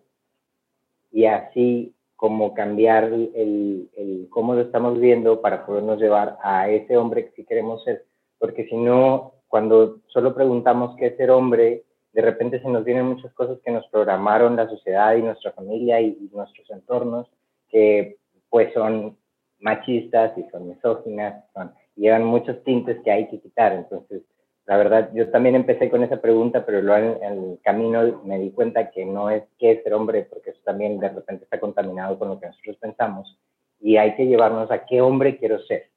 Y 1.11 1.27
así 1.27 1.95
como 2.17 2.55
cambiar 2.55 3.05
el, 3.05 3.91
el 3.97 4.29
cómo 4.31 4.55
lo 4.55 4.63
estamos 4.63 4.99
viendo 5.01 5.41
para 5.41 5.67
podernos 5.67 6.01
llevar 6.01 6.39
a 6.43 6.71
ese 6.71 6.97
hombre 6.97 7.27
que 7.27 7.33
sí 7.33 7.45
queremos 7.45 7.83
ser. 7.85 8.05
Porque 8.39 8.67
si 8.67 8.77
no, 8.77 9.35
cuando 9.49 9.99
solo 10.07 10.35
preguntamos 10.35 10.97
qué 10.97 11.07
es 11.07 11.17
ser 11.17 11.31
hombre, 11.31 11.85
de 12.13 12.23
repente 12.23 12.61
se 12.61 12.69
nos 12.69 12.85
vienen 12.85 13.07
muchas 13.07 13.33
cosas 13.33 13.59
que 13.65 13.71
nos 13.71 13.87
programaron 13.89 14.57
la 14.57 14.69
sociedad 14.69 15.15
y 15.17 15.23
nuestra 15.23 15.53
familia 15.53 16.01
y, 16.01 16.31
nuestros 16.33 16.71
entornos, 16.71 17.29
que 17.69 18.19
pues 18.51 18.73
son 18.75 19.17
machistas 19.61 20.37
y 20.37 20.45
son 20.51 20.69
misóginas, 20.69 21.45
son, 21.55 21.73
llevan 21.97 22.25
muchos 22.25 22.63
tintes 22.65 22.99
que 23.03 23.11
hay 23.11 23.29
que 23.29 23.41
quitar. 23.41 23.73
Entonces, 23.73 24.23
la 24.67 24.77
verdad, 24.77 25.11
yo 25.15 25.31
también 25.31 25.55
empecé 25.55 25.91
con 25.91 26.05
esa 26.05 26.21
pregunta, 26.21 26.65
pero 26.65 26.81
luego 26.81 27.21
en, 27.21 27.33
el 27.33 27.59
camino 27.63 28.23
me 28.25 28.39
di 28.39 28.51
cuenta 28.51 28.91
que 28.91 29.05
no 29.05 29.29
es 29.29 29.43
qué 29.59 29.73
es 29.73 29.83
ser 29.83 29.95
hombre, 29.95 30.23
porque 30.23 30.51
eso 30.51 30.61
también 30.65 30.99
de 30.99 31.09
repente 31.09 31.45
está 31.45 31.59
contaminado 31.59 32.19
con 32.19 32.29
lo 32.29 32.39
que 32.39 32.47
nosotros 32.47 32.77
pensamos, 32.77 33.39
y 33.81 33.97
hay 33.97 34.15
que 34.15 34.27
llevarnos 34.27 34.71
a 34.71 34.87
qué 34.87 35.01
hombre 35.01 35.37
quiero 35.37 35.61
ser. 35.65 35.91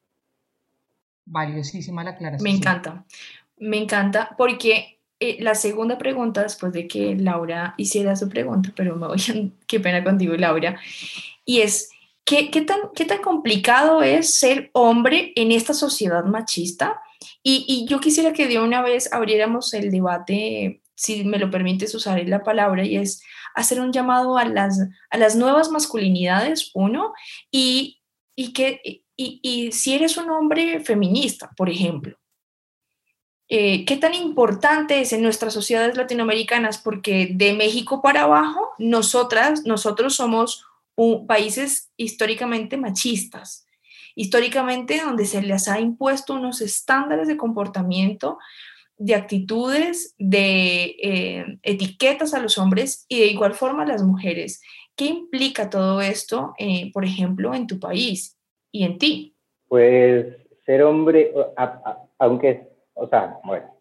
Valiosísima 1.26 2.04
la 2.04 2.12
aclaración. 2.12 2.44
Me 2.44 2.58
encanta. 2.58 3.06
Me 3.58 3.78
encanta 3.78 4.36
porque 4.38 5.00
eh, 5.20 5.38
la 5.42 5.56
segunda 5.56 5.98
pregunta, 5.98 6.44
después 6.44 6.74
de 6.74 6.88
que 6.88 7.16
Laura 7.16 7.74
hiciera 7.78 8.16
su 8.16 8.28
pregunta, 8.28 8.72
pero 8.76 8.96
me 8.96 9.08
voy 9.08 9.18
a, 9.18 9.50
qué 9.68 9.80
pena 9.80 10.04
contigo, 10.04 10.36
Laura, 10.36 10.80
y 11.46 11.62
es, 11.62 11.92
¿qué, 12.26 12.50
qué, 12.52 12.62
tan, 12.62 12.80
¿qué 12.96 13.06
tan 13.06 13.22
complicado 13.22 14.02
es 14.02 14.34
ser 14.34 14.70
hombre 14.74 15.32
en 15.36 15.52
esta 15.52 15.74
sociedad 15.74 16.26
machista? 16.26 17.00
Y, 17.42 17.66
y, 17.68 17.88
yo 17.88 18.00
quisiera 18.00 18.34
que 18.34 18.48
de 18.48 18.60
una 18.60 18.82
vez 18.82 19.12
abriéramos 19.14 19.74
el 19.74 19.92
debate, 19.92 20.82
si 20.96 21.24
me 21.24 21.40
lo 21.40 21.50
permites 21.50 21.96
usar 21.96 22.28
la 22.28 22.44
palabra, 22.44 22.84
y 22.84 22.98
es 22.98 23.24
hacer 23.54 23.80
un 23.80 23.94
llamado 23.94 24.38
a 24.38 24.46
las, 24.46 24.80
a 25.10 25.18
las 25.18 25.36
nuevas 25.36 25.70
masculinidades, 25.70 26.72
uno, 26.74 27.14
y, 27.52 28.02
y 28.36 28.54
que, 28.54 28.82
y, 29.16 29.40
y 29.42 29.72
si 29.72 29.94
eres 29.94 30.18
un 30.18 30.30
hombre 30.30 30.82
feminista, 30.82 31.52
por 31.56 31.70
ejemplo, 31.70 32.18
eh, 33.48 33.86
qué 33.86 33.98
tan 33.98 34.16
importante 34.16 35.00
es 35.00 35.14
en 35.14 35.22
nuestras 35.22 35.54
sociedades 35.54 35.96
latinoamericanas, 35.96 36.80
porque 36.80 37.30
de 37.32 37.54
México 37.54 38.02
para 38.02 38.24
abajo, 38.24 38.72
nosotras, 38.80 39.66
nosotros 39.66 40.16
somos 40.16 40.66
países 41.28 41.92
históricamente 41.98 42.78
machistas, 42.78 43.68
históricamente 44.16 45.02
donde 45.04 45.26
se 45.26 45.42
les 45.42 45.68
ha 45.68 45.80
impuesto 45.80 46.34
unos 46.34 46.62
estándares 46.62 47.28
de 47.28 47.38
comportamiento, 47.38 48.38
de 48.98 49.16
actitudes, 49.16 50.16
de 50.18 50.96
eh, 51.02 51.46
etiquetas 51.64 52.34
a 52.34 52.40
los 52.40 52.58
hombres 52.58 53.06
y 53.10 53.20
de 53.20 53.28
igual 53.28 53.54
forma 53.54 53.84
a 53.84 53.88
las 53.88 54.04
mujeres. 54.04 54.62
¿Qué 54.96 55.06
implica 55.06 55.70
todo 55.70 56.00
esto, 56.00 56.54
eh, 56.58 56.92
por 56.94 57.04
ejemplo, 57.04 57.54
en 57.54 57.68
tu 57.68 57.80
país 57.80 58.38
y 58.72 58.86
en 58.86 58.98
ti? 58.98 59.36
Pues 59.68 60.28
ser 60.66 60.84
hombre, 60.84 61.34
aunque 62.18 62.76
o 62.96 63.08
sea, 63.08 63.40
bueno, 63.44 63.75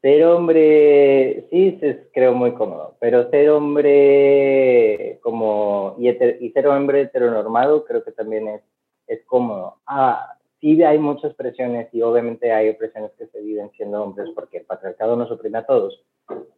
ser 0.00 0.24
hombre, 0.24 1.46
sí, 1.50 1.78
es, 1.80 1.96
creo 2.12 2.34
muy 2.34 2.52
cómodo, 2.52 2.96
pero 3.00 3.28
ser 3.30 3.50
hombre 3.50 5.18
como, 5.22 5.96
y, 5.98 6.08
y 6.08 6.50
ser 6.50 6.68
hombre 6.68 7.02
heteronormado 7.02 7.84
creo 7.84 8.04
que 8.04 8.12
también 8.12 8.48
es, 8.48 8.62
es 9.06 9.24
cómodo. 9.24 9.76
Ah, 9.86 10.36
sí 10.60 10.82
hay 10.82 10.98
muchas 10.98 11.34
presiones 11.34 11.88
y 11.92 12.02
obviamente 12.02 12.52
hay 12.52 12.70
opresiones 12.70 13.12
que 13.18 13.26
se 13.26 13.40
viven 13.40 13.70
siendo 13.76 14.02
hombres 14.02 14.28
porque 14.34 14.58
el 14.58 14.64
patriarcado 14.64 15.16
nos 15.16 15.30
oprime 15.30 15.58
a 15.58 15.66
todos, 15.66 16.00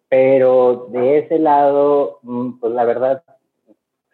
pero 0.09 0.88
de 0.91 1.18
ese 1.18 1.38
lado, 1.38 2.18
mm, 2.22 2.59
pues 2.61 2.72
la 2.72 2.84
verdad, 2.84 3.22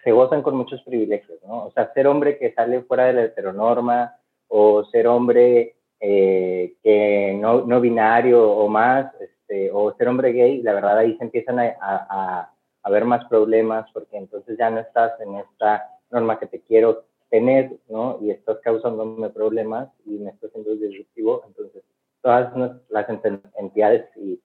se 0.04 0.12
gozan 0.12 0.42
con 0.42 0.56
muchos 0.56 0.82
privilegios, 0.82 1.40
¿no? 1.44 1.66
O 1.66 1.72
sea, 1.72 1.92
ser 1.92 2.06
hombre 2.06 2.38
que 2.38 2.52
sale 2.52 2.82
fuera 2.82 3.06
de 3.06 3.12
la 3.12 3.24
heteronorma 3.24 4.14
o 4.48 4.84
ser 4.84 5.08
hombre 5.08 5.75
eh, 6.00 6.74
que 6.82 7.38
no, 7.40 7.64
no, 7.66 7.80
binario 7.80 8.50
o 8.50 8.68
más, 8.68 9.12
este, 9.20 9.70
o 9.72 9.94
ser 9.94 10.08
hombre 10.08 10.32
gay, 10.32 10.62
la 10.62 10.74
verdad 10.74 10.98
ahí 10.98 11.16
se 11.16 11.24
empiezan 11.24 11.58
a, 11.58 11.76
a, 11.80 12.52
haber 12.82 13.04
más 13.04 13.24
problemas, 13.26 13.90
porque 13.92 14.16
entonces 14.16 14.56
ya 14.58 14.70
no 14.70 14.80
estás 14.80 15.18
en 15.20 15.34
esta 15.36 15.90
norma 16.10 16.38
que 16.38 16.46
te 16.46 16.60
quiero 16.60 17.04
tener, 17.30 17.72
¿no? 17.88 18.18
Y 18.20 18.30
estás 18.30 18.58
causándome 18.60 19.28
problemas 19.30 19.88
y 20.04 20.18
me 20.18 20.30
estás 20.30 20.50
haciendo 20.50 20.76
disruptivo. 20.76 21.42
Entonces, 21.48 21.82
todas 22.22 22.52
las 22.88 23.08
entidades 23.58 24.04
y, 24.16 24.40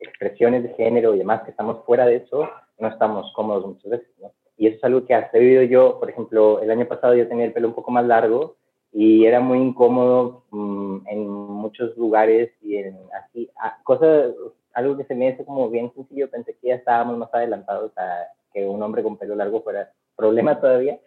expresiones 0.00 0.62
de 0.62 0.70
género 0.70 1.14
y 1.14 1.18
demás 1.18 1.42
que 1.42 1.50
estamos 1.50 1.84
fuera 1.84 2.06
de 2.06 2.16
eso, 2.16 2.48
no 2.78 2.88
estamos 2.88 3.30
cómodos 3.34 3.66
muchas 3.66 3.90
veces, 3.90 4.08
¿no? 4.20 4.32
Y 4.56 4.68
eso 4.68 4.76
es 4.78 4.84
algo 4.84 5.04
que 5.04 5.14
hasta 5.14 5.36
he 5.36 5.40
vivido 5.40 5.62
yo, 5.64 6.00
por 6.00 6.08
ejemplo, 6.08 6.62
el 6.62 6.70
año 6.70 6.86
pasado 6.86 7.14
yo 7.14 7.28
tenía 7.28 7.44
el 7.44 7.52
pelo 7.52 7.68
un 7.68 7.74
poco 7.74 7.90
más 7.90 8.06
largo 8.06 8.56
y 8.98 9.26
era 9.26 9.40
muy 9.40 9.58
incómodo 9.58 10.44
mm, 10.52 11.06
en 11.08 11.28
muchos 11.28 11.94
lugares 11.98 12.50
y 12.62 12.76
en 12.76 12.96
así, 13.12 13.50
cosas, 13.84 14.32
algo 14.72 14.96
que 14.96 15.04
se 15.04 15.14
me 15.14 15.28
hace 15.28 15.44
como 15.44 15.68
bien 15.68 15.92
sencillo, 15.94 16.30
pensé 16.30 16.54
que 16.54 16.68
ya 16.68 16.76
estábamos 16.76 17.18
más 17.18 17.28
adelantados 17.34 17.92
a 17.98 18.24
que 18.54 18.66
un 18.66 18.82
hombre 18.82 19.02
con 19.02 19.18
pelo 19.18 19.34
largo 19.36 19.60
fuera 19.60 19.92
problema 20.16 20.58
todavía, 20.62 20.98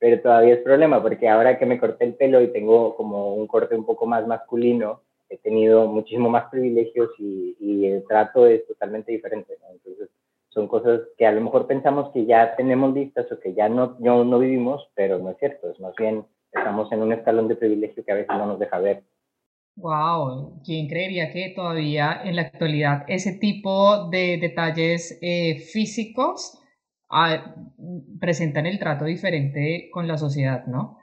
pero 0.00 0.20
todavía 0.20 0.54
es 0.54 0.62
problema 0.62 1.00
porque 1.00 1.28
ahora 1.28 1.56
que 1.56 1.66
me 1.66 1.78
corté 1.78 2.06
el 2.06 2.14
pelo 2.14 2.42
y 2.42 2.48
tengo 2.48 2.96
como 2.96 3.34
un 3.34 3.46
corte 3.46 3.76
un 3.76 3.86
poco 3.86 4.06
más 4.06 4.26
masculino, 4.26 5.02
he 5.28 5.38
tenido 5.38 5.86
muchísimo 5.86 6.28
más 6.28 6.50
privilegios 6.50 7.10
y, 7.16 7.56
y 7.60 7.86
el 7.86 8.04
trato 8.08 8.48
es 8.48 8.66
totalmente 8.66 9.12
diferente. 9.12 9.56
Entonces, 9.70 10.08
son 10.48 10.66
cosas 10.66 11.02
que 11.16 11.26
a 11.26 11.32
lo 11.32 11.42
mejor 11.42 11.68
pensamos 11.68 12.10
que 12.10 12.26
ya 12.26 12.56
tenemos 12.56 12.92
listas 12.92 13.30
o 13.30 13.38
que 13.38 13.54
ya 13.54 13.68
no, 13.68 13.94
no, 14.00 14.24
no 14.24 14.40
vivimos, 14.40 14.88
pero 14.96 15.20
no 15.20 15.30
es 15.30 15.38
cierto, 15.38 15.70
es 15.70 15.78
más 15.78 15.94
bien 15.94 16.24
estamos 16.56 16.90
en 16.92 17.02
un 17.02 17.12
escalón 17.12 17.48
de 17.48 17.56
privilegio 17.56 18.04
que 18.04 18.12
a 18.12 18.16
veces 18.16 18.36
no 18.36 18.46
nos 18.46 18.58
deja 18.58 18.78
ver. 18.78 19.04
Wow, 19.76 20.62
¿quién 20.64 20.88
creería 20.88 21.30
que 21.32 21.52
todavía 21.54 22.22
en 22.24 22.36
la 22.36 22.42
actualidad 22.42 23.04
ese 23.08 23.34
tipo 23.34 24.08
de 24.08 24.38
detalles 24.40 25.18
eh, 25.20 25.58
físicos 25.58 26.58
ah, 27.10 27.54
presentan 28.18 28.64
el 28.64 28.78
trato 28.78 29.04
diferente 29.04 29.90
con 29.92 30.08
la 30.08 30.16
sociedad, 30.16 30.64
¿no? 30.66 30.98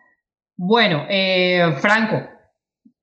Bueno, 0.56 1.06
eh, 1.08 1.72
Franco, 1.82 2.28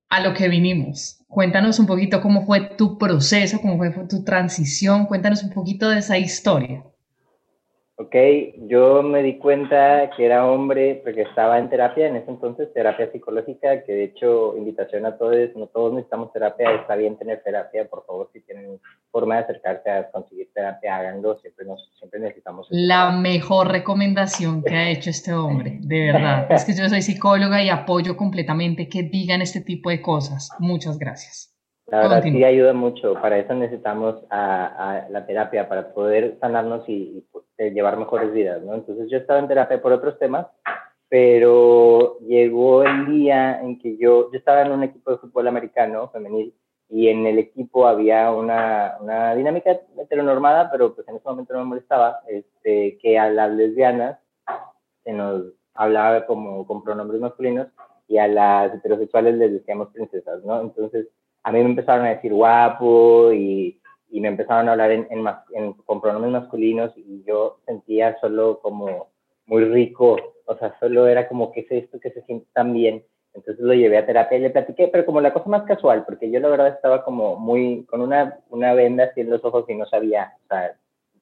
a 0.09 0.21
lo 0.21 0.35
que 0.35 0.49
vinimos. 0.49 1.25
Cuéntanos 1.29 1.79
un 1.79 1.87
poquito 1.87 2.21
cómo 2.21 2.43
fue 2.43 2.77
tu 2.77 2.99
proceso, 2.99 3.61
cómo 3.61 3.79
fue 3.79 3.93
tu 4.09 4.25
transición, 4.25 5.07
cuéntanos 5.07 5.45
un 5.45 5.51
poquito 5.51 5.89
de 5.89 5.99
esa 5.99 6.19
historia. 6.19 6.85
Ok, 8.01 8.17
yo 8.67 9.03
me 9.03 9.23
di 9.23 9.37
cuenta 9.37 10.09
que 10.17 10.25
era 10.25 10.47
hombre 10.47 11.03
porque 11.05 11.21
estaba 11.21 11.59
en 11.59 11.69
terapia 11.69 12.07
en 12.07 12.17
ese 12.17 12.31
entonces, 12.31 12.73
terapia 12.73 13.13
psicológica, 13.13 13.85
que 13.85 13.93
de 13.93 14.05
hecho, 14.05 14.57
invitación 14.57 15.05
a 15.05 15.19
todos, 15.19 15.55
no 15.55 15.67
todos 15.67 15.93
necesitamos 15.93 16.33
terapia, 16.33 16.77
está 16.77 16.97
bien 16.97 17.19
tener 17.19 17.43
terapia, 17.43 17.87
por 17.91 18.07
favor, 18.07 18.31
si 18.33 18.41
tienen 18.41 18.81
forma 19.11 19.37
de 19.37 19.43
acercarse 19.43 19.91
a 19.91 20.11
conseguir 20.11 20.49
terapia, 20.55 20.97
háganlo, 20.97 21.39
siempre, 21.41 21.67
nos, 21.67 21.91
siempre 21.99 22.21
necesitamos. 22.21 22.69
La 22.71 23.11
mejor 23.11 23.71
recomendación 23.71 24.63
que 24.63 24.75
ha 24.75 24.89
hecho 24.89 25.11
este 25.11 25.35
hombre, 25.35 25.77
de 25.83 26.07
verdad. 26.11 26.51
es 26.51 26.65
que 26.65 26.73
yo 26.73 26.89
soy 26.89 27.03
psicóloga 27.03 27.63
y 27.63 27.69
apoyo 27.69 28.17
completamente 28.17 28.89
que 28.89 29.03
digan 29.03 29.43
este 29.43 29.61
tipo 29.61 29.91
de 29.91 30.01
cosas. 30.01 30.49
Muchas 30.59 30.99
gracias. 30.99 31.51
La 31.91 32.03
verdad 32.03 32.23
sí 32.23 32.45
ayuda 32.45 32.73
mucho, 32.73 33.15
para 33.15 33.39
eso 33.39 33.53
necesitamos 33.55 34.15
a, 34.31 35.07
la 35.11 35.27
terapia, 35.27 35.69
para 35.69 35.93
poder 35.93 36.37
sanarnos 36.41 36.89
y, 36.89 37.25
pues, 37.61 37.75
llevar 37.75 37.99
mejores 37.99 38.33
vidas, 38.33 38.63
¿no? 38.63 38.73
Entonces 38.73 39.11
yo 39.11 39.19
estaba 39.19 39.39
en 39.39 39.47
terapia 39.47 39.83
por 39.83 39.93
otros 39.93 40.19
temas, 40.19 40.47
pero 41.11 42.19
llegó 42.21 42.85
el 42.85 43.05
día 43.05 43.61
en 43.61 43.79
que 43.79 43.99
yo, 43.99 44.33
yo 44.33 44.39
estaba 44.39 44.63
en 44.63 44.73
un 44.73 44.83
equipo 44.83 45.11
de 45.11 45.19
fútbol 45.19 45.47
americano 45.47 46.09
femenil 46.09 46.55
y 46.89 47.09
en 47.09 47.27
el 47.27 47.39
equipo 47.39 47.87
había 47.87 48.31
una, 48.31 48.97
una 49.03 49.35
dinámica 49.35 49.79
heteronormada, 49.99 50.71
pero 50.71 50.95
pues 50.95 51.07
en 51.09 51.17
ese 51.17 51.29
momento 51.29 51.53
no 51.53 51.59
me 51.59 51.67
molestaba, 51.67 52.21
este, 52.29 52.97
que 52.97 53.19
a 53.19 53.29
las 53.29 53.51
lesbianas 53.51 54.19
se 55.05 55.13
nos 55.13 55.53
hablaba 55.75 56.25
como 56.25 56.67
con 56.67 56.83
pronombres 56.83 57.21
masculinos 57.21 57.69
y 58.09 58.17
a 58.17 58.27
las 58.27 58.75
heterosexuales 58.75 59.35
les 59.35 59.53
decíamos 59.53 59.89
princesas, 59.89 60.43
¿no? 60.45 60.63
Entonces 60.63 61.09
a 61.43 61.53
mí 61.53 61.59
me 61.59 61.69
empezaron 61.69 62.07
a 62.07 62.15
decir 62.15 62.33
guapo 62.33 63.35
y, 63.35 63.80
y 64.11 64.21
me 64.21 64.29
empezaron 64.29 64.69
a 64.69 64.73
hablar 64.73 64.91
en, 64.91 65.07
en, 65.11 65.73
con 65.73 66.01
pronombres 66.01 66.33
masculinos 66.33 66.93
y 66.97 67.23
yo 67.25 67.59
sentía 67.67 68.19
solo 68.21 68.61
como 68.61 69.09
muy 69.47 69.65
rico, 69.65 70.17
o 70.47 70.57
sea, 70.57 70.77
solo 70.79 71.07
era 71.09 71.29
como, 71.29 71.53
¿qué 71.53 71.61
es 71.61 71.71
esto 71.71 71.99
que 72.01 72.11
se 72.11 72.23
siente 72.23 72.47
tan 72.53 72.73
bien? 72.73 73.05
Entonces 73.35 73.65
lo 73.65 73.75
llevé 73.75 73.99
a 73.99 74.07
terapia 74.07 74.39
y 74.39 74.41
le 74.41 74.51
platiqué, 74.51 74.89
pero 74.89 75.07
como 75.07 75.21
la 75.21 75.33
cosa 75.33 75.49
más 75.49 75.63
casual, 75.63 76.05
porque 76.05 76.31
yo 76.31 76.41
la 76.41 76.49
verdad 76.49 76.69
estaba 76.69 77.05
como 77.05 77.37
muy, 77.37 77.85
con 77.85 78.01
una, 78.01 78.39
una 78.51 78.75
venda 78.75 79.05
así 79.05 79.21
en 79.21 79.31
los 79.31 79.45
ojos 79.45 79.65
y 79.69 79.75
no 79.75 79.87
sabía, 79.87 80.35
o 80.45 80.49
sea, 80.49 80.77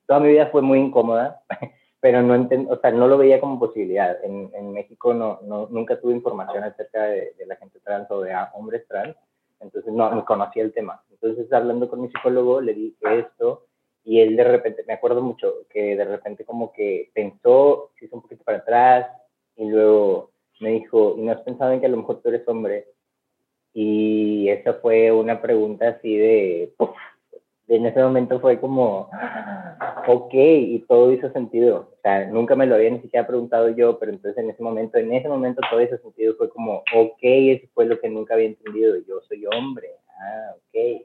toda 0.07 0.21
mi 0.21 0.31
vida 0.31 0.47
fue 0.47 0.63
muy 0.63 0.79
incómoda, 0.79 1.43
pero 2.01 2.23
no 2.23 2.49
o 2.71 2.77
sea, 2.79 2.91
no 2.93 3.09
lo 3.09 3.19
veía 3.19 3.41
como 3.41 3.59
posibilidad. 3.59 4.25
En, 4.25 4.51
en 4.55 4.73
México 4.73 5.13
no, 5.13 5.41
no, 5.43 5.69
nunca 5.71 6.01
tuve 6.01 6.15
información 6.15 6.65
acerca 6.65 7.03
de, 7.05 7.35
de, 7.39 7.47
la 7.47 7.57
gente 7.57 7.79
trans 7.81 8.11
o 8.11 8.23
de 8.23 8.33
hombres 8.55 8.87
trans, 8.89 9.15
entonces 9.61 9.93
no, 9.93 10.11
no 10.11 10.25
conocía 10.25 10.63
el 10.63 10.73
tema. 10.73 11.03
Entonces 11.21 11.53
hablando 11.53 11.89
con 11.89 12.01
mi 12.01 12.09
psicólogo 12.09 12.61
le 12.61 12.75
dije 12.75 12.97
esto 13.19 13.67
y 14.05 14.21
él 14.21 14.37
de 14.37 14.45
repente, 14.45 14.85
me 14.87 14.95
acuerdo 14.95 15.21
mucho, 15.23 15.67
que 15.71 15.97
de 15.97 16.05
repente 16.05 16.45
como 16.45 16.73
que 16.73 17.11
pensó, 17.13 17.91
se 17.99 18.07
hizo 18.07 18.17
un 18.17 18.23
poquito 18.23 18.45
para 18.45 18.59
atrás 18.59 19.07
y 19.57 19.69
luego 19.69 20.31
me 20.61 20.71
dijo, 20.71 21.15
¿y 21.17 21.23
no 21.23 21.33
has 21.33 21.43
pensado 21.43 21.73
en 21.73 21.81
que 21.81 21.87
a 21.87 21.91
lo 21.91 21.99
mejor 21.99 22.23
tú 22.23 22.29
eres 22.29 22.47
hombre? 22.49 22.87
Y 23.75 24.49
esa 24.49 24.75
fue 24.75 25.13
una 25.13 25.43
pregunta 25.43 25.89
así 25.89 26.17
de, 26.17 26.75
en 27.69 27.85
ese 27.85 28.03
momento 28.03 28.41
fue 28.41 28.59
como, 28.59 29.11
ok, 30.07 30.33
y 30.33 30.85
todo 30.89 31.13
hizo 31.13 31.31
sentido. 31.33 31.91
O 31.93 32.01
sea, 32.03 32.27
nunca 32.27 32.57
me 32.57 32.67
lo 32.67 32.75
había 32.75 32.91
ni 32.91 33.01
siquiera 33.01 33.27
preguntado 33.27 33.69
yo, 33.69 33.99
pero 33.99 34.13
entonces 34.13 34.43
en 34.43 34.51
ese 34.51 34.63
momento, 34.63 34.99
en 34.99 35.13
ese 35.13 35.29
momento 35.29 35.61
todo 35.71 35.83
hizo 35.83 35.99
sentido. 35.99 36.35
Fue 36.37 36.49
como, 36.49 36.83
ok, 36.97 37.19
eso 37.21 37.67
fue 37.75 37.85
lo 37.85 38.01
que 38.01 38.09
nunca 38.09 38.35
había 38.35 38.47
entendido. 38.47 38.97
Yo 39.07 39.21
soy 39.29 39.45
hombre. 39.47 39.89
Ah, 40.19 40.55
ok. 40.57 41.03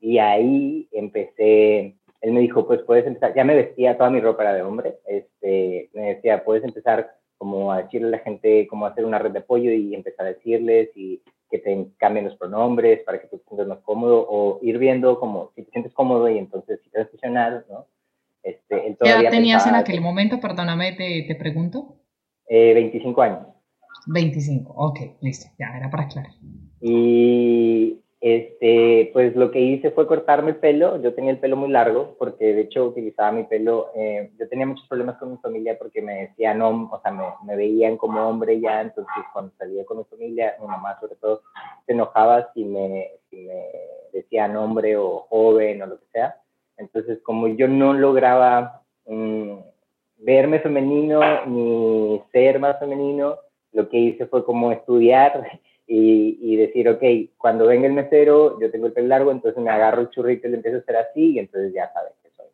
Y 0.00 0.18
ahí 0.18 0.88
empecé, 0.92 1.94
él 2.20 2.32
me 2.32 2.40
dijo, 2.40 2.66
pues 2.66 2.82
puedes 2.82 3.06
empezar, 3.06 3.34
ya 3.34 3.44
me 3.44 3.54
vestía, 3.54 3.96
toda 3.96 4.10
mi 4.10 4.20
ropa 4.20 4.42
era 4.42 4.54
de 4.54 4.62
hombre. 4.62 4.98
Este, 5.06 5.90
me 5.92 6.14
decía, 6.14 6.44
puedes 6.44 6.64
empezar 6.64 7.16
como 7.38 7.72
a 7.72 7.82
decirle 7.82 8.08
a 8.08 8.10
la 8.12 8.18
gente 8.18 8.66
cómo 8.68 8.86
hacer 8.86 9.04
una 9.04 9.18
red 9.18 9.32
de 9.32 9.40
apoyo 9.40 9.70
y 9.72 9.94
empezar 9.94 10.26
a 10.26 10.30
decirles 10.30 10.90
y 10.94 11.22
que 11.50 11.58
te 11.58 11.86
cambien 11.98 12.24
los 12.24 12.36
pronombres 12.36 13.02
para 13.04 13.20
que 13.20 13.26
tú 13.26 13.38
te 13.38 13.44
sientas 13.44 13.66
más 13.66 13.78
cómodo 13.80 14.26
o 14.28 14.58
ir 14.62 14.78
viendo 14.78 15.18
como 15.18 15.50
si 15.54 15.62
te 15.62 15.70
sientes 15.70 15.92
cómodo 15.92 16.28
y 16.28 16.38
entonces 16.38 16.80
si 16.82 16.90
transicionar, 16.90 17.64
¿no? 17.68 17.86
Este, 18.42 18.96
¿Qué 19.00 19.10
edad 19.10 19.30
tenías 19.30 19.66
en 19.66 19.74
aquel 19.74 20.00
momento? 20.00 20.40
Perdóname, 20.40 20.92
te, 20.92 21.24
te 21.28 21.34
pregunto. 21.34 21.96
Eh, 22.48 22.74
25 22.74 23.22
años. 23.22 23.46
25, 24.06 24.72
ok, 24.74 24.98
listo, 25.20 25.48
ya 25.58 25.76
era 25.76 25.90
para 25.90 26.04
aclarar. 26.04 26.32
Y 26.80 28.01
este, 28.22 29.10
pues 29.12 29.34
lo 29.34 29.50
que 29.50 29.58
hice 29.58 29.90
fue 29.90 30.06
cortarme 30.06 30.50
el 30.50 30.56
pelo. 30.58 31.02
Yo 31.02 31.12
tenía 31.12 31.32
el 31.32 31.40
pelo 31.40 31.56
muy 31.56 31.68
largo 31.70 32.14
porque 32.20 32.54
de 32.54 32.60
hecho 32.60 32.84
utilizaba 32.84 33.32
mi 33.32 33.42
pelo. 33.42 33.90
Eh, 33.96 34.30
yo 34.38 34.48
tenía 34.48 34.64
muchos 34.64 34.86
problemas 34.86 35.16
con 35.18 35.32
mi 35.32 35.38
familia 35.38 35.76
porque 35.76 36.00
me 36.00 36.28
decían, 36.28 36.62
o 36.62 37.00
sea, 37.02 37.10
me, 37.10 37.24
me, 37.44 37.56
veían 37.56 37.96
como 37.96 38.28
hombre 38.28 38.60
ya. 38.60 38.80
Entonces, 38.80 39.12
cuando 39.32 39.52
salía 39.58 39.84
con 39.84 39.98
mi 39.98 40.04
familia, 40.04 40.54
mi 40.60 40.68
mamá 40.68 40.96
sobre 41.00 41.16
todo 41.16 41.42
se 41.84 41.94
enojaba 41.94 42.52
si 42.54 42.64
me, 42.64 43.10
si 43.28 43.38
me 43.38 43.64
decían 44.12 44.56
hombre 44.56 44.96
o 44.96 45.26
joven 45.28 45.82
o 45.82 45.86
lo 45.86 45.98
que 45.98 46.06
sea. 46.12 46.36
Entonces, 46.76 47.18
como 47.24 47.48
yo 47.48 47.66
no 47.66 47.92
lograba 47.92 48.82
mm, 49.06 49.54
verme 50.18 50.60
femenino 50.60 51.20
ni 51.46 52.22
ser 52.30 52.60
más 52.60 52.78
femenino, 52.78 53.38
lo 53.72 53.88
que 53.88 53.98
hice 53.98 54.26
fue 54.26 54.44
como 54.44 54.70
estudiar 54.70 55.60
y, 55.94 56.56
decir, 56.56 56.88
ok, 56.88 57.02
cuando 57.36 57.66
venga 57.66 57.86
el 57.86 57.92
mesero, 57.92 58.58
yo 58.58 58.70
tengo 58.70 58.86
el 58.86 58.94
pelo 58.94 59.08
largo, 59.08 59.30
entonces 59.30 59.62
me 59.62 59.70
agarro 59.70 60.00
el 60.00 60.08
churrito 60.08 60.48
y 60.48 60.50
le 60.50 60.56
empiezo 60.56 60.78
a 60.78 60.80
hacer 60.80 60.96
así 60.96 61.32
y 61.32 61.38
entonces 61.38 61.74
ya 61.74 61.92
sabes 61.92 62.14
que 62.22 62.30
soy. 62.30 62.46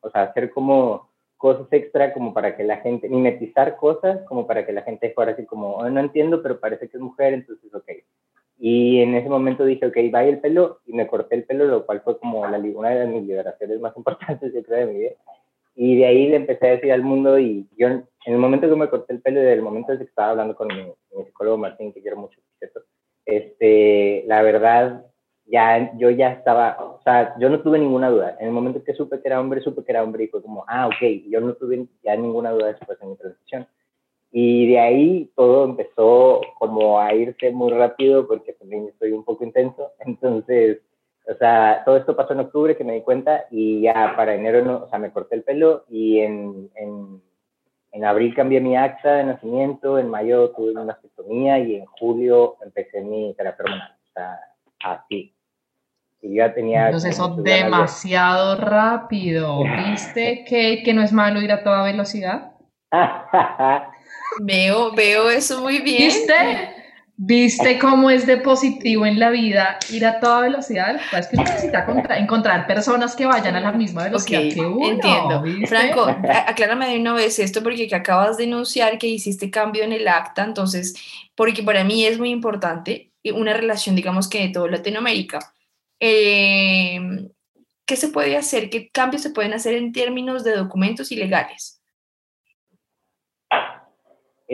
O 0.00 0.10
sea, 0.10 0.22
hacer 0.22 0.50
como 0.50 1.10
cosas 1.36 1.66
extra 1.70 2.14
como 2.14 2.32
para 2.32 2.56
que 2.56 2.64
la 2.64 2.78
gente, 2.78 3.10
mimetizar 3.10 3.76
cosas 3.76 4.22
como 4.26 4.46
para 4.46 4.64
que 4.64 4.72
la 4.72 4.82
gente 4.82 5.12
fuera 5.14 5.32
así 5.32 5.44
como, 5.44 5.74
oh, 5.74 5.90
no 5.90 6.00
entiendo, 6.00 6.42
pero 6.42 6.60
parece 6.60 6.88
que 6.88 6.96
es 6.96 7.02
mujer, 7.02 7.34
entonces 7.34 7.74
ok. 7.74 7.90
Y 8.58 9.00
en 9.00 9.16
ese 9.16 9.28
momento 9.28 9.66
dije, 9.66 9.84
ok, 9.84 9.96
vaya 10.10 10.30
el 10.30 10.40
pelo 10.40 10.80
y 10.86 10.94
me 10.94 11.06
corté 11.06 11.34
el 11.34 11.44
pelo, 11.44 11.66
lo 11.66 11.84
cual 11.84 12.00
fue 12.00 12.18
como 12.18 12.46
la, 12.46 12.58
una 12.58 12.90
de 12.90 13.06
mis 13.06 13.24
liberaciones 13.24 13.80
más 13.80 13.94
importantes, 13.98 14.54
yo 14.54 14.62
creo, 14.62 14.86
de 14.86 14.92
mi 14.92 14.98
vida. 14.98 15.10
Y 15.74 15.96
de 15.96 16.06
ahí 16.06 16.28
le 16.28 16.36
empecé 16.36 16.66
a 16.66 16.70
decir 16.72 16.92
al 16.92 17.02
mundo 17.02 17.38
y 17.38 17.66
yo 17.76 17.88
en 17.88 18.06
el 18.26 18.38
momento 18.38 18.68
que 18.68 18.76
me 18.76 18.88
corté 18.88 19.14
el 19.14 19.22
pelo 19.22 19.40
y 19.40 19.44
del 19.44 19.62
momento 19.62 19.92
en 19.92 19.98
que 19.98 20.04
estaba 20.04 20.30
hablando 20.30 20.54
con 20.54 20.68
mi, 20.68 20.84
mi 21.16 21.24
psicólogo 21.24 21.58
Martín, 21.58 21.92
que 21.92 22.02
quiero 22.02 22.18
mucho, 22.18 22.38
este, 23.24 24.24
la 24.26 24.42
verdad, 24.42 25.06
ya, 25.46 25.92
yo 25.96 26.10
ya 26.10 26.32
estaba, 26.32 26.76
o 26.80 27.00
sea, 27.02 27.34
yo 27.38 27.48
no 27.48 27.60
tuve 27.60 27.78
ninguna 27.78 28.10
duda. 28.10 28.36
En 28.40 28.46
el 28.46 28.52
momento 28.52 28.82
que 28.82 28.94
supe 28.94 29.20
que 29.20 29.28
era 29.28 29.40
hombre, 29.40 29.60
supe 29.60 29.84
que 29.84 29.92
era 29.92 30.02
hombre 30.02 30.24
y 30.24 30.28
fue 30.28 30.42
como, 30.42 30.64
ah, 30.68 30.88
ok, 30.88 31.28
yo 31.28 31.40
no 31.40 31.54
tuve 31.54 31.86
ya 32.02 32.16
ninguna 32.16 32.50
duda 32.50 32.68
después 32.68 32.98
en 33.00 33.10
mi 33.10 33.16
transición. 33.16 33.66
Y 34.30 34.66
de 34.68 34.78
ahí 34.78 35.30
todo 35.36 35.64
empezó 35.64 36.40
como 36.58 36.98
a 36.98 37.14
irse 37.14 37.50
muy 37.50 37.70
rápido 37.70 38.26
porque 38.26 38.54
también 38.54 38.88
estoy 38.88 39.12
un 39.12 39.24
poco 39.24 39.44
intenso. 39.44 39.92
Entonces, 40.00 40.78
sea, 41.42 41.82
todo 41.84 41.96
esto 41.96 42.14
pasó 42.14 42.34
en 42.34 42.40
octubre 42.40 42.76
que 42.76 42.84
me 42.84 42.94
di 42.94 43.02
cuenta 43.02 43.46
y 43.50 43.82
ya 43.82 44.14
para 44.16 44.34
enero, 44.34 44.64
no, 44.64 44.84
o 44.84 44.88
sea, 44.88 44.98
me 44.98 45.10
corté 45.10 45.34
el 45.34 45.42
pelo 45.42 45.84
y 45.88 46.20
en, 46.20 46.70
en, 46.76 47.20
en 47.90 48.04
abril 48.04 48.34
cambié 48.34 48.60
mi 48.60 48.76
acta 48.76 49.14
de 49.14 49.24
nacimiento, 49.24 49.98
en 49.98 50.08
mayo 50.08 50.50
tuve 50.50 50.70
una 50.70 50.84
mastectomía 50.84 51.58
y 51.58 51.76
en 51.76 51.86
julio 51.86 52.56
empecé 52.64 53.00
mi 53.00 53.34
terapia 53.34 53.64
hormonal, 53.64 53.92
o 53.92 54.12
sea, 54.12 54.38
así. 54.84 55.34
Y 56.20 56.36
ya 56.36 56.54
tenía... 56.54 56.86
Entonces 56.86 57.14
eso 57.14 57.34
demasiado 57.36 58.56
rápido. 58.56 59.64
¿Viste 59.88 60.44
que, 60.48 60.82
que 60.84 60.94
no 60.94 61.02
es 61.02 61.12
malo 61.12 61.42
ir 61.42 61.50
a 61.50 61.64
toda 61.64 61.82
velocidad? 61.82 62.52
veo, 64.40 64.92
veo 64.92 65.30
eso 65.30 65.60
muy 65.60 65.80
bien. 65.80 66.08
¿Viste? 66.08 66.81
¿Viste 67.16 67.78
cómo 67.78 68.10
es 68.10 68.26
de 68.26 68.38
positivo 68.38 69.04
en 69.06 69.18
la 69.18 69.30
vida 69.30 69.78
ir 69.90 70.04
a 70.06 70.18
toda 70.18 70.40
velocidad? 70.40 70.98
Es 71.16 71.28
que 71.28 71.36
necesita 71.36 71.86
encontrar 72.18 72.66
personas 72.66 73.14
que 73.14 73.26
vayan 73.26 73.54
a 73.54 73.60
la 73.60 73.72
misma 73.72 74.04
velocidad 74.04 74.40
que 74.52 74.60
uno. 74.60 74.90
Entiendo. 74.90 75.44
Franco, 75.66 76.06
aclárame 76.46 76.88
de 76.88 76.98
una 76.98 77.12
vez 77.12 77.38
esto 77.38 77.62
porque 77.62 77.86
que 77.86 77.94
acabas 77.94 78.38
de 78.38 78.44
denunciar 78.44 78.98
que 78.98 79.06
hiciste 79.06 79.50
cambio 79.50 79.84
en 79.84 79.92
el 79.92 80.08
acta, 80.08 80.42
entonces, 80.42 80.94
porque 81.34 81.62
para 81.62 81.84
mí 81.84 82.04
es 82.04 82.18
muy 82.18 82.30
importante 82.30 83.12
una 83.34 83.52
relación, 83.52 83.94
digamos 83.94 84.28
que 84.28 84.40
de 84.40 84.48
toda 84.48 84.70
Latinoamérica. 84.70 85.54
Eh, 86.00 87.28
¿Qué 87.84 87.96
se 87.96 88.08
puede 88.08 88.36
hacer? 88.36 88.70
¿Qué 88.70 88.88
cambios 88.90 89.22
se 89.22 89.30
pueden 89.30 89.52
hacer 89.52 89.74
en 89.74 89.92
términos 89.92 90.44
de 90.44 90.56
documentos 90.56 91.12
ilegales? 91.12 91.81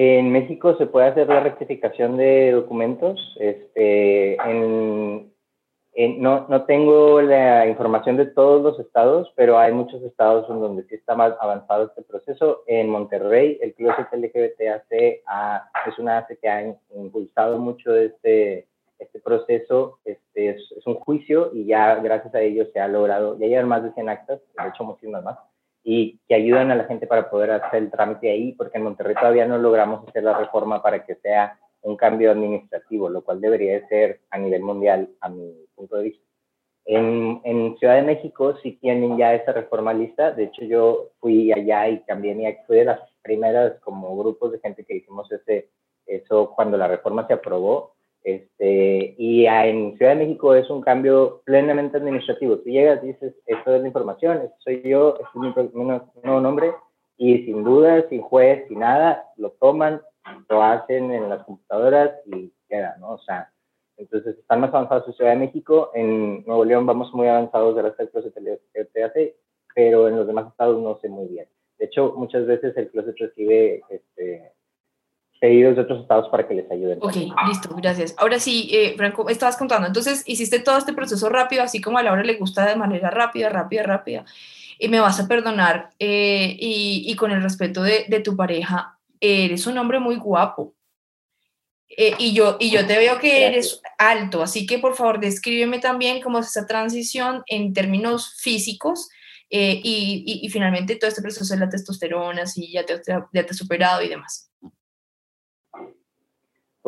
En 0.01 0.31
México 0.31 0.77
se 0.77 0.87
puede 0.87 1.09
hacer 1.09 1.27
la 1.27 1.41
rectificación 1.41 2.17
de 2.17 2.53
documentos. 2.53 3.19
Este, 3.41 4.37
no, 6.21 6.47
no, 6.49 6.65
tengo 6.67 7.21
la 7.21 7.67
información 7.67 8.17
de 8.17 8.27
todos 8.27 8.63
los 8.63 8.79
estados, 8.79 9.33
pero 9.35 9.59
hay 9.59 9.73
muchos 9.73 10.01
estados 10.05 10.49
en 10.51 10.61
donde 10.61 10.85
sí 10.85 10.95
está 10.95 11.17
más 11.17 11.35
avanzado 11.41 11.87
este 11.87 12.03
proceso. 12.03 12.63
En 12.69 12.89
Monterrey, 12.89 13.59
el 13.61 13.75
Closet 13.75 14.07
LGBTAC 14.13 14.87
es 14.93 15.99
una 15.99 16.19
ACE 16.19 16.39
que 16.39 16.49
ha 16.49 16.77
impulsado 16.95 17.59
mucho 17.59 17.97
este, 17.97 18.69
este 19.01 19.19
proceso. 19.19 19.99
Este, 20.05 20.51
es, 20.51 20.63
es, 20.77 20.87
un 20.87 20.95
juicio 20.95 21.51
y 21.53 21.65
ya 21.65 21.97
gracias 21.97 22.33
a 22.37 22.41
ello 22.41 22.67
se 22.73 22.79
ha 22.79 22.87
logrado, 22.87 23.37
ya 23.37 23.49
llevan 23.49 23.67
más 23.67 23.83
de 23.83 23.93
100 23.95 24.09
actas, 24.09 24.41
de 24.63 24.69
hecho 24.69 24.85
muchísimas 24.85 25.25
más 25.25 25.39
y 25.91 26.21
que 26.29 26.35
ayudan 26.35 26.71
a 26.71 26.75
la 26.75 26.85
gente 26.85 27.07
para 27.07 27.31
poder 27.31 27.51
hacer 27.51 27.83
el 27.83 27.91
trámite 27.91 28.31
ahí, 28.31 28.53
porque 28.53 28.77
en 28.77 28.85
Monterrey 28.85 29.15
todavía 29.15 29.47
no 29.47 29.57
logramos 29.57 30.07
hacer 30.07 30.23
la 30.23 30.37
reforma 30.37 30.83
para 30.83 31.03
que 31.07 31.15
sea 31.15 31.59
un 31.81 31.97
cambio 31.97 32.31
administrativo, 32.31 33.09
lo 33.09 33.23
cual 33.23 33.41
debería 33.41 33.73
de 33.73 33.89
ser 33.89 34.21
a 34.29 34.37
nivel 34.37 34.61
mundial, 34.61 35.09
a 35.23 35.31
mi 35.31 35.51
punto 35.75 35.97
de 35.97 36.03
vista. 36.03 36.23
En, 36.85 37.41
en, 37.43 37.79
Ciudad 37.79 37.95
de 37.95 38.03
México 38.03 38.55
sí 38.63 38.73
tienen 38.73 39.17
ya 39.17 39.33
esa 39.33 39.53
reforma 39.53 39.95
lista. 39.95 40.33
De 40.33 40.45
hecho, 40.45 40.63
yo 40.67 41.09
fui 41.21 41.53
allá 41.53 41.89
y 41.89 42.01
también 42.01 42.39
fui 42.67 42.77
de 42.77 42.85
las 42.85 43.01
primeras 43.23 43.81
como 43.81 44.15
grupos 44.15 44.53
de 44.53 44.61
gente 44.61 44.85
que 44.85 44.97
hicimos 44.97 45.33
ese, 45.33 45.71
eso 46.05 46.53
cuando 46.55 46.77
la 46.77 46.89
reforma 46.89 47.27
se 47.27 47.33
aprobó. 47.33 47.95
Este, 48.25 49.15
y 49.17 49.47
en 49.47 49.97
Ciudad 49.97 50.13
de 50.13 50.27
México 50.27 50.55
es 50.55 50.69
un 50.71 50.81
cambio 50.81 51.43
plenamente 51.45 51.97
administrativo. 51.97 52.59
Tú 52.59 52.71
llegas, 52.71 53.03
dices, 53.03 53.35
esto 53.47 53.75
es 53.75 53.81
la 53.81 53.87
información, 53.87 54.39
esto 54.39 54.57
soy 54.59 54.83
yo, 54.83 55.15
este 55.15 55.61
es 55.63 55.75
mi, 55.75 55.85
nuevo 55.85 56.41
nombre, 56.41 56.73
y 57.17 57.45
sin 57.45 57.65
duda, 57.65 58.09
sin 58.09 58.21
juez, 58.21 58.67
sin 58.69 58.81
nada, 58.81 59.25
lo 59.37 59.51
toman, 59.53 60.03
lo 60.49 60.63
hacen 60.63 61.11
en 61.13 61.29
las 61.29 61.45
computadoras 61.45 62.13
y 62.27 62.53
queda, 62.69 62.97
¿no? 62.99 63.13
O 63.13 63.19
sea, 63.19 63.51
entonces 63.97 64.39
están 64.39 64.61
más 64.61 64.75
avanzados 64.75 65.09
en 65.09 65.15
Ciudad 65.15 65.31
de 65.33 65.39
México, 65.39 65.91
en 65.95 66.45
Nuevo 66.45 66.65
León 66.65 66.87
vamos 66.87 67.13
muy 67.15 67.27
avanzados 67.29 67.77
de 67.77 67.83
las 67.83 67.97
de 67.97 68.85
TAC, 68.85 69.35
pero 69.75 70.09
en 70.09 70.17
los 70.17 70.27
demás 70.27 70.49
estados 70.49 70.81
no 70.81 70.99
sé 71.01 71.09
muy 71.09 71.29
bien. 71.29 71.47
De 71.79 71.87
hecho, 71.87 72.15
muchas 72.17 72.47
veces 72.47 72.77
el 72.77 72.91
closet 72.91 73.17
recibe 73.19 73.83
este, 73.89 74.53
pedidos 75.41 75.77
de 75.77 75.83
otros 75.83 76.03
estados 76.03 76.29
para 76.29 76.47
que 76.47 76.55
les 76.55 76.71
ayuden. 76.71 76.99
Ok, 77.01 77.17
listo, 77.47 77.75
gracias. 77.77 78.15
Ahora 78.19 78.39
sí, 78.39 78.69
eh, 78.73 78.95
Franco, 78.97 79.29
estabas 79.29 79.57
contando, 79.57 79.87
entonces 79.87 80.25
hiciste 80.27 80.59
todo 80.59 80.79
este 80.79 80.93
proceso 80.93 81.29
rápido, 81.29 81.63
así 81.63 81.81
como 81.81 81.99
a 81.99 82.03
Laura 82.03 82.25
le 82.25 82.37
gusta 82.37 82.67
de 82.67 82.77
manera 82.77 83.11
rápida, 83.11 83.49
rápida, 83.49 83.83
rápida, 83.83 84.25
y 84.79 84.89
me 84.89 85.01
vas 85.01 85.21
a 85.21 85.29
perdonar, 85.29 85.91
eh, 85.99 86.57
y, 86.59 87.05
y, 87.07 87.17
con 87.17 87.31
el 87.31 87.43
respeto 87.43 87.83
de, 87.83 88.07
de, 88.09 88.21
tu 88.21 88.37
pareja, 88.37 88.99
eres 89.21 89.67
un 89.67 89.79
hombre 89.79 89.99
muy 89.99 90.17
guapo. 90.17 90.75
Eh, 91.89 92.15
y, 92.19 92.33
yo, 92.35 92.59
y 92.61 92.71
yo 92.71 92.87
te 92.87 92.99
veo 92.99 93.19
que 93.19 93.47
eres 93.47 93.81
alto, 93.97 94.43
así 94.43 94.67
que 94.67 94.79
por 94.79 94.95
favor 94.95 95.21
descríbeme 95.21 95.79
también 95.79 96.21
cómo 96.21 96.39
es 96.39 96.49
esa 96.49 96.67
transición 96.67 97.43
en 97.47 97.73
términos 97.73 98.35
físicos 98.39 99.09
y, 99.49 99.57
y, 99.59 100.47
y, 100.47 100.49
finalmente 100.51 100.97
todo 100.97 101.09
este 101.09 101.23
proceso 101.23 101.55
de 101.55 101.61
la 101.61 101.71
testosterona, 101.71 102.45
si 102.45 102.71
ya 102.71 102.85
te, 102.85 103.01
ya 103.07 103.27
te 103.33 103.41
has 103.41 103.57
superado 103.57 104.03
y 104.03 104.09
demás. 104.09 104.49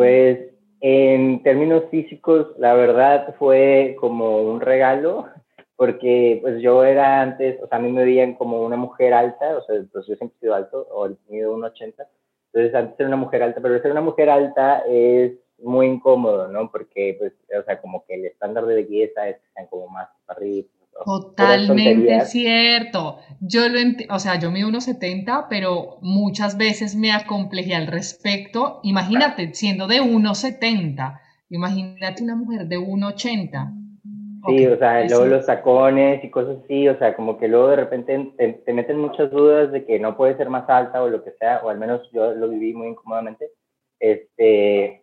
Pues 0.01 0.39
en 0.81 1.43
términos 1.43 1.85
físicos, 1.91 2.55
la 2.57 2.73
verdad 2.73 3.35
fue 3.39 3.99
como 4.01 4.41
un 4.41 4.63
regalo, 4.63 5.29
porque 5.77 6.39
pues 6.41 6.63
yo 6.63 6.85
era 6.85 7.21
antes, 7.21 7.63
o 7.63 7.67
sea, 7.67 7.77
a 7.77 7.83
mí 7.83 7.93
me 7.93 8.07
veían 8.07 8.33
como 8.33 8.63
una 8.63 8.77
mujer 8.77 9.13
alta, 9.13 9.59
o 9.59 9.63
sea, 9.63 9.77
pues 9.93 10.07
yo 10.07 10.17
siempre 10.17 10.39
he 10.39 10.41
sido 10.41 10.55
alto, 10.55 10.87
o 10.91 11.07
mido 11.29 11.55
1,80, 11.55 12.07
entonces 12.47 12.75
antes 12.75 12.99
era 12.99 13.09
una 13.09 13.19
mujer 13.19 13.43
alta, 13.43 13.61
pero 13.61 13.79
ser 13.83 13.91
una 13.91 14.01
mujer 14.01 14.31
alta 14.31 14.83
es 14.89 15.33
muy 15.59 15.87
incómodo, 15.87 16.49
¿no? 16.49 16.71
Porque, 16.71 17.17
pues, 17.19 17.35
o 17.61 17.63
sea, 17.63 17.79
como 17.83 18.03
que 18.07 18.15
el 18.15 18.25
estándar 18.25 18.65
de 18.65 18.77
belleza 18.77 19.29
es 19.29 19.37
que 19.37 19.53
sean 19.53 19.67
como 19.67 19.87
más 19.89 20.09
arriba, 20.29 20.67
Totalmente 21.05 22.21
cierto. 22.27 23.19
Yo 23.41 23.69
lo 23.69 23.79
o 24.11 24.19
sea, 24.19 24.39
yo 24.39 24.51
mido 24.51 24.69
1,70, 24.69 25.47
pero 25.49 25.99
muchas 26.03 26.59
veces 26.59 26.95
me 26.95 27.13
acomplejé 27.13 27.75
al 27.75 27.87
respecto. 27.87 28.81
Imagínate, 28.83 29.55
siendo 29.55 29.87
de 29.87 30.01
1,70, 30.03 31.21
imagínate 31.49 32.23
una 32.23 32.37
mujer 32.37 32.67
de 32.67 32.79
1,80. 32.79 33.77
Sí, 34.47 34.67
o 34.67 34.79
sea, 34.79 35.07
luego 35.07 35.27
los 35.27 35.47
tacones 35.47 36.25
y 36.25 36.31
cosas 36.31 36.59
así, 36.65 36.89
o 36.89 36.99
sea, 36.99 37.15
como 37.15 37.39
que 37.39 37.47
luego 37.47 37.69
de 37.69 37.77
repente 37.77 38.33
te, 38.39 38.53
te, 38.55 38.73
meten 38.73 38.99
muchas 38.99 39.31
dudas 39.31 39.71
de 39.71 39.85
que 39.85 39.99
no 39.99 40.17
puede 40.17 40.37
ser 40.37 40.49
más 40.49 40.69
alta 40.69 41.03
o 41.03 41.09
lo 41.09 41.23
que 41.23 41.33
sea, 41.33 41.61
o 41.63 41.69
al 41.69 41.79
menos 41.79 42.09
yo 42.13 42.33
lo 42.33 42.49
viví 42.49 42.73
muy 42.73 42.89
incómodamente. 42.89 43.51
Este, 43.99 45.00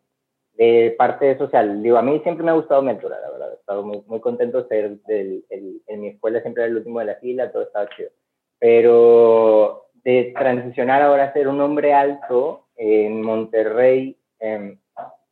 de 0.58 0.96
parte 0.98 1.38
social. 1.38 1.82
Digo, 1.84 1.98
a 1.98 2.02
mí 2.02 2.20
siempre 2.24 2.44
me 2.44 2.52
ha 2.52 2.56
gustado 2.56 2.82
mi 2.82 2.90
altura, 2.90 3.20
la 3.22 3.32
verdad. 3.32 3.52
He 3.52 3.56
estado 3.56 3.84
muy, 3.84 4.04
muy 4.08 4.20
contento 4.20 4.64
de 4.64 4.68
ser 4.68 4.98
del, 5.04 5.46
en 5.50 6.02
mi 6.02 6.08
escuela 6.08 6.42
siempre 6.42 6.64
era 6.64 6.72
el 6.72 6.78
último 6.78 7.00
de 7.00 7.06
la 7.06 7.16
fila, 7.16 7.52
todo 7.52 7.64
estaba 7.64 7.88
chido. 7.96 8.10
Pero 8.60 9.90
de 10.04 10.34
transicionar 10.38 11.02
ahora 11.02 11.26
a 11.26 11.34
ser 11.34 11.48
un 11.48 11.62
hombre 11.62 11.94
alto 11.94 12.66
en 12.76 13.22
Monterrey, 13.22 14.18
em, 14.40 14.80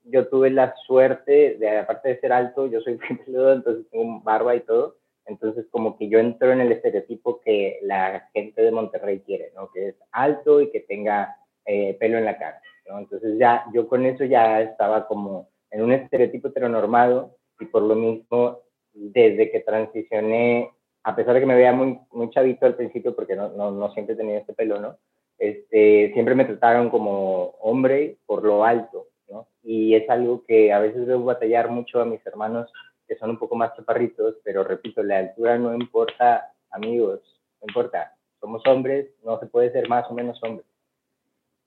yo 0.03 0.27
tuve 0.27 0.51
la 0.51 0.75
suerte 0.85 1.55
de, 1.57 1.79
aparte 1.79 2.09
de 2.09 2.19
ser 2.19 2.31
alto, 2.31 2.67
yo 2.67 2.81
soy 2.81 2.99
peludo, 3.25 3.53
entonces 3.53 3.85
tengo 3.91 4.21
barba 4.21 4.55
y 4.55 4.61
todo. 4.61 4.97
Entonces, 5.27 5.65
como 5.71 5.97
que 5.97 6.07
yo 6.07 6.19
entro 6.19 6.51
en 6.51 6.61
el 6.61 6.71
estereotipo 6.71 7.41
que 7.41 7.79
la 7.81 8.29
gente 8.31 8.61
de 8.61 8.71
Monterrey 8.71 9.21
quiere, 9.25 9.51
¿no? 9.55 9.71
Que 9.71 9.87
es 9.87 9.95
alto 10.11 10.61
y 10.61 10.69
que 10.69 10.81
tenga 10.81 11.35
eh, 11.65 11.97
pelo 11.99 12.19
en 12.19 12.25
la 12.25 12.37
cara. 12.37 12.61
Entonces 12.85 13.37
ya 13.37 13.65
yo 13.73 13.87
con 13.87 14.05
eso 14.05 14.23
ya 14.25 14.61
estaba 14.61 15.07
como 15.07 15.49
en 15.71 15.83
un 15.83 15.91
estereotipo 15.91 16.49
heteronormado 16.49 17.35
y 17.59 17.65
por 17.65 17.81
lo 17.81 17.95
mismo 17.95 18.59
desde 18.93 19.51
que 19.51 19.59
transicioné, 19.59 20.71
a 21.03 21.15
pesar 21.15 21.33
de 21.33 21.41
que 21.41 21.45
me 21.45 21.55
veía 21.55 21.73
muy, 21.73 21.99
muy 22.11 22.29
chavito 22.29 22.65
al 22.65 22.75
principio 22.75 23.15
porque 23.15 23.35
no, 23.35 23.49
no, 23.49 23.71
no 23.71 23.91
siempre 23.93 24.15
tenía 24.15 24.39
este 24.39 24.53
pelo, 24.53 24.79
¿no? 24.79 24.97
Este, 25.37 26.11
siempre 26.13 26.35
me 26.35 26.45
trataron 26.45 26.89
como 26.89 27.55
hombre 27.59 28.17
por 28.25 28.43
lo 28.43 28.63
alto, 28.63 29.07
¿no? 29.29 29.47
Y 29.63 29.95
es 29.95 30.09
algo 30.09 30.43
que 30.45 30.71
a 30.71 30.79
veces 30.79 31.05
veo 31.05 31.23
batallar 31.23 31.69
mucho 31.69 31.99
a 31.99 32.05
mis 32.05 32.25
hermanos 32.25 32.71
que 33.07 33.15
son 33.17 33.31
un 33.31 33.37
poco 33.37 33.55
más 33.55 33.75
chaparritos, 33.75 34.35
pero 34.43 34.63
repito, 34.63 35.03
la 35.03 35.19
altura 35.19 35.57
no 35.57 35.75
importa, 35.75 36.53
amigos, 36.71 37.19
no 37.61 37.67
importa, 37.67 38.15
somos 38.39 38.65
hombres, 38.65 39.07
no 39.23 39.39
se 39.39 39.45
puede 39.47 39.71
ser 39.71 39.87
más 39.89 40.09
o 40.09 40.13
menos 40.13 40.41
hombres. 40.43 40.65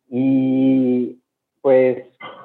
Y 0.09 0.58
pues 1.69 1.99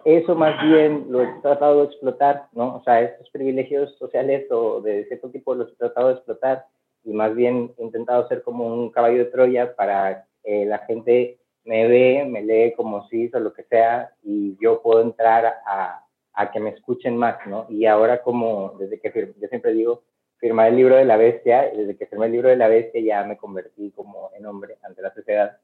eso 0.03 0.35
más 0.35 0.61
bien 0.67 1.05
lo 1.07 1.23
he 1.23 1.27
tratado 1.41 1.79
de 1.79 1.85
explotar, 1.85 2.47
¿no? 2.51 2.75
O 2.75 2.83
sea, 2.83 3.01
estos 3.01 3.29
privilegios 3.29 3.97
sociales 3.97 4.51
o 4.51 4.81
de 4.81 5.05
cierto 5.05 5.29
tipo 5.29 5.55
los 5.55 5.71
he 5.71 5.75
tratado 5.77 6.09
de 6.09 6.15
explotar 6.15 6.65
y 7.05 7.13
más 7.13 7.33
bien 7.33 7.73
he 7.77 7.83
intentado 7.83 8.27
ser 8.27 8.43
como 8.43 8.67
un 8.67 8.89
caballo 8.91 9.19
de 9.19 9.31
Troya 9.31 9.77
para 9.77 10.27
la 10.43 10.79
gente 10.79 11.37
me 11.63 11.87
ve, 11.87 12.25
me 12.29 12.41
lee 12.41 12.73
como 12.75 13.07
cis 13.07 13.33
o 13.33 13.39
lo 13.39 13.53
que 13.53 13.63
sea 13.63 14.11
y 14.23 14.57
yo 14.61 14.81
puedo 14.81 15.01
entrar 15.01 15.45
a, 15.65 16.05
a 16.33 16.51
que 16.51 16.59
me 16.59 16.71
escuchen 16.71 17.15
más, 17.15 17.37
¿no? 17.47 17.65
Y 17.69 17.85
ahora 17.85 18.21
como 18.21 18.73
desde 18.77 18.99
que 18.99 19.33
yo 19.39 19.47
siempre 19.47 19.71
digo, 19.71 20.03
firmar 20.35 20.67
el 20.67 20.75
libro 20.75 20.97
de 20.97 21.05
la 21.05 21.15
bestia, 21.15 21.71
desde 21.73 21.95
que 21.95 22.07
firmé 22.07 22.25
el 22.25 22.33
libro 22.33 22.49
de 22.49 22.57
la 22.57 22.67
bestia 22.67 22.99
ya 22.99 23.23
me 23.23 23.37
convertí 23.37 23.89
como 23.91 24.31
en 24.37 24.45
hombre 24.45 24.75
ante 24.83 25.01
la 25.01 25.13
sociedad 25.13 25.57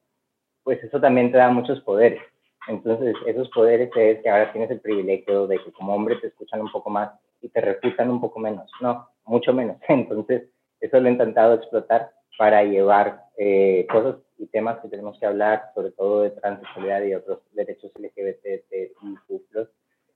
pues 0.63 0.83
eso 0.83 0.99
también 1.01 1.31
te 1.31 1.37
da 1.37 1.49
muchos 1.49 1.81
poderes. 1.81 2.21
Entonces, 2.69 3.15
esos 3.25 3.49
poderes 3.49 3.89
es 3.95 4.21
que 4.21 4.29
ahora 4.29 4.51
tienes 4.51 4.69
el 4.69 4.79
privilegio 4.79 5.47
de 5.47 5.57
que 5.57 5.71
como 5.71 5.95
hombre 5.95 6.17
te 6.17 6.27
escuchan 6.27 6.61
un 6.61 6.71
poco 6.71 6.91
más 6.91 7.11
y 7.41 7.49
te 7.49 7.61
refutan 7.61 8.11
un 8.11 8.21
poco 8.21 8.39
menos. 8.39 8.69
No, 8.79 9.09
mucho 9.25 9.53
menos. 9.53 9.77
Entonces, 9.89 10.43
eso 10.79 10.99
lo 10.99 11.09
he 11.09 11.11
intentado 11.11 11.55
explotar 11.55 12.11
para 12.37 12.63
llevar 12.63 13.23
eh, 13.37 13.87
cosas 13.91 14.17
y 14.37 14.45
temas 14.47 14.79
que 14.79 14.87
tenemos 14.87 15.19
que 15.19 15.25
hablar, 15.25 15.71
sobre 15.73 15.91
todo 15.91 16.21
de 16.21 16.29
transexualidad 16.29 17.03
y 17.03 17.15
otros 17.15 17.39
derechos 17.53 17.91
LGBT 17.95 18.45
y 18.71 19.17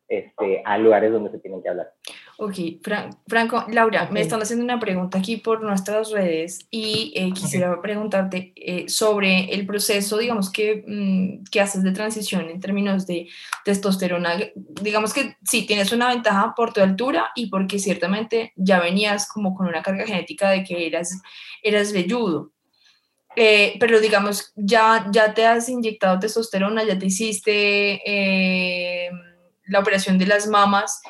este, 0.07 0.61
a 0.63 0.77
lugares 0.77 1.11
donde 1.11 1.31
se 1.31 1.39
tienen 1.39 1.61
que 1.63 1.69
hablar. 1.69 1.91
Ok, 2.45 2.55
Franco, 3.25 3.63
Laura, 3.69 4.09
me 4.11 4.19
están 4.19 4.41
haciendo 4.41 4.65
una 4.65 4.77
pregunta 4.77 5.17
aquí 5.17 5.37
por 5.37 5.61
nuestras 5.61 6.11
redes 6.11 6.67
y 6.69 7.13
eh, 7.15 7.31
quisiera 7.31 7.81
preguntarte 7.81 8.51
eh, 8.57 8.89
sobre 8.89 9.53
el 9.53 9.65
proceso, 9.65 10.17
digamos, 10.17 10.51
que, 10.51 10.83
mm, 10.85 11.45
que, 11.49 11.61
haces 11.61 11.83
de 11.83 11.93
transición 11.93 12.49
en 12.49 12.59
términos 12.59 13.07
de 13.07 13.29
testosterona. 13.63 14.37
Digamos 14.55 15.13
que 15.13 15.37
sí, 15.45 15.65
tienes 15.65 15.93
una 15.93 16.09
ventaja 16.09 16.53
por 16.53 16.73
tu 16.73 16.81
altura 16.81 17.31
y 17.33 17.47
porque 17.47 17.79
ciertamente 17.79 18.51
ya 18.57 18.81
venías 18.81 19.25
como 19.29 19.55
con 19.55 19.67
una 19.67 19.81
carga 19.81 20.05
genética 20.05 20.49
de 20.49 20.65
que 20.65 20.85
eras, 20.85 21.21
eras 21.61 21.93
velludo. 21.93 22.51
Eh, 23.37 23.77
pero 23.79 24.01
digamos, 24.01 24.51
ya, 24.57 25.07
ya 25.13 25.33
te 25.33 25.45
has 25.45 25.69
inyectado 25.69 26.19
testosterona, 26.19 26.83
ya 26.83 26.99
te 26.99 27.05
hiciste 27.05 28.01
la 29.67 29.79
operación 29.79 30.17
de 30.17 30.25
las 30.25 30.47
mamas 30.47 31.01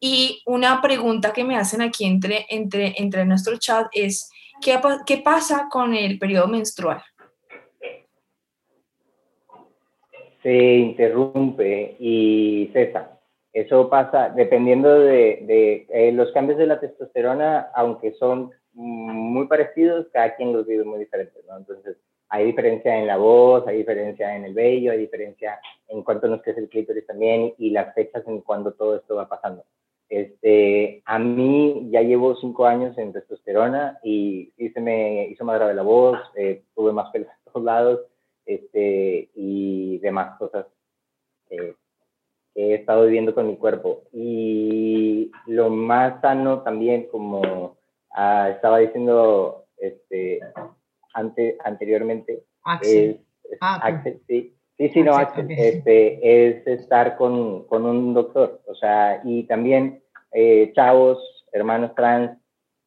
y 0.00 0.42
una 0.46 0.80
pregunta 0.82 1.32
que 1.32 1.44
me 1.44 1.56
hacen 1.56 1.82
aquí 1.82 2.04
entre, 2.04 2.46
entre, 2.50 2.94
entre 2.96 3.24
nuestro 3.24 3.56
chat 3.58 3.86
es, 3.92 4.30
¿qué, 4.60 4.78
¿qué 5.06 5.18
pasa 5.18 5.68
con 5.70 5.94
el 5.94 6.18
periodo 6.18 6.48
menstrual? 6.48 7.02
Se 10.42 10.74
interrumpe 10.76 11.96
y 11.98 12.70
cesa. 12.72 13.18
Eso 13.52 13.88
pasa 13.88 14.28
dependiendo 14.28 15.00
de, 15.00 15.40
de 15.42 15.86
eh, 15.88 16.12
los 16.12 16.30
cambios 16.32 16.58
de 16.58 16.66
la 16.66 16.78
testosterona, 16.78 17.70
aunque 17.74 18.12
son 18.12 18.50
muy 18.74 19.46
parecidos, 19.46 20.06
cada 20.12 20.36
quien 20.36 20.52
los 20.52 20.66
vive 20.66 20.84
muy 20.84 20.98
diferentes, 20.98 21.42
¿no? 21.46 21.56
Entonces, 21.56 21.96
hay 22.28 22.44
diferencia 22.44 22.98
en 22.98 23.06
la 23.06 23.16
voz, 23.16 23.66
hay 23.66 23.78
diferencia 23.78 24.36
en 24.36 24.44
el 24.44 24.52
vello, 24.52 24.92
hay 24.92 24.98
diferencia 24.98 25.58
en 25.88 26.02
cuánto 26.02 26.28
nos 26.28 26.42
crece 26.42 26.60
el 26.60 26.68
clítoris 26.68 27.06
también 27.06 27.54
y 27.56 27.70
las 27.70 27.94
fechas 27.94 28.22
en 28.26 28.40
cuando 28.40 28.72
todo 28.72 28.96
esto 28.96 29.16
va 29.16 29.28
pasando. 29.28 29.64
Este, 30.08 31.02
a 31.04 31.18
mí 31.18 31.88
ya 31.90 32.00
llevo 32.02 32.36
cinco 32.36 32.66
años 32.66 32.96
en 32.96 33.12
testosterona 33.12 33.98
y, 34.04 34.52
se 34.72 34.80
me 34.80 35.26
hizo 35.28 35.44
más 35.44 35.56
grave 35.56 35.74
la 35.74 35.82
voz, 35.82 36.18
eh, 36.36 36.62
tuve 36.74 36.92
más 36.92 37.10
pelos 37.10 37.28
a 37.28 37.50
todos 37.50 37.64
lados 37.64 38.00
este, 38.44 39.30
y 39.34 39.98
demás 39.98 40.38
cosas 40.38 40.66
que 41.48 41.74
he 42.54 42.74
estado 42.74 43.04
viviendo 43.04 43.34
con 43.34 43.46
mi 43.46 43.56
cuerpo. 43.56 44.04
Y 44.12 45.30
lo 45.46 45.70
más 45.70 46.20
sano 46.20 46.62
también, 46.62 47.08
como 47.08 47.76
ah, 48.10 48.50
estaba 48.50 48.78
diciendo 48.78 49.66
este, 49.76 50.40
ante, 51.14 51.58
anteriormente, 51.64 52.44
es, 52.82 53.18
ah, 53.60 54.02
sí, 54.26 54.55
Sí, 54.78 54.90
sí, 54.90 55.02
no, 55.02 55.18
este, 55.18 56.48
es 56.48 56.66
estar 56.66 57.16
con, 57.16 57.64
con, 57.66 57.86
un 57.86 58.12
doctor, 58.12 58.60
o 58.66 58.74
sea, 58.74 59.22
y 59.24 59.44
también 59.44 60.02
eh, 60.32 60.70
chavos, 60.74 61.18
hermanos 61.50 61.94
trans, 61.94 62.38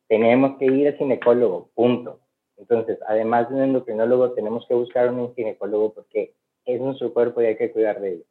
tenemos 0.08 0.58
que 0.60 0.66
ir 0.66 0.88
al 0.88 0.98
ginecólogo, 0.98 1.72
punto. 1.74 2.20
Entonces, 2.58 3.00
además 3.08 3.50
de 3.50 3.56
un 3.56 3.62
endocrinólogo, 3.62 4.34
tenemos 4.34 4.68
que 4.68 4.76
buscar 4.76 5.12
un 5.12 5.34
ginecólogo 5.34 5.94
porque 5.94 6.36
es 6.66 6.80
nuestro 6.80 7.12
cuerpo 7.12 7.42
y 7.42 7.46
hay 7.46 7.58
que 7.58 7.72
cuidar 7.72 8.00
de 8.02 8.10
él. 8.10 8.26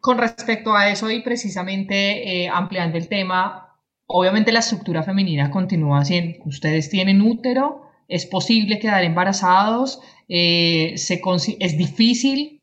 Con 0.00 0.18
respecto 0.18 0.74
a 0.74 0.90
eso 0.90 1.10
y 1.10 1.22
precisamente 1.22 2.44
eh, 2.44 2.48
ampliando 2.48 2.98
el 2.98 3.08
tema, 3.08 3.76
obviamente 4.06 4.52
la 4.52 4.60
estructura 4.60 5.02
femenina 5.02 5.50
continúa 5.50 6.04
siendo, 6.04 6.38
ustedes 6.44 6.88
tienen 6.88 7.20
útero, 7.20 7.82
es 8.08 8.26
posible 8.26 8.78
quedar 8.78 9.04
embarazados, 9.04 10.00
eh, 10.30 10.96
se 10.96 11.20
¿Es 11.58 11.76
difícil? 11.76 12.60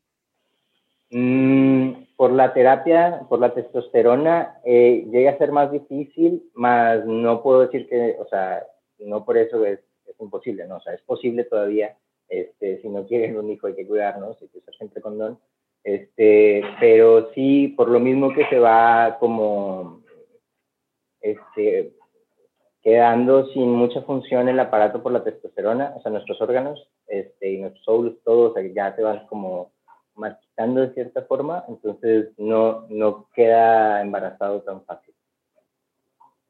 Mm, 1.10 1.90
por 2.16 2.32
la 2.32 2.54
terapia, 2.54 3.26
por 3.28 3.40
la 3.40 3.52
testosterona, 3.52 4.58
eh, 4.64 5.06
llega 5.10 5.32
a 5.32 5.38
ser 5.38 5.52
más 5.52 5.70
difícil, 5.70 6.42
más 6.54 7.04
no 7.04 7.42
puedo 7.42 7.60
decir 7.60 7.86
que, 7.88 8.16
o 8.18 8.26
sea, 8.26 8.66
no 8.98 9.24
por 9.24 9.36
eso 9.36 9.64
es, 9.66 9.80
es 10.06 10.18
imposible, 10.18 10.66
¿no? 10.66 10.76
O 10.76 10.80
sea, 10.80 10.94
es 10.94 11.02
posible 11.02 11.44
todavía, 11.44 11.94
este, 12.28 12.80
si 12.80 12.88
no 12.88 13.06
quieren 13.06 13.36
un 13.36 13.50
hijo 13.50 13.66
hay 13.66 13.74
que 13.74 13.86
cuidarnos, 13.86 14.40
hay 14.40 14.48
que 14.48 14.58
usar 14.58 14.74
siempre 14.74 15.02
condón, 15.02 15.38
este, 15.84 16.62
pero 16.80 17.30
sí, 17.34 17.68
por 17.68 17.88
lo 17.90 18.00
mismo 18.00 18.32
que 18.32 18.46
se 18.46 18.58
va 18.58 19.18
como, 19.20 20.02
este, 21.20 21.92
quedando 22.88 23.46
sin 23.48 23.70
mucha 23.70 24.00
función 24.00 24.48
el 24.48 24.58
aparato 24.58 25.02
por 25.02 25.12
la 25.12 25.22
testosterona, 25.22 25.92
o 25.94 26.00
sea, 26.00 26.10
nuestros 26.10 26.40
órganos 26.40 26.88
este, 27.06 27.52
y 27.52 27.58
nuestros 27.58 27.86
óvulos, 27.86 28.14
todos 28.24 28.54
ya 28.74 28.96
se 28.96 29.02
van 29.02 29.26
como 29.26 29.72
marchitando 30.14 30.80
de 30.80 30.94
cierta 30.94 31.20
forma, 31.20 31.66
entonces 31.68 32.30
no, 32.38 32.86
no 32.88 33.28
queda 33.34 34.00
embarazado 34.00 34.62
tan 34.62 34.82
fácil. 34.86 35.14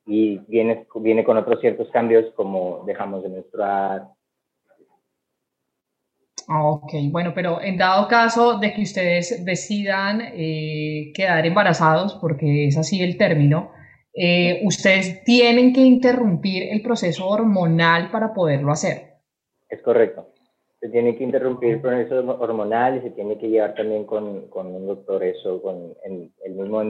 Y 0.07 0.39
viene, 0.47 0.87
viene 1.01 1.25
con 1.25 1.37
otros 1.39 1.61
ciertos 1.61 1.91
cambios 1.91 2.33
como 2.37 2.85
dejamos 2.87 3.25
de 3.25 3.31
menstruar. 3.31 4.07
Ok, 6.49 6.93
bueno, 7.11 7.33
pero 7.35 7.61
en 7.61 7.77
dado 7.77 8.07
caso 8.07 8.59
de 8.59 8.75
que 8.75 8.83
ustedes 8.83 9.45
decidan 9.45 10.21
eh, 10.23 11.11
quedar 11.15 11.45
embarazados, 11.45 12.15
porque 12.15 12.69
es 12.69 12.79
así 12.79 13.03
el 13.03 13.19
término, 13.19 13.73
eh, 14.21 14.63
ustedes 14.65 15.23
tienen 15.23 15.73
que 15.73 15.81
interrumpir 15.81 16.73
el 16.73 16.83
proceso 16.83 17.29
hormonal 17.29 18.11
para 18.11 18.35
poderlo 18.35 18.73
hacer. 18.73 19.15
Es 19.69 19.81
correcto. 19.81 20.33
Se 20.81 20.89
tiene 20.89 21.17
que 21.17 21.23
interrumpir 21.23 21.75
el 21.75 21.81
proceso 21.81 22.19
hormonal 22.41 22.97
y 22.97 23.03
se 23.03 23.11
tiene 23.11 23.39
que 23.39 23.49
llevar 23.49 23.75
también 23.75 24.05
con, 24.05 24.49
con 24.49 24.75
un 24.75 24.89
doctor 24.89 25.23
eso, 25.23 25.63
con 25.63 25.95
el, 26.05 26.33
mismo 26.53 26.83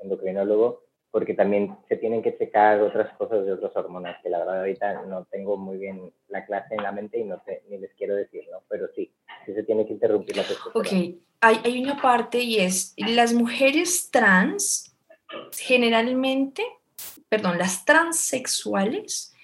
endocrinólogo, 0.00 0.84
porque 1.10 1.34
también 1.34 1.76
se 1.88 1.96
tienen 1.96 2.22
que 2.22 2.38
checar 2.38 2.80
otras 2.80 3.12
cosas 3.16 3.44
de 3.44 3.52
otras 3.52 3.74
hormonas, 3.74 4.22
que 4.22 4.30
la 4.30 4.38
verdad 4.38 4.60
ahorita 4.60 5.02
no 5.06 5.24
tengo 5.24 5.56
muy 5.56 5.78
bien 5.78 6.12
la 6.28 6.46
clase 6.46 6.76
en 6.76 6.84
la 6.84 6.92
mente 6.92 7.18
y 7.18 7.24
no 7.24 7.42
te, 7.44 7.64
ni 7.68 7.78
les 7.78 7.92
quiero 7.94 8.14
decir, 8.14 8.44
¿no? 8.52 8.58
Pero 8.68 8.86
sí, 8.94 9.12
sí 9.44 9.54
se 9.54 9.64
tiene 9.64 9.86
que 9.86 9.94
interrumpir 9.94 10.36
la 10.36 10.44
testosterona. 10.44 10.88
Ok, 10.88 11.18
hay, 11.40 11.56
hay 11.64 11.82
una 11.82 12.00
parte 12.00 12.38
y 12.38 12.58
es, 12.58 12.94
las 12.96 13.34
mujeres 13.34 14.08
trans 14.12 14.95
generalmente, 15.52 16.64
perdón, 17.28 17.58
las 17.58 17.84
transexuales 17.84 19.34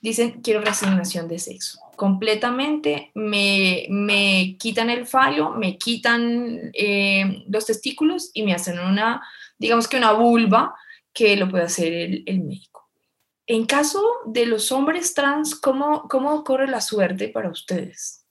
dicen 0.00 0.40
quiero 0.42 0.60
resignación 0.60 1.28
de 1.28 1.38
sexo. 1.38 1.78
Completamente 1.96 3.10
me, 3.14 3.86
me 3.90 4.56
quitan 4.58 4.88
el 4.90 5.06
fallo, 5.06 5.50
me 5.50 5.76
quitan 5.76 6.70
eh, 6.72 7.44
los 7.48 7.66
testículos 7.66 8.30
y 8.32 8.42
me 8.42 8.54
hacen 8.54 8.78
una, 8.78 9.22
digamos 9.58 9.86
que 9.86 9.98
una 9.98 10.12
vulva 10.12 10.74
que 11.12 11.36
lo 11.36 11.48
puede 11.48 11.64
hacer 11.64 11.92
el, 11.92 12.40
médico. 12.40 12.88
En 13.46 13.66
caso 13.66 14.02
de 14.26 14.46
los 14.46 14.72
hombres 14.72 15.12
trans, 15.12 15.54
¿cómo, 15.54 16.08
cómo 16.08 16.44
corre 16.44 16.68
la 16.68 16.80
suerte 16.80 17.28
para 17.28 17.50
ustedes? 17.50 18.24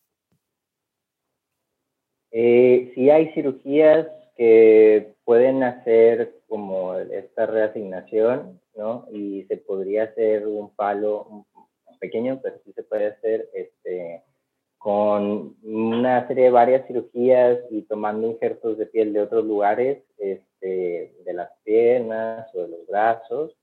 Eh, 2.32 2.92
sí 2.96 3.10
hay 3.10 3.32
cirugías 3.34 4.08
que 4.38 5.14
pueden 5.30 5.62
hacer 5.62 6.40
como 6.48 6.96
esta 6.98 7.46
reasignación, 7.46 8.60
¿no? 8.76 9.06
Y 9.12 9.44
se 9.44 9.58
podría 9.58 10.06
hacer 10.06 10.48
un 10.48 10.74
palo 10.76 11.46
pequeño, 12.00 12.40
pero 12.42 12.56
sí 12.66 12.74
se 12.74 12.82
puede 12.82 13.10
hacer 13.10 13.48
este, 13.54 14.24
con 14.80 15.56
una 15.62 16.28
serie 16.28 16.46
de 16.46 16.50
varias 16.50 16.88
cirugías 16.88 17.60
y 17.70 17.84
tomando 17.84 18.26
injertos 18.26 18.80
de 18.80 18.88
piel 18.88 19.14
de 19.14 19.22
otros 19.22 19.46
lugares, 19.46 20.04
este, 20.18 21.14
de 21.24 21.34
las 21.34 21.52
piernas 21.64 22.48
o 22.56 22.64
de 22.64 22.70
los 22.70 22.88
brazos. 22.88 23.56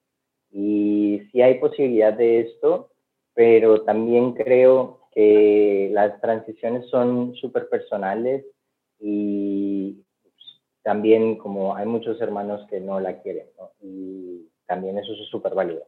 Y 0.53 1.23
sí 1.33 1.43
hay 1.43 1.55
posibilidad 1.59 2.13
de 2.13 2.43
esto, 2.43 2.93
pero 3.35 3.83
también 3.83 4.35
creo 4.35 5.01
que 5.11 5.89
las 5.91 6.21
transiciones 6.21 6.89
son 6.91 7.35
súper 7.35 7.69
personales 7.69 8.45
y 9.01 10.06
también 10.87 11.37
como 11.37 11.75
hay 11.75 11.85
muchos 11.85 12.21
hermanos 12.21 12.65
que 12.71 12.79
no 12.79 13.01
la 13.01 13.21
quieren. 13.21 13.49
Y 13.83 14.49
también 14.67 14.97
eso 14.97 15.15
es 15.15 15.29
súper 15.29 15.53
válido. 15.53 15.83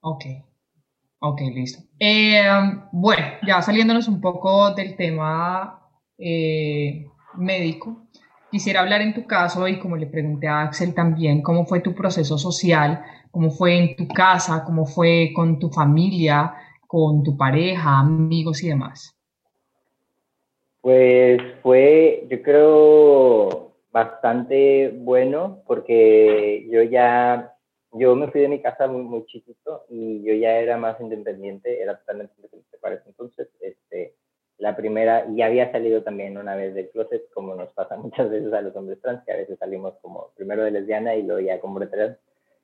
Ok, 0.00 0.24
ok, 1.18 1.40
listo. 1.52 1.82
Eh, 2.00 2.48
bueno, 2.90 3.26
ya 3.46 3.60
saliéndonos 3.60 4.08
un 4.08 4.22
poco 4.22 4.70
del 4.74 4.96
tema 4.96 5.90
eh, 6.16 7.06
médico, 7.34 8.06
quisiera 8.50 8.80
hablar 8.80 9.02
en 9.02 9.12
tu 9.12 9.26
caso 9.26 9.68
y 9.68 9.78
como 9.78 9.98
le 9.98 10.06
pregunté 10.06 10.48
a 10.48 10.62
Axel 10.62 10.94
también, 10.94 11.42
cómo 11.42 11.66
fue 11.66 11.80
tu 11.80 11.94
proceso 11.94 12.38
social, 12.38 13.04
cómo 13.30 13.50
fue 13.50 13.76
en 13.76 13.94
tu 13.94 14.08
casa, 14.08 14.64
cómo 14.64 14.86
fue 14.86 15.32
con 15.36 15.58
tu 15.58 15.68
familia, 15.68 16.54
con 16.86 17.22
tu 17.22 17.36
pareja, 17.36 17.98
amigos 17.98 18.62
y 18.62 18.68
demás. 18.68 19.17
Pues 20.80 21.40
fue, 21.62 22.26
yo 22.30 22.42
creo, 22.42 23.68
bastante 23.90 24.90
bueno 24.94 25.62
porque 25.66 26.66
yo 26.70 26.82
ya, 26.82 27.54
yo 27.92 28.14
me 28.14 28.28
fui 28.28 28.42
de 28.42 28.48
mi 28.48 28.62
casa 28.62 28.86
muy, 28.86 29.02
muy 29.02 29.24
chiquito 29.26 29.84
y 29.88 30.22
yo 30.22 30.34
ya 30.34 30.58
era 30.58 30.76
más 30.76 31.00
independiente, 31.00 31.82
era 31.82 31.98
totalmente 31.98 32.34
independiente 32.36 32.78
para 32.78 32.96
ese 32.96 33.08
entonces. 33.08 33.48
Este, 33.60 34.14
la 34.58 34.76
primera, 34.76 35.26
y 35.28 35.42
había 35.42 35.70
salido 35.72 36.02
también 36.02 36.36
una 36.36 36.54
vez 36.56 36.74
del 36.74 36.90
closet, 36.90 37.28
como 37.32 37.54
nos 37.54 37.72
pasa 37.72 37.96
muchas 38.04 38.30
veces 38.30 38.52
a 38.52 38.60
los 38.60 38.74
hombres 38.76 39.00
trans, 39.00 39.24
que 39.24 39.32
a 39.32 39.36
veces 39.36 39.58
salimos 39.58 39.94
como 40.00 40.30
primero 40.36 40.64
de 40.64 40.70
lesbiana 40.72 41.14
y 41.16 41.22
luego 41.22 41.40
ya 41.40 41.60
como 41.60 41.80
trans. 41.88 42.16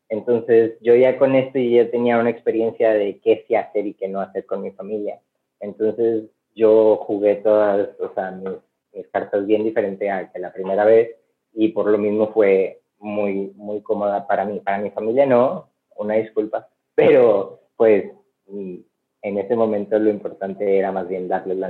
Entonces 0.09 0.75
yo 0.83 0.95
ya 0.95 1.19
con 1.19 1.35
esto 1.35 1.59
ya 1.59 1.91
tenía 1.91 2.19
una 2.19 2.31
experiencia 2.31 2.93
de 2.93 3.19
qué 3.21 3.45
sí 3.49 3.55
hacer 3.55 3.87
y 3.87 3.95
qué 3.95 4.07
no 4.07 4.21
hacer 4.21 4.45
con 4.47 4.63
mi 4.63 4.71
familia. 4.73 5.21
Entonces 5.61 6.25
yo 6.55 6.97
jugué 6.97 7.37
todas, 7.37 7.89
o 8.01 8.13
sea, 8.15 8.31
mis, 8.31 8.55
mis 8.93 9.09
cartas 9.09 9.47
bien 9.47 9.65
diferente 9.65 10.11
a 10.11 10.31
que 10.31 10.39
la 10.39 10.53
primera 10.53 10.85
vez 10.85 11.17
y 11.53 11.69
por 11.69 11.87
lo 11.87 11.99
mismo 11.99 12.33
fue 12.33 12.81
muy, 12.99 13.53
muy 13.57 13.83
cómoda 13.83 14.27
para 14.27 14.45
mí. 14.45 14.61
Para 14.61 14.79
mi 14.79 14.91
familia 14.91 15.27
no, 15.27 15.69
una 15.97 16.15
disculpa, 16.15 16.69
pero 16.95 17.61
pues 17.77 18.11
en 18.47 19.39
ese 19.39 19.57
momento 19.57 19.99
lo 19.99 20.11
importante 20.11 20.79
era 20.79 20.93
más 20.93 21.09
bien 21.09 21.29
darles 21.29 21.59
la 21.59 21.69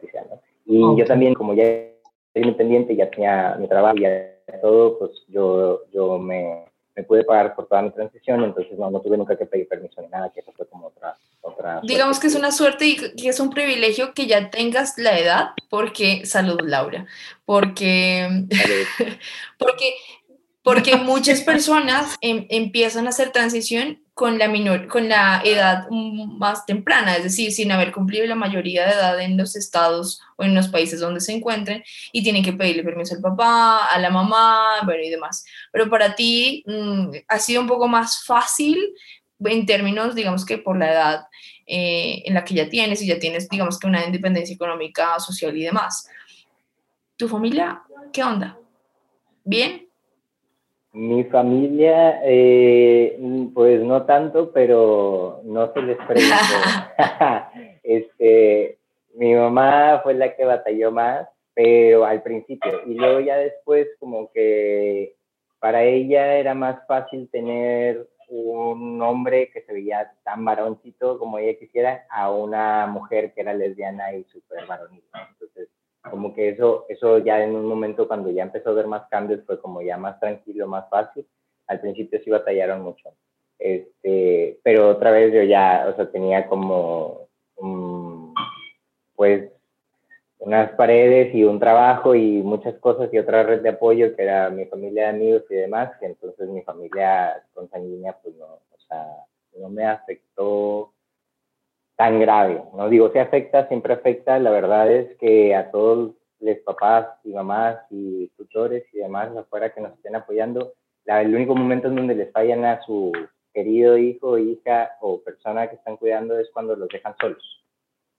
noticia. 0.00 0.24
¿no? 0.30 0.40
Y 0.64 0.98
yo 0.98 1.04
también, 1.04 1.34
como 1.34 1.54
ya 1.54 1.64
era 1.64 1.92
independiente, 2.34 2.96
ya 2.96 3.10
tenía 3.10 3.56
mi 3.58 3.68
trabajo, 3.68 3.96
y 3.98 4.06
todo, 4.60 4.98
pues 4.98 5.10
yo, 5.28 5.82
yo 5.90 6.18
me, 6.18 6.64
me, 6.94 7.02
pude 7.04 7.24
pagar 7.24 7.54
por 7.54 7.66
toda 7.66 7.82
mi 7.82 7.90
transición, 7.90 8.44
entonces 8.44 8.78
no, 8.78 8.90
no 8.90 9.00
tuve 9.00 9.16
nunca 9.16 9.36
que 9.36 9.46
pedir 9.46 9.68
permiso 9.68 10.00
ni 10.02 10.08
nada, 10.08 10.30
que 10.32 10.40
eso 10.40 10.52
fue 10.56 10.66
como 10.66 10.88
otra... 10.88 11.16
otra 11.40 11.80
Digamos 11.82 12.20
que 12.20 12.26
es 12.26 12.34
una 12.34 12.52
suerte 12.52 12.86
y 12.86 12.96
que 12.96 13.28
es 13.28 13.40
un 13.40 13.50
privilegio 13.50 14.14
que 14.14 14.26
ya 14.26 14.50
tengas 14.50 14.98
la 14.98 15.18
edad, 15.18 15.50
porque, 15.70 16.26
salud 16.26 16.60
Laura, 16.62 17.06
porque, 17.44 18.46
porque 19.58 19.94
porque 20.62 20.96
muchas 20.96 21.42
personas 21.42 22.16
em, 22.20 22.46
empiezan 22.48 23.06
a 23.06 23.10
hacer 23.10 23.30
transición 23.30 24.01
con 24.14 24.38
la, 24.38 24.46
menor, 24.48 24.88
con 24.88 25.08
la 25.08 25.40
edad 25.42 25.88
más 25.90 26.66
temprana, 26.66 27.16
es 27.16 27.24
decir, 27.24 27.50
sin 27.50 27.72
haber 27.72 27.92
cumplido 27.92 28.26
la 28.26 28.34
mayoría 28.34 28.84
de 28.84 28.92
edad 28.92 29.20
en 29.20 29.38
los 29.38 29.56
estados 29.56 30.20
o 30.36 30.44
en 30.44 30.54
los 30.54 30.68
países 30.68 31.00
donde 31.00 31.20
se 31.20 31.32
encuentren 31.32 31.82
y 32.12 32.22
tienen 32.22 32.44
que 32.44 32.52
pedirle 32.52 32.84
permiso 32.84 33.14
al 33.14 33.22
papá, 33.22 33.86
a 33.86 33.98
la 33.98 34.10
mamá, 34.10 34.80
bueno, 34.84 35.02
y 35.02 35.08
demás. 35.08 35.46
Pero 35.72 35.88
para 35.88 36.14
ti 36.14 36.62
mm, 36.66 37.08
ha 37.26 37.38
sido 37.38 37.62
un 37.62 37.68
poco 37.68 37.88
más 37.88 38.24
fácil 38.24 38.94
en 39.44 39.66
términos, 39.66 40.14
digamos 40.14 40.44
que 40.44 40.58
por 40.58 40.78
la 40.78 40.92
edad 40.92 41.26
eh, 41.66 42.22
en 42.26 42.34
la 42.34 42.44
que 42.44 42.54
ya 42.54 42.68
tienes 42.68 43.00
y 43.00 43.06
ya 43.06 43.18
tienes, 43.18 43.48
digamos 43.48 43.78
que 43.78 43.86
una 43.86 44.04
independencia 44.04 44.54
económica, 44.54 45.18
social 45.20 45.56
y 45.56 45.64
demás. 45.64 46.08
¿Tu 47.16 47.28
familia 47.28 47.82
qué 48.12 48.22
onda? 48.22 48.58
¿Bien? 49.44 49.88
Mi 50.92 51.24
familia, 51.24 52.20
eh, 52.22 53.18
pues 53.54 53.82
no 53.82 54.04
tanto, 54.04 54.52
pero 54.52 55.40
no 55.44 55.72
se 55.72 55.82
les 55.82 55.96
preguntó. 56.06 56.36
este, 57.82 58.78
mi 59.14 59.34
mamá 59.34 60.00
fue 60.02 60.14
la 60.14 60.36
que 60.36 60.44
batalló 60.44 60.90
más, 60.90 61.28
pero 61.54 62.04
al 62.04 62.22
principio. 62.22 62.82
Y 62.86 62.94
luego 62.94 63.20
ya 63.20 63.36
después 63.36 63.88
como 63.98 64.30
que 64.32 65.16
para 65.60 65.84
ella 65.84 66.36
era 66.36 66.54
más 66.54 66.86
fácil 66.86 67.28
tener 67.30 68.06
un 68.28 69.00
hombre 69.02 69.50
que 69.50 69.62
se 69.62 69.72
veía 69.72 70.12
tan 70.24 70.44
varoncito 70.44 71.18
como 71.18 71.38
ella 71.38 71.58
quisiera 71.58 72.06
a 72.10 72.30
una 72.30 72.86
mujer 72.86 73.32
que 73.34 73.42
era 73.42 73.54
lesbiana 73.54 74.12
y 74.14 74.24
súper 74.24 74.66
varonita. 74.66 75.28
Entonces, 75.30 75.68
como 76.10 76.34
que 76.34 76.50
eso, 76.50 76.86
eso 76.88 77.18
ya 77.18 77.42
en 77.42 77.54
un 77.54 77.66
momento 77.66 78.08
cuando 78.08 78.30
ya 78.30 78.42
empezó 78.42 78.70
a 78.70 78.74
ver 78.74 78.86
más 78.86 79.08
cambios 79.08 79.44
fue 79.46 79.60
como 79.60 79.82
ya 79.82 79.96
más 79.96 80.18
tranquilo, 80.20 80.66
más 80.66 80.88
fácil. 80.88 81.26
Al 81.68 81.80
principio 81.80 82.20
sí 82.22 82.30
batallaron 82.30 82.82
mucho. 82.82 83.10
Este, 83.58 84.58
pero 84.62 84.90
otra 84.90 85.12
vez 85.12 85.32
yo 85.32 85.42
ya, 85.42 85.86
o 85.88 85.94
sea, 85.94 86.10
tenía 86.10 86.48
como, 86.48 87.28
pues, 89.14 89.52
unas 90.38 90.72
paredes 90.72 91.32
y 91.34 91.44
un 91.44 91.60
trabajo 91.60 92.16
y 92.16 92.42
muchas 92.42 92.74
cosas 92.80 93.08
y 93.12 93.18
otra 93.18 93.44
red 93.44 93.62
de 93.62 93.68
apoyo 93.68 94.16
que 94.16 94.24
era 94.24 94.50
mi 94.50 94.64
familia 94.66 95.04
de 95.04 95.10
amigos 95.10 95.44
y 95.50 95.54
demás, 95.54 95.92
entonces 96.00 96.48
mi 96.48 96.62
familia 96.62 97.44
consanguínea, 97.54 98.18
pues 98.20 98.34
no, 98.34 98.46
o 98.46 98.78
sea, 98.88 99.06
no 99.56 99.68
me 99.68 99.86
afectó 99.86 100.92
tan 102.02 102.18
grave. 102.18 102.60
No 102.74 102.88
digo, 102.88 103.12
si 103.12 103.20
afecta, 103.20 103.68
siempre 103.68 103.94
afecta. 103.94 104.36
La 104.40 104.50
verdad 104.50 104.90
es 104.90 105.16
que 105.18 105.54
a 105.54 105.70
todos 105.70 106.10
los 106.40 106.56
papás 106.64 107.06
y 107.22 107.32
mamás 107.32 107.78
y 107.90 108.26
tutores 108.36 108.82
y 108.92 108.98
demás 108.98 109.30
afuera 109.36 109.72
que 109.72 109.80
nos 109.80 109.92
estén 109.92 110.16
apoyando, 110.16 110.72
el 111.06 111.32
único 111.32 111.54
momento 111.54 111.86
en 111.86 111.94
donde 111.94 112.16
les 112.16 112.32
fallan 112.32 112.64
a 112.64 112.82
su 112.82 113.12
querido 113.54 113.96
hijo, 113.98 114.36
hija 114.36 114.90
o 115.00 115.20
persona 115.22 115.68
que 115.68 115.76
están 115.76 115.96
cuidando 115.96 116.36
es 116.40 116.50
cuando 116.52 116.74
los 116.74 116.88
dejan 116.88 117.14
solos. 117.20 117.64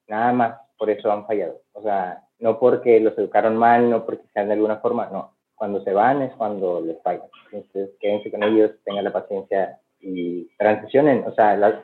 Nada 0.08 0.32
más, 0.32 0.60
por 0.78 0.90
eso 0.90 1.12
han 1.12 1.28
fallado. 1.28 1.60
O 1.74 1.82
sea, 1.82 2.24
no 2.40 2.60
porque 2.60 3.02
los 3.02 3.18
educaron 3.18 3.58
mal, 3.58 3.90
no 3.90 4.06
porque 4.06 4.24
sean 4.34 4.48
de 4.48 4.54
alguna 4.54 4.78
forma, 4.78 5.10
no. 5.12 5.34
Cuando 5.56 5.84
se 5.84 5.92
van 5.92 6.22
es 6.22 6.34
cuando 6.36 6.80
les 6.80 7.02
fallan. 7.02 7.28
Entonces, 7.52 7.90
quédense 8.00 8.32
con 8.32 8.44
ellos, 8.44 8.72
tengan 8.86 9.04
la 9.04 9.12
paciencia 9.12 9.78
y 10.00 10.46
transicionen. 10.58 11.26
O 11.28 11.34
sea, 11.34 11.58
las, 11.58 11.76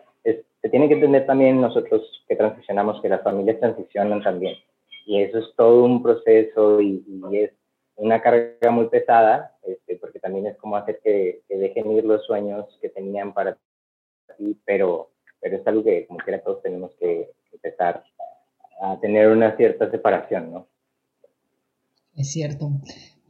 se 0.61 0.69
tiene 0.69 0.87
que 0.87 0.95
entender 0.95 1.25
también 1.25 1.61
nosotros 1.61 2.01
que 2.27 2.35
transicionamos, 2.35 3.01
que 3.01 3.09
las 3.09 3.23
familias 3.23 3.59
transicionan 3.59 4.21
también. 4.21 4.55
Y 5.05 5.21
eso 5.21 5.39
es 5.39 5.45
todo 5.55 5.85
un 5.85 6.03
proceso 6.03 6.81
y, 6.81 7.03
es 7.33 7.51
una 7.95 8.21
carga 8.21 8.69
muy 8.71 8.87
pesada, 8.87 9.55
este, 9.63 9.95
porque 9.97 10.19
también 10.19 10.47
es 10.47 10.57
como 10.57 10.75
hacer 10.75 10.99
que, 11.03 11.41
dejen 11.49 11.91
ir 11.91 12.05
los 12.05 12.25
sueños 12.25 12.65
que 12.81 12.89
tenían 12.89 13.33
para 13.33 13.57
ti, 14.37 14.57
pero, 14.65 15.09
pero 15.41 15.57
es 15.57 15.67
algo 15.67 15.83
que 15.83 16.05
como 16.07 16.19
quiera 16.19 16.41
todos 16.41 16.61
tenemos 16.61 16.91
que 16.99 17.29
empezar 17.51 18.03
a 18.81 18.99
tener 18.99 19.29
una 19.29 19.55
cierta 19.57 19.89
separación, 19.89 20.51
¿no? 20.51 20.67
Es 22.15 22.31
cierto. 22.31 22.69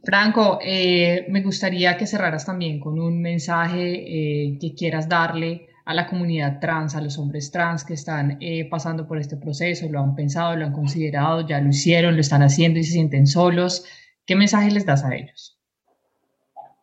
Franco, 0.02 0.58
eh, 0.62 1.26
me 1.28 1.42
gustaría 1.42 1.96
que 1.96 2.06
cerraras 2.06 2.46
también 2.46 2.80
con 2.80 2.98
un 2.98 3.20
mensaje 3.20 3.92
eh, 3.94 4.58
que 4.60 4.74
quieras 4.74 5.08
darle 5.08 5.69
a 5.84 5.94
la 5.94 6.06
comunidad 6.06 6.60
trans, 6.60 6.94
a 6.94 7.00
los 7.00 7.18
hombres 7.18 7.50
trans 7.50 7.84
que 7.84 7.94
están 7.94 8.38
eh, 8.40 8.68
pasando 8.68 9.06
por 9.06 9.18
este 9.18 9.36
proceso, 9.36 9.88
lo 9.90 10.00
han 10.00 10.14
pensado, 10.14 10.56
lo 10.56 10.66
han 10.66 10.72
considerado, 10.72 11.46
ya 11.46 11.60
lo 11.60 11.70
hicieron, 11.70 12.14
lo 12.14 12.20
están 12.20 12.42
haciendo 12.42 12.78
y 12.78 12.84
se 12.84 12.92
sienten 12.92 13.26
solos. 13.26 13.86
¿Qué 14.26 14.36
mensaje 14.36 14.70
les 14.70 14.86
das 14.86 15.04
a 15.04 15.14
ellos? 15.14 15.58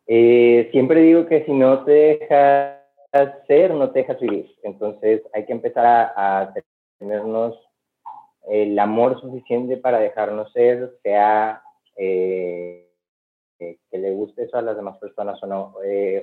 Eh, 0.07 0.69
siempre 0.71 1.01
digo 1.01 1.25
que 1.25 1.45
si 1.45 1.53
no 1.53 1.83
te 1.83 1.91
dejas 1.91 2.77
ser, 3.47 3.71
no 3.71 3.91
te 3.91 3.99
dejas 3.99 4.19
vivir. 4.19 4.55
Entonces 4.63 5.21
hay 5.33 5.45
que 5.45 5.53
empezar 5.53 5.85
a, 5.85 6.53
tenernos 6.99 7.55
el 8.49 8.79
amor 8.79 9.21
suficiente 9.21 9.77
para 9.77 9.99
dejarnos 9.99 10.51
ser, 10.51 10.97
sea 11.03 11.61
eh, 11.95 12.89
que 13.59 13.97
le 13.97 14.11
guste 14.11 14.43
eso 14.43 14.57
a 14.57 14.61
las 14.61 14.75
demás 14.75 14.97
personas 14.97 15.41
o 15.43 15.47
no. 15.47 15.75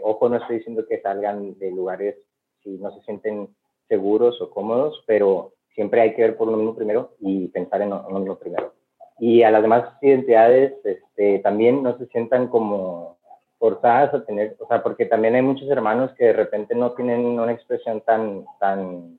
ojo, 0.02 0.28
no 0.28 0.36
estoy 0.36 0.56
diciendo 0.56 0.84
que 0.88 1.00
salgan 1.00 1.56
de 1.58 1.70
lugares 1.70 2.16
si 2.64 2.70
no 2.78 2.90
se 2.92 3.02
sienten 3.02 3.48
seguros 3.88 4.40
o 4.40 4.50
cómodos, 4.50 5.04
pero 5.06 5.52
siempre 5.74 6.00
hay 6.00 6.14
que 6.14 6.22
ver 6.22 6.36
por 6.36 6.48
uno 6.48 6.56
mismo 6.56 6.74
primero 6.74 7.12
y 7.20 7.48
pensar 7.48 7.82
en 7.82 7.92
uno 7.92 8.18
mismo 8.18 8.36
primero. 8.36 8.72
Y 9.18 9.42
a 9.42 9.50
las 9.50 9.62
demás 9.62 9.84
identidades 10.02 10.74
este, 10.84 11.38
también 11.40 11.82
no 11.82 11.96
se 11.98 12.06
sientan 12.06 12.48
como 12.48 13.18
forzadas 13.58 14.12
a 14.12 14.24
tener, 14.24 14.56
o 14.58 14.66
sea, 14.66 14.82
porque 14.82 15.06
también 15.06 15.36
hay 15.36 15.42
muchos 15.42 15.68
hermanos 15.70 16.10
que 16.18 16.24
de 16.26 16.32
repente 16.32 16.74
no 16.74 16.92
tienen 16.92 17.24
una 17.24 17.52
expresión 17.52 18.00
tan, 18.00 18.44
tan 18.58 19.18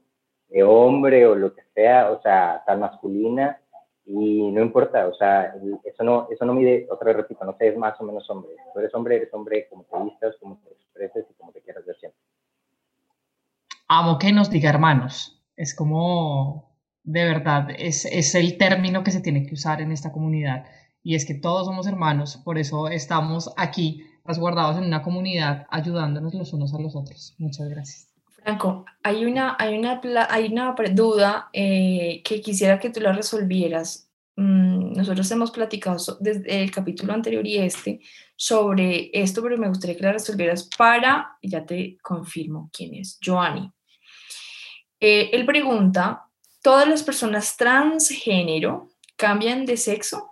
de 0.49 0.63
hombre 0.63 1.25
o 1.25 1.35
lo 1.35 1.53
que 1.53 1.63
sea, 1.73 2.11
o 2.11 2.21
sea, 2.21 2.61
tan 2.65 2.81
masculina, 2.81 3.59
y 4.05 4.51
no 4.51 4.61
importa, 4.61 5.07
o 5.07 5.15
sea, 5.15 5.55
eso 5.83 6.03
no, 6.03 6.27
eso 6.29 6.45
no 6.45 6.53
mide, 6.53 6.85
otra 6.91 7.07
vez 7.07 7.17
repito, 7.17 7.43
no 7.43 7.57
sé, 7.57 7.69
es 7.69 7.77
más 7.77 7.99
o 7.99 8.03
menos 8.03 8.29
hombre. 8.29 8.51
Tú 8.71 8.79
eres 8.79 8.93
hombre, 8.93 9.15
eres 9.15 9.33
hombre 9.33 9.67
como 9.67 9.83
te 9.83 10.03
vistas, 10.03 10.35
como 10.39 10.59
te 10.63 10.73
expreses 10.73 11.25
y 11.27 11.33
como 11.33 11.51
te 11.51 11.61
quieras 11.61 11.85
ver 11.85 11.95
siempre 11.95 12.19
amo 13.87 14.17
que 14.19 14.31
nos 14.31 14.49
diga 14.49 14.69
hermanos. 14.69 15.41
Es 15.55 15.75
como, 15.75 16.77
de 17.03 17.25
verdad, 17.25 17.67
es, 17.77 18.05
es 18.05 18.35
el 18.35 18.57
término 18.57 19.03
que 19.03 19.11
se 19.11 19.21
tiene 19.21 19.45
que 19.45 19.53
usar 19.53 19.81
en 19.81 19.91
esta 19.91 20.11
comunidad. 20.11 20.65
Y 21.03 21.15
es 21.15 21.25
que 21.25 21.35
todos 21.35 21.67
somos 21.67 21.87
hermanos, 21.87 22.37
por 22.43 22.57
eso 22.57 22.87
estamos 22.87 23.53
aquí 23.57 24.03
resguardados 24.25 24.77
en 24.77 24.85
una 24.85 25.03
comunidad 25.03 25.67
ayudándonos 25.69 26.33
los 26.33 26.51
unos 26.53 26.73
a 26.73 26.79
los 26.79 26.95
otros. 26.95 27.35
Muchas 27.37 27.69
gracias. 27.69 28.07
Franco, 28.29 28.85
hay 29.03 29.25
una, 29.25 29.55
hay 29.59 29.77
una, 29.77 30.01
hay 30.29 30.51
una 30.51 30.75
duda 30.91 31.49
eh, 31.53 32.21
que 32.23 32.41
quisiera 32.41 32.79
que 32.79 32.89
tú 32.89 32.99
la 32.99 33.13
resolvieras. 33.13 34.11
Mm, 34.35 34.93
nosotros 34.93 35.29
hemos 35.31 35.51
platicado 35.51 35.97
desde 36.19 36.63
el 36.63 36.71
capítulo 36.71 37.13
anterior 37.13 37.45
y 37.45 37.57
este 37.57 38.01
sobre 38.35 39.09
esto, 39.13 39.41
pero 39.41 39.57
me 39.57 39.69
gustaría 39.69 39.95
que 39.95 40.03
la 40.03 40.11
resolvieras 40.11 40.69
para, 40.77 41.37
ya 41.41 41.65
te 41.65 41.97
confirmo 42.01 42.69
quién 42.73 42.95
es, 42.95 43.17
Joanny. 43.23 43.71
Eh, 44.99 45.29
él 45.33 45.45
pregunta, 45.45 46.25
¿todas 46.61 46.87
las 46.87 47.03
personas 47.03 47.57
transgénero 47.57 48.89
cambian 49.15 49.65
de 49.65 49.77
sexo? 49.77 50.31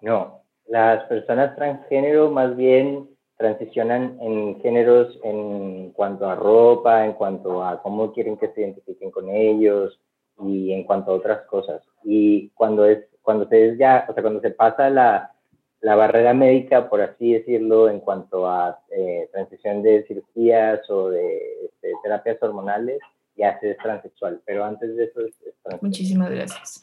No, 0.00 0.42
las 0.66 1.04
personas 1.04 1.56
transgénero 1.56 2.30
más 2.30 2.56
bien 2.56 3.08
transicionan 3.36 4.18
en 4.20 4.60
géneros 4.60 5.18
en 5.22 5.92
cuanto 5.92 6.28
a 6.28 6.34
ropa, 6.34 7.04
en 7.04 7.12
cuanto 7.14 7.64
a 7.64 7.80
cómo 7.82 8.12
quieren 8.12 8.36
que 8.36 8.48
se 8.48 8.60
identifiquen 8.60 9.10
con 9.10 9.30
ellos 9.30 9.98
y 10.40 10.72
en 10.72 10.84
cuanto 10.84 11.12
a 11.12 11.14
otras 11.14 11.46
cosas. 11.46 11.82
Y 12.04 12.50
cuando 12.50 12.84
es 12.84 13.04
cuando 13.22 13.46
se 13.48 13.68
es 13.68 13.78
ya, 13.78 14.06
o 14.08 14.14
sea, 14.14 14.22
cuando 14.22 14.40
se 14.40 14.50
pasa 14.50 14.88
la, 14.88 15.34
la 15.80 15.94
barrera 15.94 16.34
médica, 16.34 16.88
por 16.88 17.00
así 17.00 17.34
decirlo, 17.34 17.88
en 17.88 18.00
cuanto 18.00 18.48
a 18.48 18.80
eh, 18.90 19.28
transición 19.32 19.82
de 19.82 20.04
cirugías 20.06 20.88
o 20.90 21.10
de 21.10 21.66
este, 21.66 21.92
terapias 22.02 22.42
hormonales, 22.42 22.98
ya 23.36 23.58
se 23.60 23.70
es 23.70 23.78
transexual, 23.78 24.42
pero 24.44 24.64
antes 24.64 24.96
de 24.96 25.04
eso 25.04 25.20
es, 25.20 25.34
Muchísimas 25.82 26.30
gracias. 26.30 26.82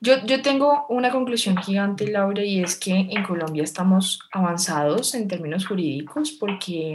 Yo, 0.00 0.16
yo 0.26 0.42
tengo 0.42 0.86
una 0.90 1.10
conclusión 1.10 1.56
gigante, 1.56 2.06
Laura, 2.06 2.44
y 2.44 2.62
es 2.62 2.78
que 2.78 2.92
en 2.92 3.24
Colombia 3.24 3.62
estamos 3.62 4.20
avanzados 4.30 5.14
en 5.14 5.26
términos 5.26 5.66
jurídicos 5.66 6.32
porque 6.32 6.92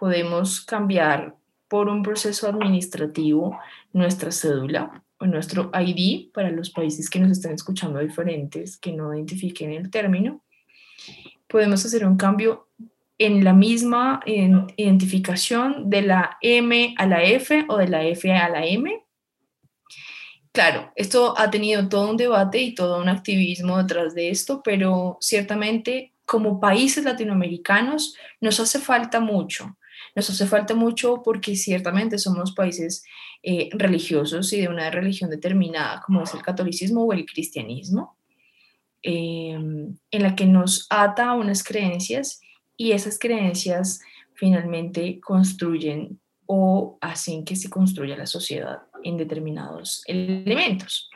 podemos 0.00 0.62
cambiar 0.64 1.34
por 1.68 1.88
un 1.88 2.02
proceso 2.02 2.48
administrativo 2.48 3.58
nuestra 3.92 4.32
cédula 4.32 5.02
o 5.18 5.26
nuestro 5.26 5.70
ID 5.74 6.32
para 6.32 6.50
los 6.50 6.70
países 6.70 7.08
que 7.08 7.20
nos 7.20 7.32
están 7.32 7.52
escuchando 7.52 7.98
diferentes, 8.00 8.76
que 8.76 8.92
no 8.92 9.14
identifiquen 9.14 9.72
el 9.72 9.90
término. 9.90 10.42
Podemos 11.48 11.84
hacer 11.84 12.06
un 12.06 12.16
cambio 12.16 12.68
en 13.18 13.44
la 13.44 13.52
misma 13.52 14.20
identificación 14.26 15.88
de 15.88 16.02
la 16.02 16.38
M 16.40 16.94
a 16.98 17.06
la 17.06 17.22
F 17.22 17.66
o 17.68 17.76
de 17.76 17.88
la 17.88 18.04
F 18.04 18.32
a 18.32 18.48
la 18.48 18.66
M. 18.66 19.04
Claro, 20.52 20.92
esto 20.96 21.34
ha 21.38 21.50
tenido 21.50 21.88
todo 21.88 22.10
un 22.10 22.16
debate 22.16 22.60
y 22.60 22.74
todo 22.74 23.00
un 23.00 23.08
activismo 23.08 23.78
detrás 23.78 24.14
de 24.14 24.30
esto, 24.30 24.60
pero 24.62 25.16
ciertamente 25.20 26.12
como 26.26 26.60
países 26.60 27.04
latinoamericanos 27.04 28.16
nos 28.40 28.60
hace 28.60 28.78
falta 28.78 29.20
mucho. 29.20 29.76
Nos 30.14 30.28
hace 30.28 30.46
falta 30.46 30.74
mucho 30.74 31.22
porque 31.22 31.56
ciertamente 31.56 32.18
somos 32.18 32.52
países 32.52 33.04
eh, 33.42 33.70
religiosos 33.72 34.52
y 34.52 34.60
de 34.60 34.68
una 34.68 34.90
religión 34.90 35.30
determinada 35.30 36.02
como 36.04 36.22
es 36.22 36.34
el 36.34 36.42
catolicismo 36.42 37.04
o 37.04 37.12
el 37.12 37.24
cristianismo, 37.24 38.16
eh, 39.02 39.52
en 39.52 40.22
la 40.22 40.36
que 40.36 40.46
nos 40.46 40.86
ata 40.90 41.34
unas 41.34 41.64
creencias 41.64 42.40
y 42.76 42.92
esas 42.92 43.18
creencias 43.18 44.00
finalmente 44.34 45.20
construyen 45.20 46.20
o 46.46 46.98
hacen 47.00 47.44
que 47.44 47.56
se 47.56 47.70
construya 47.70 48.16
la 48.16 48.26
sociedad 48.26 48.82
en 49.02 49.16
determinados 49.16 50.02
elementos. 50.06 51.10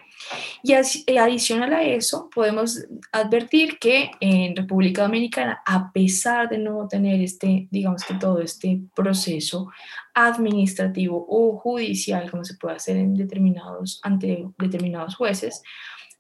Y 0.63 0.73
eh, 0.73 1.19
adicional 1.19 1.73
a 1.75 1.83
eso, 1.83 2.31
podemos 2.35 2.85
advertir 3.13 3.79
que 3.79 4.11
en 4.21 4.57
República 4.57 5.03
Dominicana, 5.03 5.63
a 5.67 5.93
pesar 5.93 6.49
de 6.49 6.59
no 6.59 6.89
tener 6.89 7.21
este, 7.21 7.69
digamos 7.71 8.05
que 8.05 8.15
todo 8.15 8.41
este 8.41 8.81
proceso 8.95 9.69
administrativo 10.15 11.27
o 11.29 11.59
judicial, 11.59 12.31
como 12.31 12.45
se 12.45 12.55
puede 12.55 12.77
hacer 12.77 12.97
en 12.97 13.15
determinados, 13.15 14.01
ante 14.03 14.47
determinados 14.59 15.15
jueces, 15.15 15.63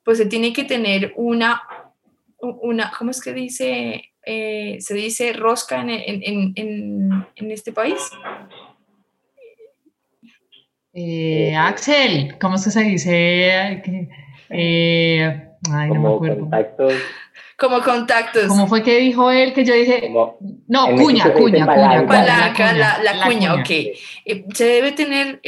pues 0.07 0.18
se 0.18 0.26
tiene 0.26 0.52
que 0.52 0.62
tener 0.62 1.12
una, 1.16 1.61
una 2.38 2.92
¿cómo 2.96 3.11
es 3.11 3.20
que 3.20 3.32
dice? 3.32 4.12
Eh, 4.24 4.76
se 4.78 4.94
dice 4.94 5.32
rosca 5.32 5.80
en, 5.80 5.90
en, 5.90 6.52
en, 6.54 7.26
en 7.34 7.50
este 7.50 7.72
país? 7.72 7.98
Eh, 10.94 11.57
Axel, 11.57 12.38
¿cómo 12.40 12.54
es 12.54 12.64
que 12.64 12.70
se 12.70 12.82
dice? 12.84 13.82
Eh, 14.48 15.48
ay, 15.72 15.90
no 15.90 16.00
me 16.00 16.14
acuerdo. 16.14 16.38
Contactos. 16.38 16.94
Como 17.59 17.82
contactos. 17.82 18.46
¿Cómo 18.46 18.68
fue 18.68 18.84
que 18.84 18.98
dijo 19.00 19.32
él 19.32 19.52
que 19.54 19.64
yo 19.64 19.74
dije? 19.74 20.09
no, 20.09 20.86
cuña, 20.86 21.32
cuña, 21.32 21.32
cuña, 21.32 21.66
Palanca, 22.07 22.72
la, 22.74 23.02
la, 23.02 23.26
cuña, 23.26 23.54
ok. 23.54 23.70
se 24.54 24.64
debe 24.64 24.92
tener 24.92 25.40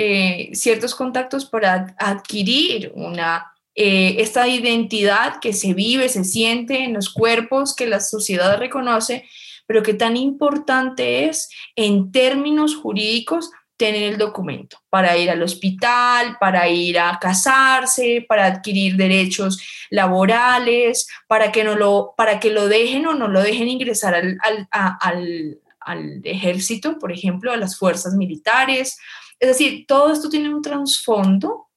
ciertos 0.53 0.97
contactos 0.97 1.45
para 1.45 1.95
adquirir 1.97 2.91
una 2.97 3.53
eh, 3.81 4.21
esta 4.21 4.49
identidad 4.49 5.39
que 5.41 5.53
se 5.53 5.73
vive, 5.73 6.09
se 6.09 6.25
siente 6.25 6.83
en 6.83 6.95
los 6.95 7.11
cuerpos, 7.11 7.77
que 7.77 7.87
la 7.87 8.01
sociedad 8.01 8.59
reconoce, 8.59 9.29
pero 9.69 9.85
que 9.85 9.95
tan 9.95 10.17
importante 10.17 11.27
es 11.27 11.49
en 11.77 12.11
términos 12.11 12.75
jurídicos 12.75 13.53
tener 13.77 14.03
el 14.03 14.19
documento 14.19 14.81
para 14.91 15.17
ir 15.17 15.31
al 15.31 15.45
hospital, 15.45 16.39
para 16.41 16.69
ir 16.69 16.99
a 16.99 17.21
casarse, 17.21 18.27
para 18.29 18.47
adquirir 18.47 18.97
derechos 18.97 19.63
laborales, 19.91 21.07
para 21.29 21.53
que, 21.53 21.63
no 21.63 21.77
lo, 21.77 22.15
para 22.17 22.41
que 22.41 22.51
lo 22.51 22.67
dejen 22.67 23.07
o 23.07 23.15
no 23.15 23.29
lo 23.29 23.41
dejen 23.41 23.69
ingresar 23.69 24.17
al, 24.17 24.39
al, 24.73 25.61
al 25.79 26.21
ejército, 26.25 26.99
por 26.99 27.13
ejemplo, 27.13 27.53
a 27.53 27.57
las 27.57 27.79
fuerzas 27.79 28.15
militares. 28.15 28.99
Es 29.39 29.49
decir, 29.51 29.85
todo 29.87 30.13
esto 30.13 30.29
tiene 30.29 30.53
un 30.53 30.63
trasfondo 30.63 31.68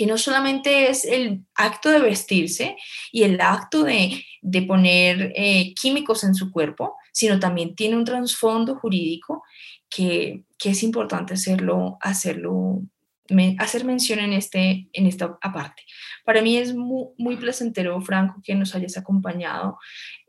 que 0.00 0.06
no 0.06 0.16
solamente 0.16 0.88
es 0.88 1.04
el 1.04 1.44
acto 1.54 1.90
de 1.90 2.00
vestirse 2.00 2.74
y 3.12 3.24
el 3.24 3.38
acto 3.38 3.84
de, 3.84 4.24
poner 4.66 5.30
eh, 5.36 5.74
químicos 5.74 6.24
en 6.24 6.34
su 6.34 6.50
cuerpo, 6.50 6.96
sino 7.12 7.38
también 7.38 7.74
tiene 7.74 7.96
un 7.96 8.06
trasfondo 8.06 8.76
jurídico 8.76 9.42
que, 9.90 10.44
es 10.64 10.82
importante 10.84 11.34
hacerlo, 11.34 11.98
hacerlo 12.00 12.80
hacer 13.58 13.84
mención 13.84 14.20
en, 14.20 14.32
este, 14.32 14.88
en 14.94 15.04
esta 15.04 15.36
aparte. 15.42 15.82
Para 16.24 16.40
mí 16.40 16.56
es 16.56 16.74
muy, 16.74 17.36
placentero, 17.36 18.00
Franco, 18.00 18.40
que 18.42 18.54
nos 18.54 18.74
hayas 18.74 18.96
acompañado. 18.96 19.78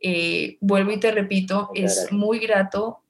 Eh, 0.01 0.57
vuelvo 0.59 0.91
y 0.91 0.99
te 0.99 1.13
repito, 1.13 1.69
es 1.75 2.11
muy 2.11 2.39
grato 2.39 3.00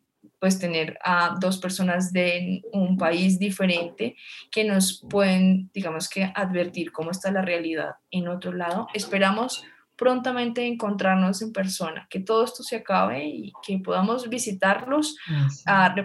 pues 0.42 0.58
tener 0.58 0.98
a 1.04 1.36
dos 1.40 1.60
personas 1.60 2.12
de 2.12 2.64
un 2.74 2.98
país 2.98 3.38
diferente 3.38 4.16
que 4.50 4.64
nos 4.64 5.06
pueden, 5.08 5.70
digamos 5.72 6.10
que, 6.10 6.32
advertir 6.34 6.92
cómo 6.92 7.12
está 7.12 7.32
la 7.32 7.44
realidad 7.44 7.92
en 8.10 8.28
otro 8.28 8.52
lado. 8.52 8.88
Esperamos 8.96 9.64
prontamente 9.96 10.66
encontrarnos 10.66 11.44
en 11.44 11.54
persona, 11.54 12.08
que 12.10 12.20
todo 12.20 12.44
esto 12.44 12.64
se 12.64 12.78
acabe 12.78 13.24
y 13.24 13.54
que 13.62 13.78
podamos 13.78 14.30
visitarlos 14.30 15.16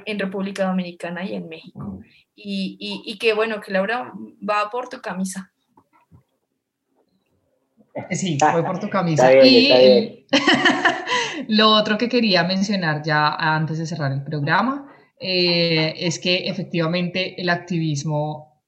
en 0.04 0.18
República 0.18 0.66
Dominicana 0.66 1.24
y 1.24 1.34
en 1.34 1.48
México. 1.48 2.00
Y, 2.34 2.76
y, 2.78 3.10
y 3.10 3.16
que 3.16 3.32
bueno, 3.32 3.62
que 3.62 3.72
Laura 3.72 4.12
va 4.46 4.68
por 4.70 4.90
tu 4.90 5.00
camisa. 5.00 5.50
Sí, 8.10 8.38
voy 8.52 8.62
por 8.62 8.78
tu 8.78 8.88
camisa. 8.88 9.32
y 9.32 10.26
lo 11.48 11.70
otro 11.70 11.96
que 11.96 12.08
quería 12.08 12.44
mencionar 12.44 13.02
ya 13.02 13.34
antes 13.34 13.78
de 13.78 13.86
cerrar 13.86 14.12
el 14.12 14.22
programa 14.22 14.88
eh, 15.18 15.94
es 15.98 16.18
que 16.18 16.48
efectivamente 16.48 17.40
el 17.40 17.48
activismo 17.48 18.62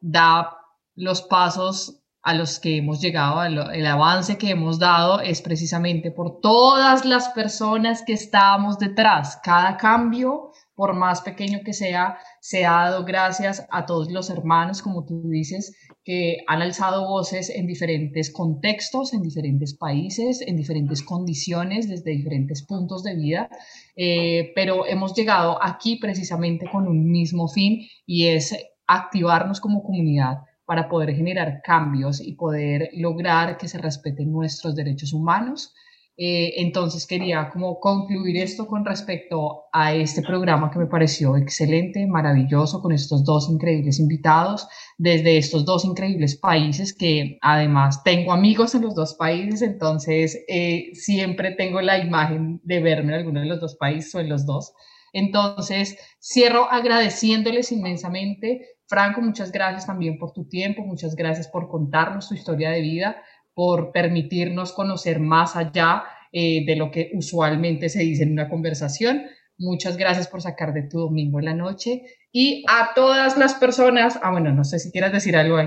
da 0.00 0.58
los 0.94 1.22
pasos 1.22 2.02
a 2.22 2.34
los 2.34 2.58
que 2.58 2.78
hemos 2.78 3.02
llegado, 3.02 3.42
el 3.42 3.86
avance 3.86 4.38
que 4.38 4.50
hemos 4.50 4.78
dado 4.78 5.20
es 5.20 5.42
precisamente 5.42 6.10
por 6.10 6.40
todas 6.40 7.04
las 7.04 7.28
personas 7.28 8.02
que 8.02 8.14
estábamos 8.14 8.78
detrás. 8.78 9.38
Cada 9.42 9.76
cambio, 9.76 10.50
por 10.74 10.94
más 10.94 11.20
pequeño 11.20 11.60
que 11.64 11.72
sea, 11.72 12.18
se 12.40 12.66
ha 12.66 12.72
dado 12.72 13.04
gracias 13.04 13.66
a 13.70 13.86
todos 13.86 14.10
los 14.10 14.28
hermanos, 14.30 14.82
como 14.82 15.04
tú 15.04 15.28
dices, 15.28 15.76
que 16.04 16.38
han 16.46 16.62
alzado 16.62 17.08
voces 17.08 17.50
en 17.50 17.66
diferentes 17.66 18.32
contextos, 18.32 19.14
en 19.14 19.22
diferentes 19.22 19.74
países, 19.74 20.40
en 20.40 20.56
diferentes 20.56 21.02
condiciones, 21.02 21.88
desde 21.88 22.10
diferentes 22.10 22.64
puntos 22.64 23.04
de 23.04 23.14
vida, 23.14 23.48
eh, 23.96 24.52
pero 24.54 24.86
hemos 24.86 25.14
llegado 25.14 25.62
aquí 25.62 25.96
precisamente 25.96 26.68
con 26.70 26.88
un 26.88 27.10
mismo 27.10 27.48
fin 27.48 27.86
y 28.06 28.28
es 28.28 28.56
activarnos 28.86 29.60
como 29.60 29.82
comunidad 29.82 30.38
para 30.66 30.88
poder 30.88 31.14
generar 31.14 31.60
cambios 31.62 32.20
y 32.20 32.34
poder 32.34 32.90
lograr 32.94 33.58
que 33.58 33.68
se 33.68 33.78
respeten 33.78 34.32
nuestros 34.32 34.74
derechos 34.74 35.12
humanos, 35.12 35.74
eh, 36.16 36.54
entonces 36.62 37.08
quería 37.08 37.50
como 37.50 37.80
concluir 37.80 38.36
esto 38.36 38.68
con 38.68 38.84
respecto 38.84 39.64
a 39.72 39.94
este 39.94 40.22
programa 40.22 40.70
que 40.70 40.78
me 40.78 40.86
pareció 40.86 41.36
excelente, 41.36 42.06
maravilloso, 42.06 42.80
con 42.80 42.92
estos 42.92 43.24
dos 43.24 43.50
increíbles 43.50 43.98
invitados 43.98 44.68
desde 44.96 45.36
estos 45.38 45.64
dos 45.64 45.84
increíbles 45.84 46.36
países 46.36 46.94
que 46.96 47.38
además 47.40 48.04
tengo 48.04 48.32
amigos 48.32 48.76
en 48.76 48.82
los 48.82 48.94
dos 48.94 49.14
países, 49.14 49.62
entonces 49.62 50.44
eh, 50.46 50.90
siempre 50.94 51.50
tengo 51.50 51.80
la 51.80 51.98
imagen 51.98 52.60
de 52.62 52.80
verme 52.80 53.12
en 53.12 53.18
alguno 53.18 53.40
de 53.40 53.46
los 53.46 53.60
dos 53.60 53.74
países 53.74 54.14
o 54.14 54.20
en 54.20 54.28
los 54.28 54.46
dos. 54.46 54.72
Entonces, 55.12 55.96
cierro 56.20 56.70
agradeciéndoles 56.70 57.70
inmensamente. 57.72 58.68
Franco, 58.86 59.20
muchas 59.20 59.50
gracias 59.50 59.86
también 59.86 60.18
por 60.18 60.32
tu 60.32 60.46
tiempo, 60.46 60.82
muchas 60.82 61.16
gracias 61.16 61.48
por 61.48 61.68
contarnos 61.68 62.28
tu 62.28 62.34
historia 62.34 62.70
de 62.70 62.82
vida 62.82 63.16
por 63.54 63.92
permitirnos 63.92 64.72
conocer 64.72 65.20
más 65.20 65.56
allá 65.56 66.04
eh, 66.32 66.64
de 66.66 66.76
lo 66.76 66.90
que 66.90 67.10
usualmente 67.14 67.88
se 67.88 68.00
dice 68.00 68.24
en 68.24 68.32
una 68.32 68.48
conversación. 68.48 69.22
Muchas 69.56 69.96
gracias 69.96 70.26
por 70.26 70.42
sacar 70.42 70.72
de 70.72 70.82
tu 70.82 70.98
domingo 70.98 71.38
en 71.38 71.44
la 71.44 71.54
noche 71.54 72.02
y 72.32 72.64
a 72.68 72.92
todas 72.94 73.38
las 73.38 73.54
personas, 73.54 74.18
ah 74.20 74.32
bueno, 74.32 74.52
no 74.52 74.64
sé 74.64 74.80
si 74.80 74.90
quieras 74.90 75.12
decir 75.12 75.36
algo, 75.36 75.58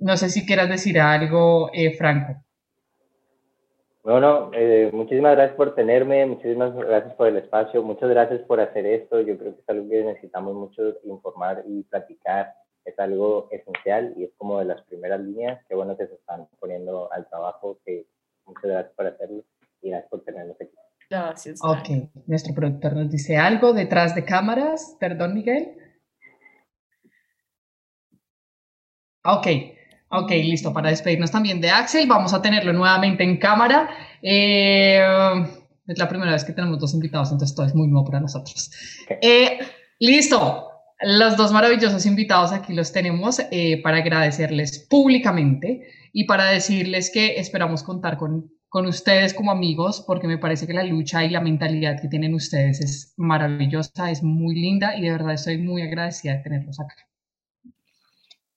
no 0.00 0.16
sé 0.16 0.30
si 0.30 0.46
quieras 0.46 0.70
decir 0.70 0.98
algo, 0.98 1.70
eh, 1.74 1.92
Franco. 1.92 2.42
Bueno, 4.02 4.50
eh, 4.54 4.88
muchísimas 4.92 5.34
gracias 5.34 5.56
por 5.56 5.74
tenerme, 5.74 6.24
muchísimas 6.24 6.74
gracias 6.74 7.12
por 7.14 7.26
el 7.26 7.36
espacio, 7.38 7.82
muchas 7.82 8.08
gracias 8.08 8.40
por 8.42 8.60
hacer 8.60 8.86
esto. 8.86 9.20
Yo 9.20 9.36
creo 9.36 9.54
que 9.54 9.60
es 9.60 9.68
algo 9.68 9.88
que 9.88 10.04
necesitamos 10.04 10.54
mucho 10.54 10.94
informar 11.04 11.64
y 11.66 11.82
platicar. 11.82 12.54
Es 12.86 12.98
algo 12.98 13.48
esencial 13.50 14.14
y 14.16 14.24
es 14.24 14.30
como 14.38 14.58
de 14.60 14.64
las 14.64 14.80
primeras 14.84 15.20
líneas. 15.20 15.62
Qué 15.68 15.74
bueno 15.74 15.96
que 15.96 16.06
se 16.06 16.14
están 16.14 16.48
poniendo 16.58 17.12
al 17.12 17.28
trabajo. 17.28 17.78
Que 17.84 18.06
muchas 18.46 18.64
gracias 18.64 18.94
por 18.94 19.06
hacerlo 19.06 19.44
y 19.82 19.90
gracias 19.90 20.10
por 20.10 20.24
tenernos 20.24 20.56
aquí. 20.58 20.70
Gracias. 21.10 21.60
Ok, 21.62 22.10
nuestro 22.26 22.54
productor 22.54 22.94
nos 22.96 23.10
dice 23.10 23.36
algo 23.36 23.74
detrás 23.74 24.14
de 24.14 24.24
cámaras. 24.24 24.96
Perdón, 24.98 25.34
Miguel. 25.34 25.76
Ok, 29.24 29.46
Ok, 30.08 30.30
listo, 30.30 30.72
para 30.72 30.90
despedirnos 30.90 31.32
también 31.32 31.60
de 31.60 31.68
Axel, 31.68 32.06
vamos 32.06 32.32
a 32.32 32.40
tenerlo 32.40 32.72
nuevamente 32.72 33.24
en 33.24 33.38
cámara. 33.38 33.90
Eh, 34.22 35.02
es 35.86 35.98
la 35.98 36.08
primera 36.08 36.30
vez 36.32 36.44
que 36.44 36.52
tenemos 36.52 36.78
dos 36.78 36.94
invitados, 36.94 37.32
entonces 37.32 37.54
todo 37.54 37.66
es 37.66 37.74
muy 37.74 37.88
nuevo 37.88 38.06
para 38.06 38.20
nosotros. 38.20 38.70
Eh, 39.20 39.58
listo, 39.98 40.65
los 41.00 41.36
dos 41.36 41.52
maravillosos 41.52 42.06
invitados 42.06 42.52
aquí 42.52 42.72
los 42.72 42.92
tenemos 42.92 43.40
eh, 43.50 43.82
para 43.82 43.98
agradecerles 43.98 44.78
públicamente 44.78 45.88
y 46.12 46.24
para 46.24 46.46
decirles 46.46 47.10
que 47.12 47.38
esperamos 47.38 47.82
contar 47.82 48.16
con, 48.16 48.50
con 48.68 48.86
ustedes 48.86 49.34
como 49.34 49.50
amigos, 49.50 50.02
porque 50.06 50.26
me 50.26 50.38
parece 50.38 50.66
que 50.66 50.72
la 50.72 50.84
lucha 50.84 51.24
y 51.24 51.30
la 51.30 51.40
mentalidad 51.40 52.00
que 52.00 52.08
tienen 52.08 52.34
ustedes 52.34 52.80
es 52.80 53.14
maravillosa, 53.16 54.10
es 54.10 54.22
muy 54.22 54.54
linda 54.54 54.96
y 54.96 55.02
de 55.02 55.10
verdad 55.10 55.34
estoy 55.34 55.58
muy 55.58 55.82
agradecida 55.82 56.34
de 56.36 56.42
tenerlos 56.42 56.80
acá. 56.80 56.94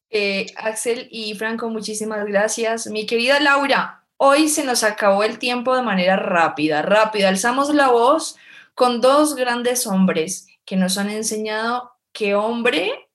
Eh, 0.09 0.47
Axel 0.55 1.07
y 1.11 1.35
Franco, 1.35 1.69
muchísimas 1.69 2.25
gracias. 2.25 2.87
Mi 2.87 3.05
querida 3.05 3.39
Laura, 3.39 4.05
hoy 4.17 4.47
se 4.47 4.63
nos 4.63 4.83
acabó 4.83 5.23
el 5.23 5.37
tiempo 5.37 5.75
de 5.75 5.83
manera 5.83 6.15
rápida, 6.15 6.81
rápida. 6.81 7.27
Alzamos 7.27 7.73
la 7.75 7.89
voz 7.89 8.37
con 8.73 9.01
dos 9.01 9.35
grandes 9.35 9.85
hombres 9.85 10.47
que 10.65 10.77
nos 10.77 10.97
han 10.97 11.09
enseñado 11.09 11.98
que 12.11 12.35
hombre 12.35 13.09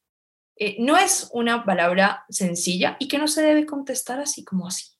eh, 0.56 0.76
no 0.78 0.96
es 0.96 1.28
una 1.32 1.64
palabra 1.64 2.24
sencilla 2.28 2.96
y 2.98 3.08
que 3.08 3.18
no 3.18 3.28
se 3.28 3.42
debe 3.42 3.66
contestar 3.66 4.20
así 4.20 4.44
como 4.44 4.66
así. 4.66 4.92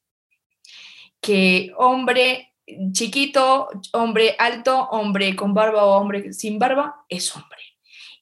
Que 1.20 1.72
hombre 1.76 2.54
chiquito, 2.92 3.68
hombre 3.92 4.36
alto, 4.38 4.88
hombre 4.90 5.36
con 5.36 5.54
barba 5.54 5.84
o 5.84 5.98
hombre 5.98 6.32
sin 6.32 6.58
barba 6.58 7.04
es 7.08 7.34
hombre 7.36 7.60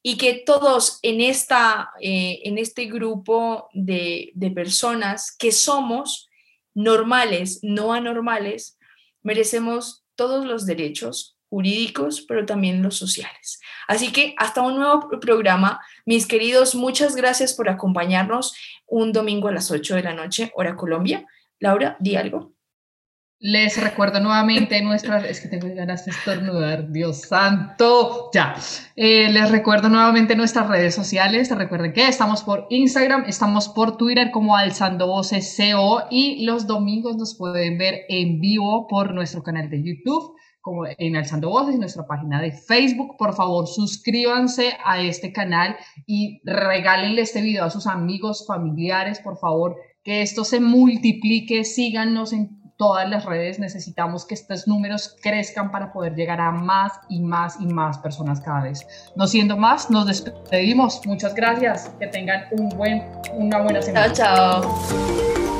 y 0.02 0.16
que 0.16 0.34
todos 0.34 0.98
en, 1.02 1.20
esta, 1.20 1.92
eh, 2.00 2.40
en 2.44 2.58
este 2.58 2.86
grupo 2.86 3.68
de, 3.72 4.32
de 4.34 4.50
personas 4.50 5.34
que 5.36 5.52
somos 5.52 6.28
normales, 6.74 7.60
no 7.62 7.92
anormales, 7.92 8.78
merecemos 9.22 10.04
todos 10.16 10.44
los 10.44 10.66
derechos 10.66 11.38
jurídicos, 11.48 12.22
pero 12.22 12.44
también 12.44 12.82
los 12.82 12.96
sociales. 12.96 13.60
Así 13.93 14.10
que 14.10 14.35
hasta 14.39 14.62
un 14.62 14.77
nuevo 14.77 15.10
programa. 15.20 15.78
Mis 16.06 16.27
queridos, 16.27 16.74
muchas 16.74 17.14
gracias 17.14 17.52
por 17.52 17.69
acompañarnos 17.69 18.55
un 18.86 19.12
domingo 19.12 19.48
a 19.48 19.52
las 19.52 19.70
8 19.70 19.97
de 19.97 20.02
la 20.02 20.14
noche, 20.14 20.51
hora 20.55 20.77
Colombia. 20.77 21.27
Laura, 21.59 21.98
di 22.01 22.16
algo. 22.16 22.55
Les 23.39 23.78
recuerdo 23.78 24.19
nuevamente 24.19 24.81
nuestras, 24.81 25.24
es 25.24 25.43
que 25.43 25.48
tengo 25.48 25.69
ganas 25.74 26.06
de 26.06 26.12
estornudar, 26.12 26.90
Dios 26.90 27.20
santo, 27.20 28.31
ya. 28.32 28.56
Eh, 28.97 29.28
les 29.31 29.51
recuerdo 29.51 29.90
nuevamente 29.90 30.35
nuestras 30.36 30.69
redes 30.69 30.94
sociales. 30.94 31.51
Recuerden 31.51 31.93
que 31.93 32.09
estamos 32.09 32.43
por 32.43 32.66
Instagram, 32.70 33.24
estamos 33.27 33.69
por 33.69 33.98
Twitter 33.98 34.31
como 34.31 34.56
Alzando 34.56 35.06
Voces 35.06 35.55
CO 35.55 36.05
y 36.10 36.47
los 36.47 36.66
domingos 36.66 37.19
nos 37.19 37.36
pueden 37.36 37.77
ver 37.77 38.06
en 38.09 38.40
vivo 38.40 38.86
por 38.86 39.12
nuestro 39.12 39.43
canal 39.43 39.69
de 39.69 39.82
YouTube 39.82 40.35
como 40.62 40.84
en 40.86 41.16
Alzando 41.16 41.51
Voces, 41.51 41.78
nuestra 41.78 42.06
página 42.06 42.40
de 42.40 42.52
Facebook. 42.52 43.16
Por 43.18 43.34
favor, 43.34 43.66
suscríbanse 43.66 44.72
a 44.84 45.01
este 45.01 45.32
canal 45.32 45.76
y 46.06 46.40
regálenle 46.44 47.20
este 47.20 47.43
video 47.43 47.64
a 47.64 47.70
sus 47.70 47.86
amigos, 47.86 48.47
familiares, 48.47 49.20
por 49.20 49.36
favor, 49.36 49.76
que 50.02 50.22
esto 50.22 50.44
se 50.44 50.60
multiplique, 50.60 51.64
síganos 51.64 52.32
en 52.32 52.62
todas 52.76 53.09
las 53.09 53.24
redes, 53.24 53.59
necesitamos 53.59 54.24
que 54.24 54.34
estos 54.34 54.66
números 54.66 55.16
crezcan 55.22 55.70
para 55.70 55.93
poder 55.93 56.14
llegar 56.14 56.40
a 56.40 56.51
más 56.51 56.93
y 57.09 57.20
más 57.20 57.60
y 57.60 57.66
más 57.66 57.98
personas 57.98 58.40
cada 58.40 58.62
vez. 58.62 58.86
No 59.14 59.26
siendo 59.26 59.56
más, 59.56 59.90
nos 59.90 60.06
despedimos. 60.06 61.01
Muchas 61.06 61.34
gracias. 61.34 61.90
Que 62.01 62.09
tengan 62.09 62.44
un 62.52 62.70
buen, 62.70 63.05
una 63.34 63.60
buena 63.60 63.82
semana. 63.82 64.12
Chao, 64.12 64.62
chao. 64.62 65.51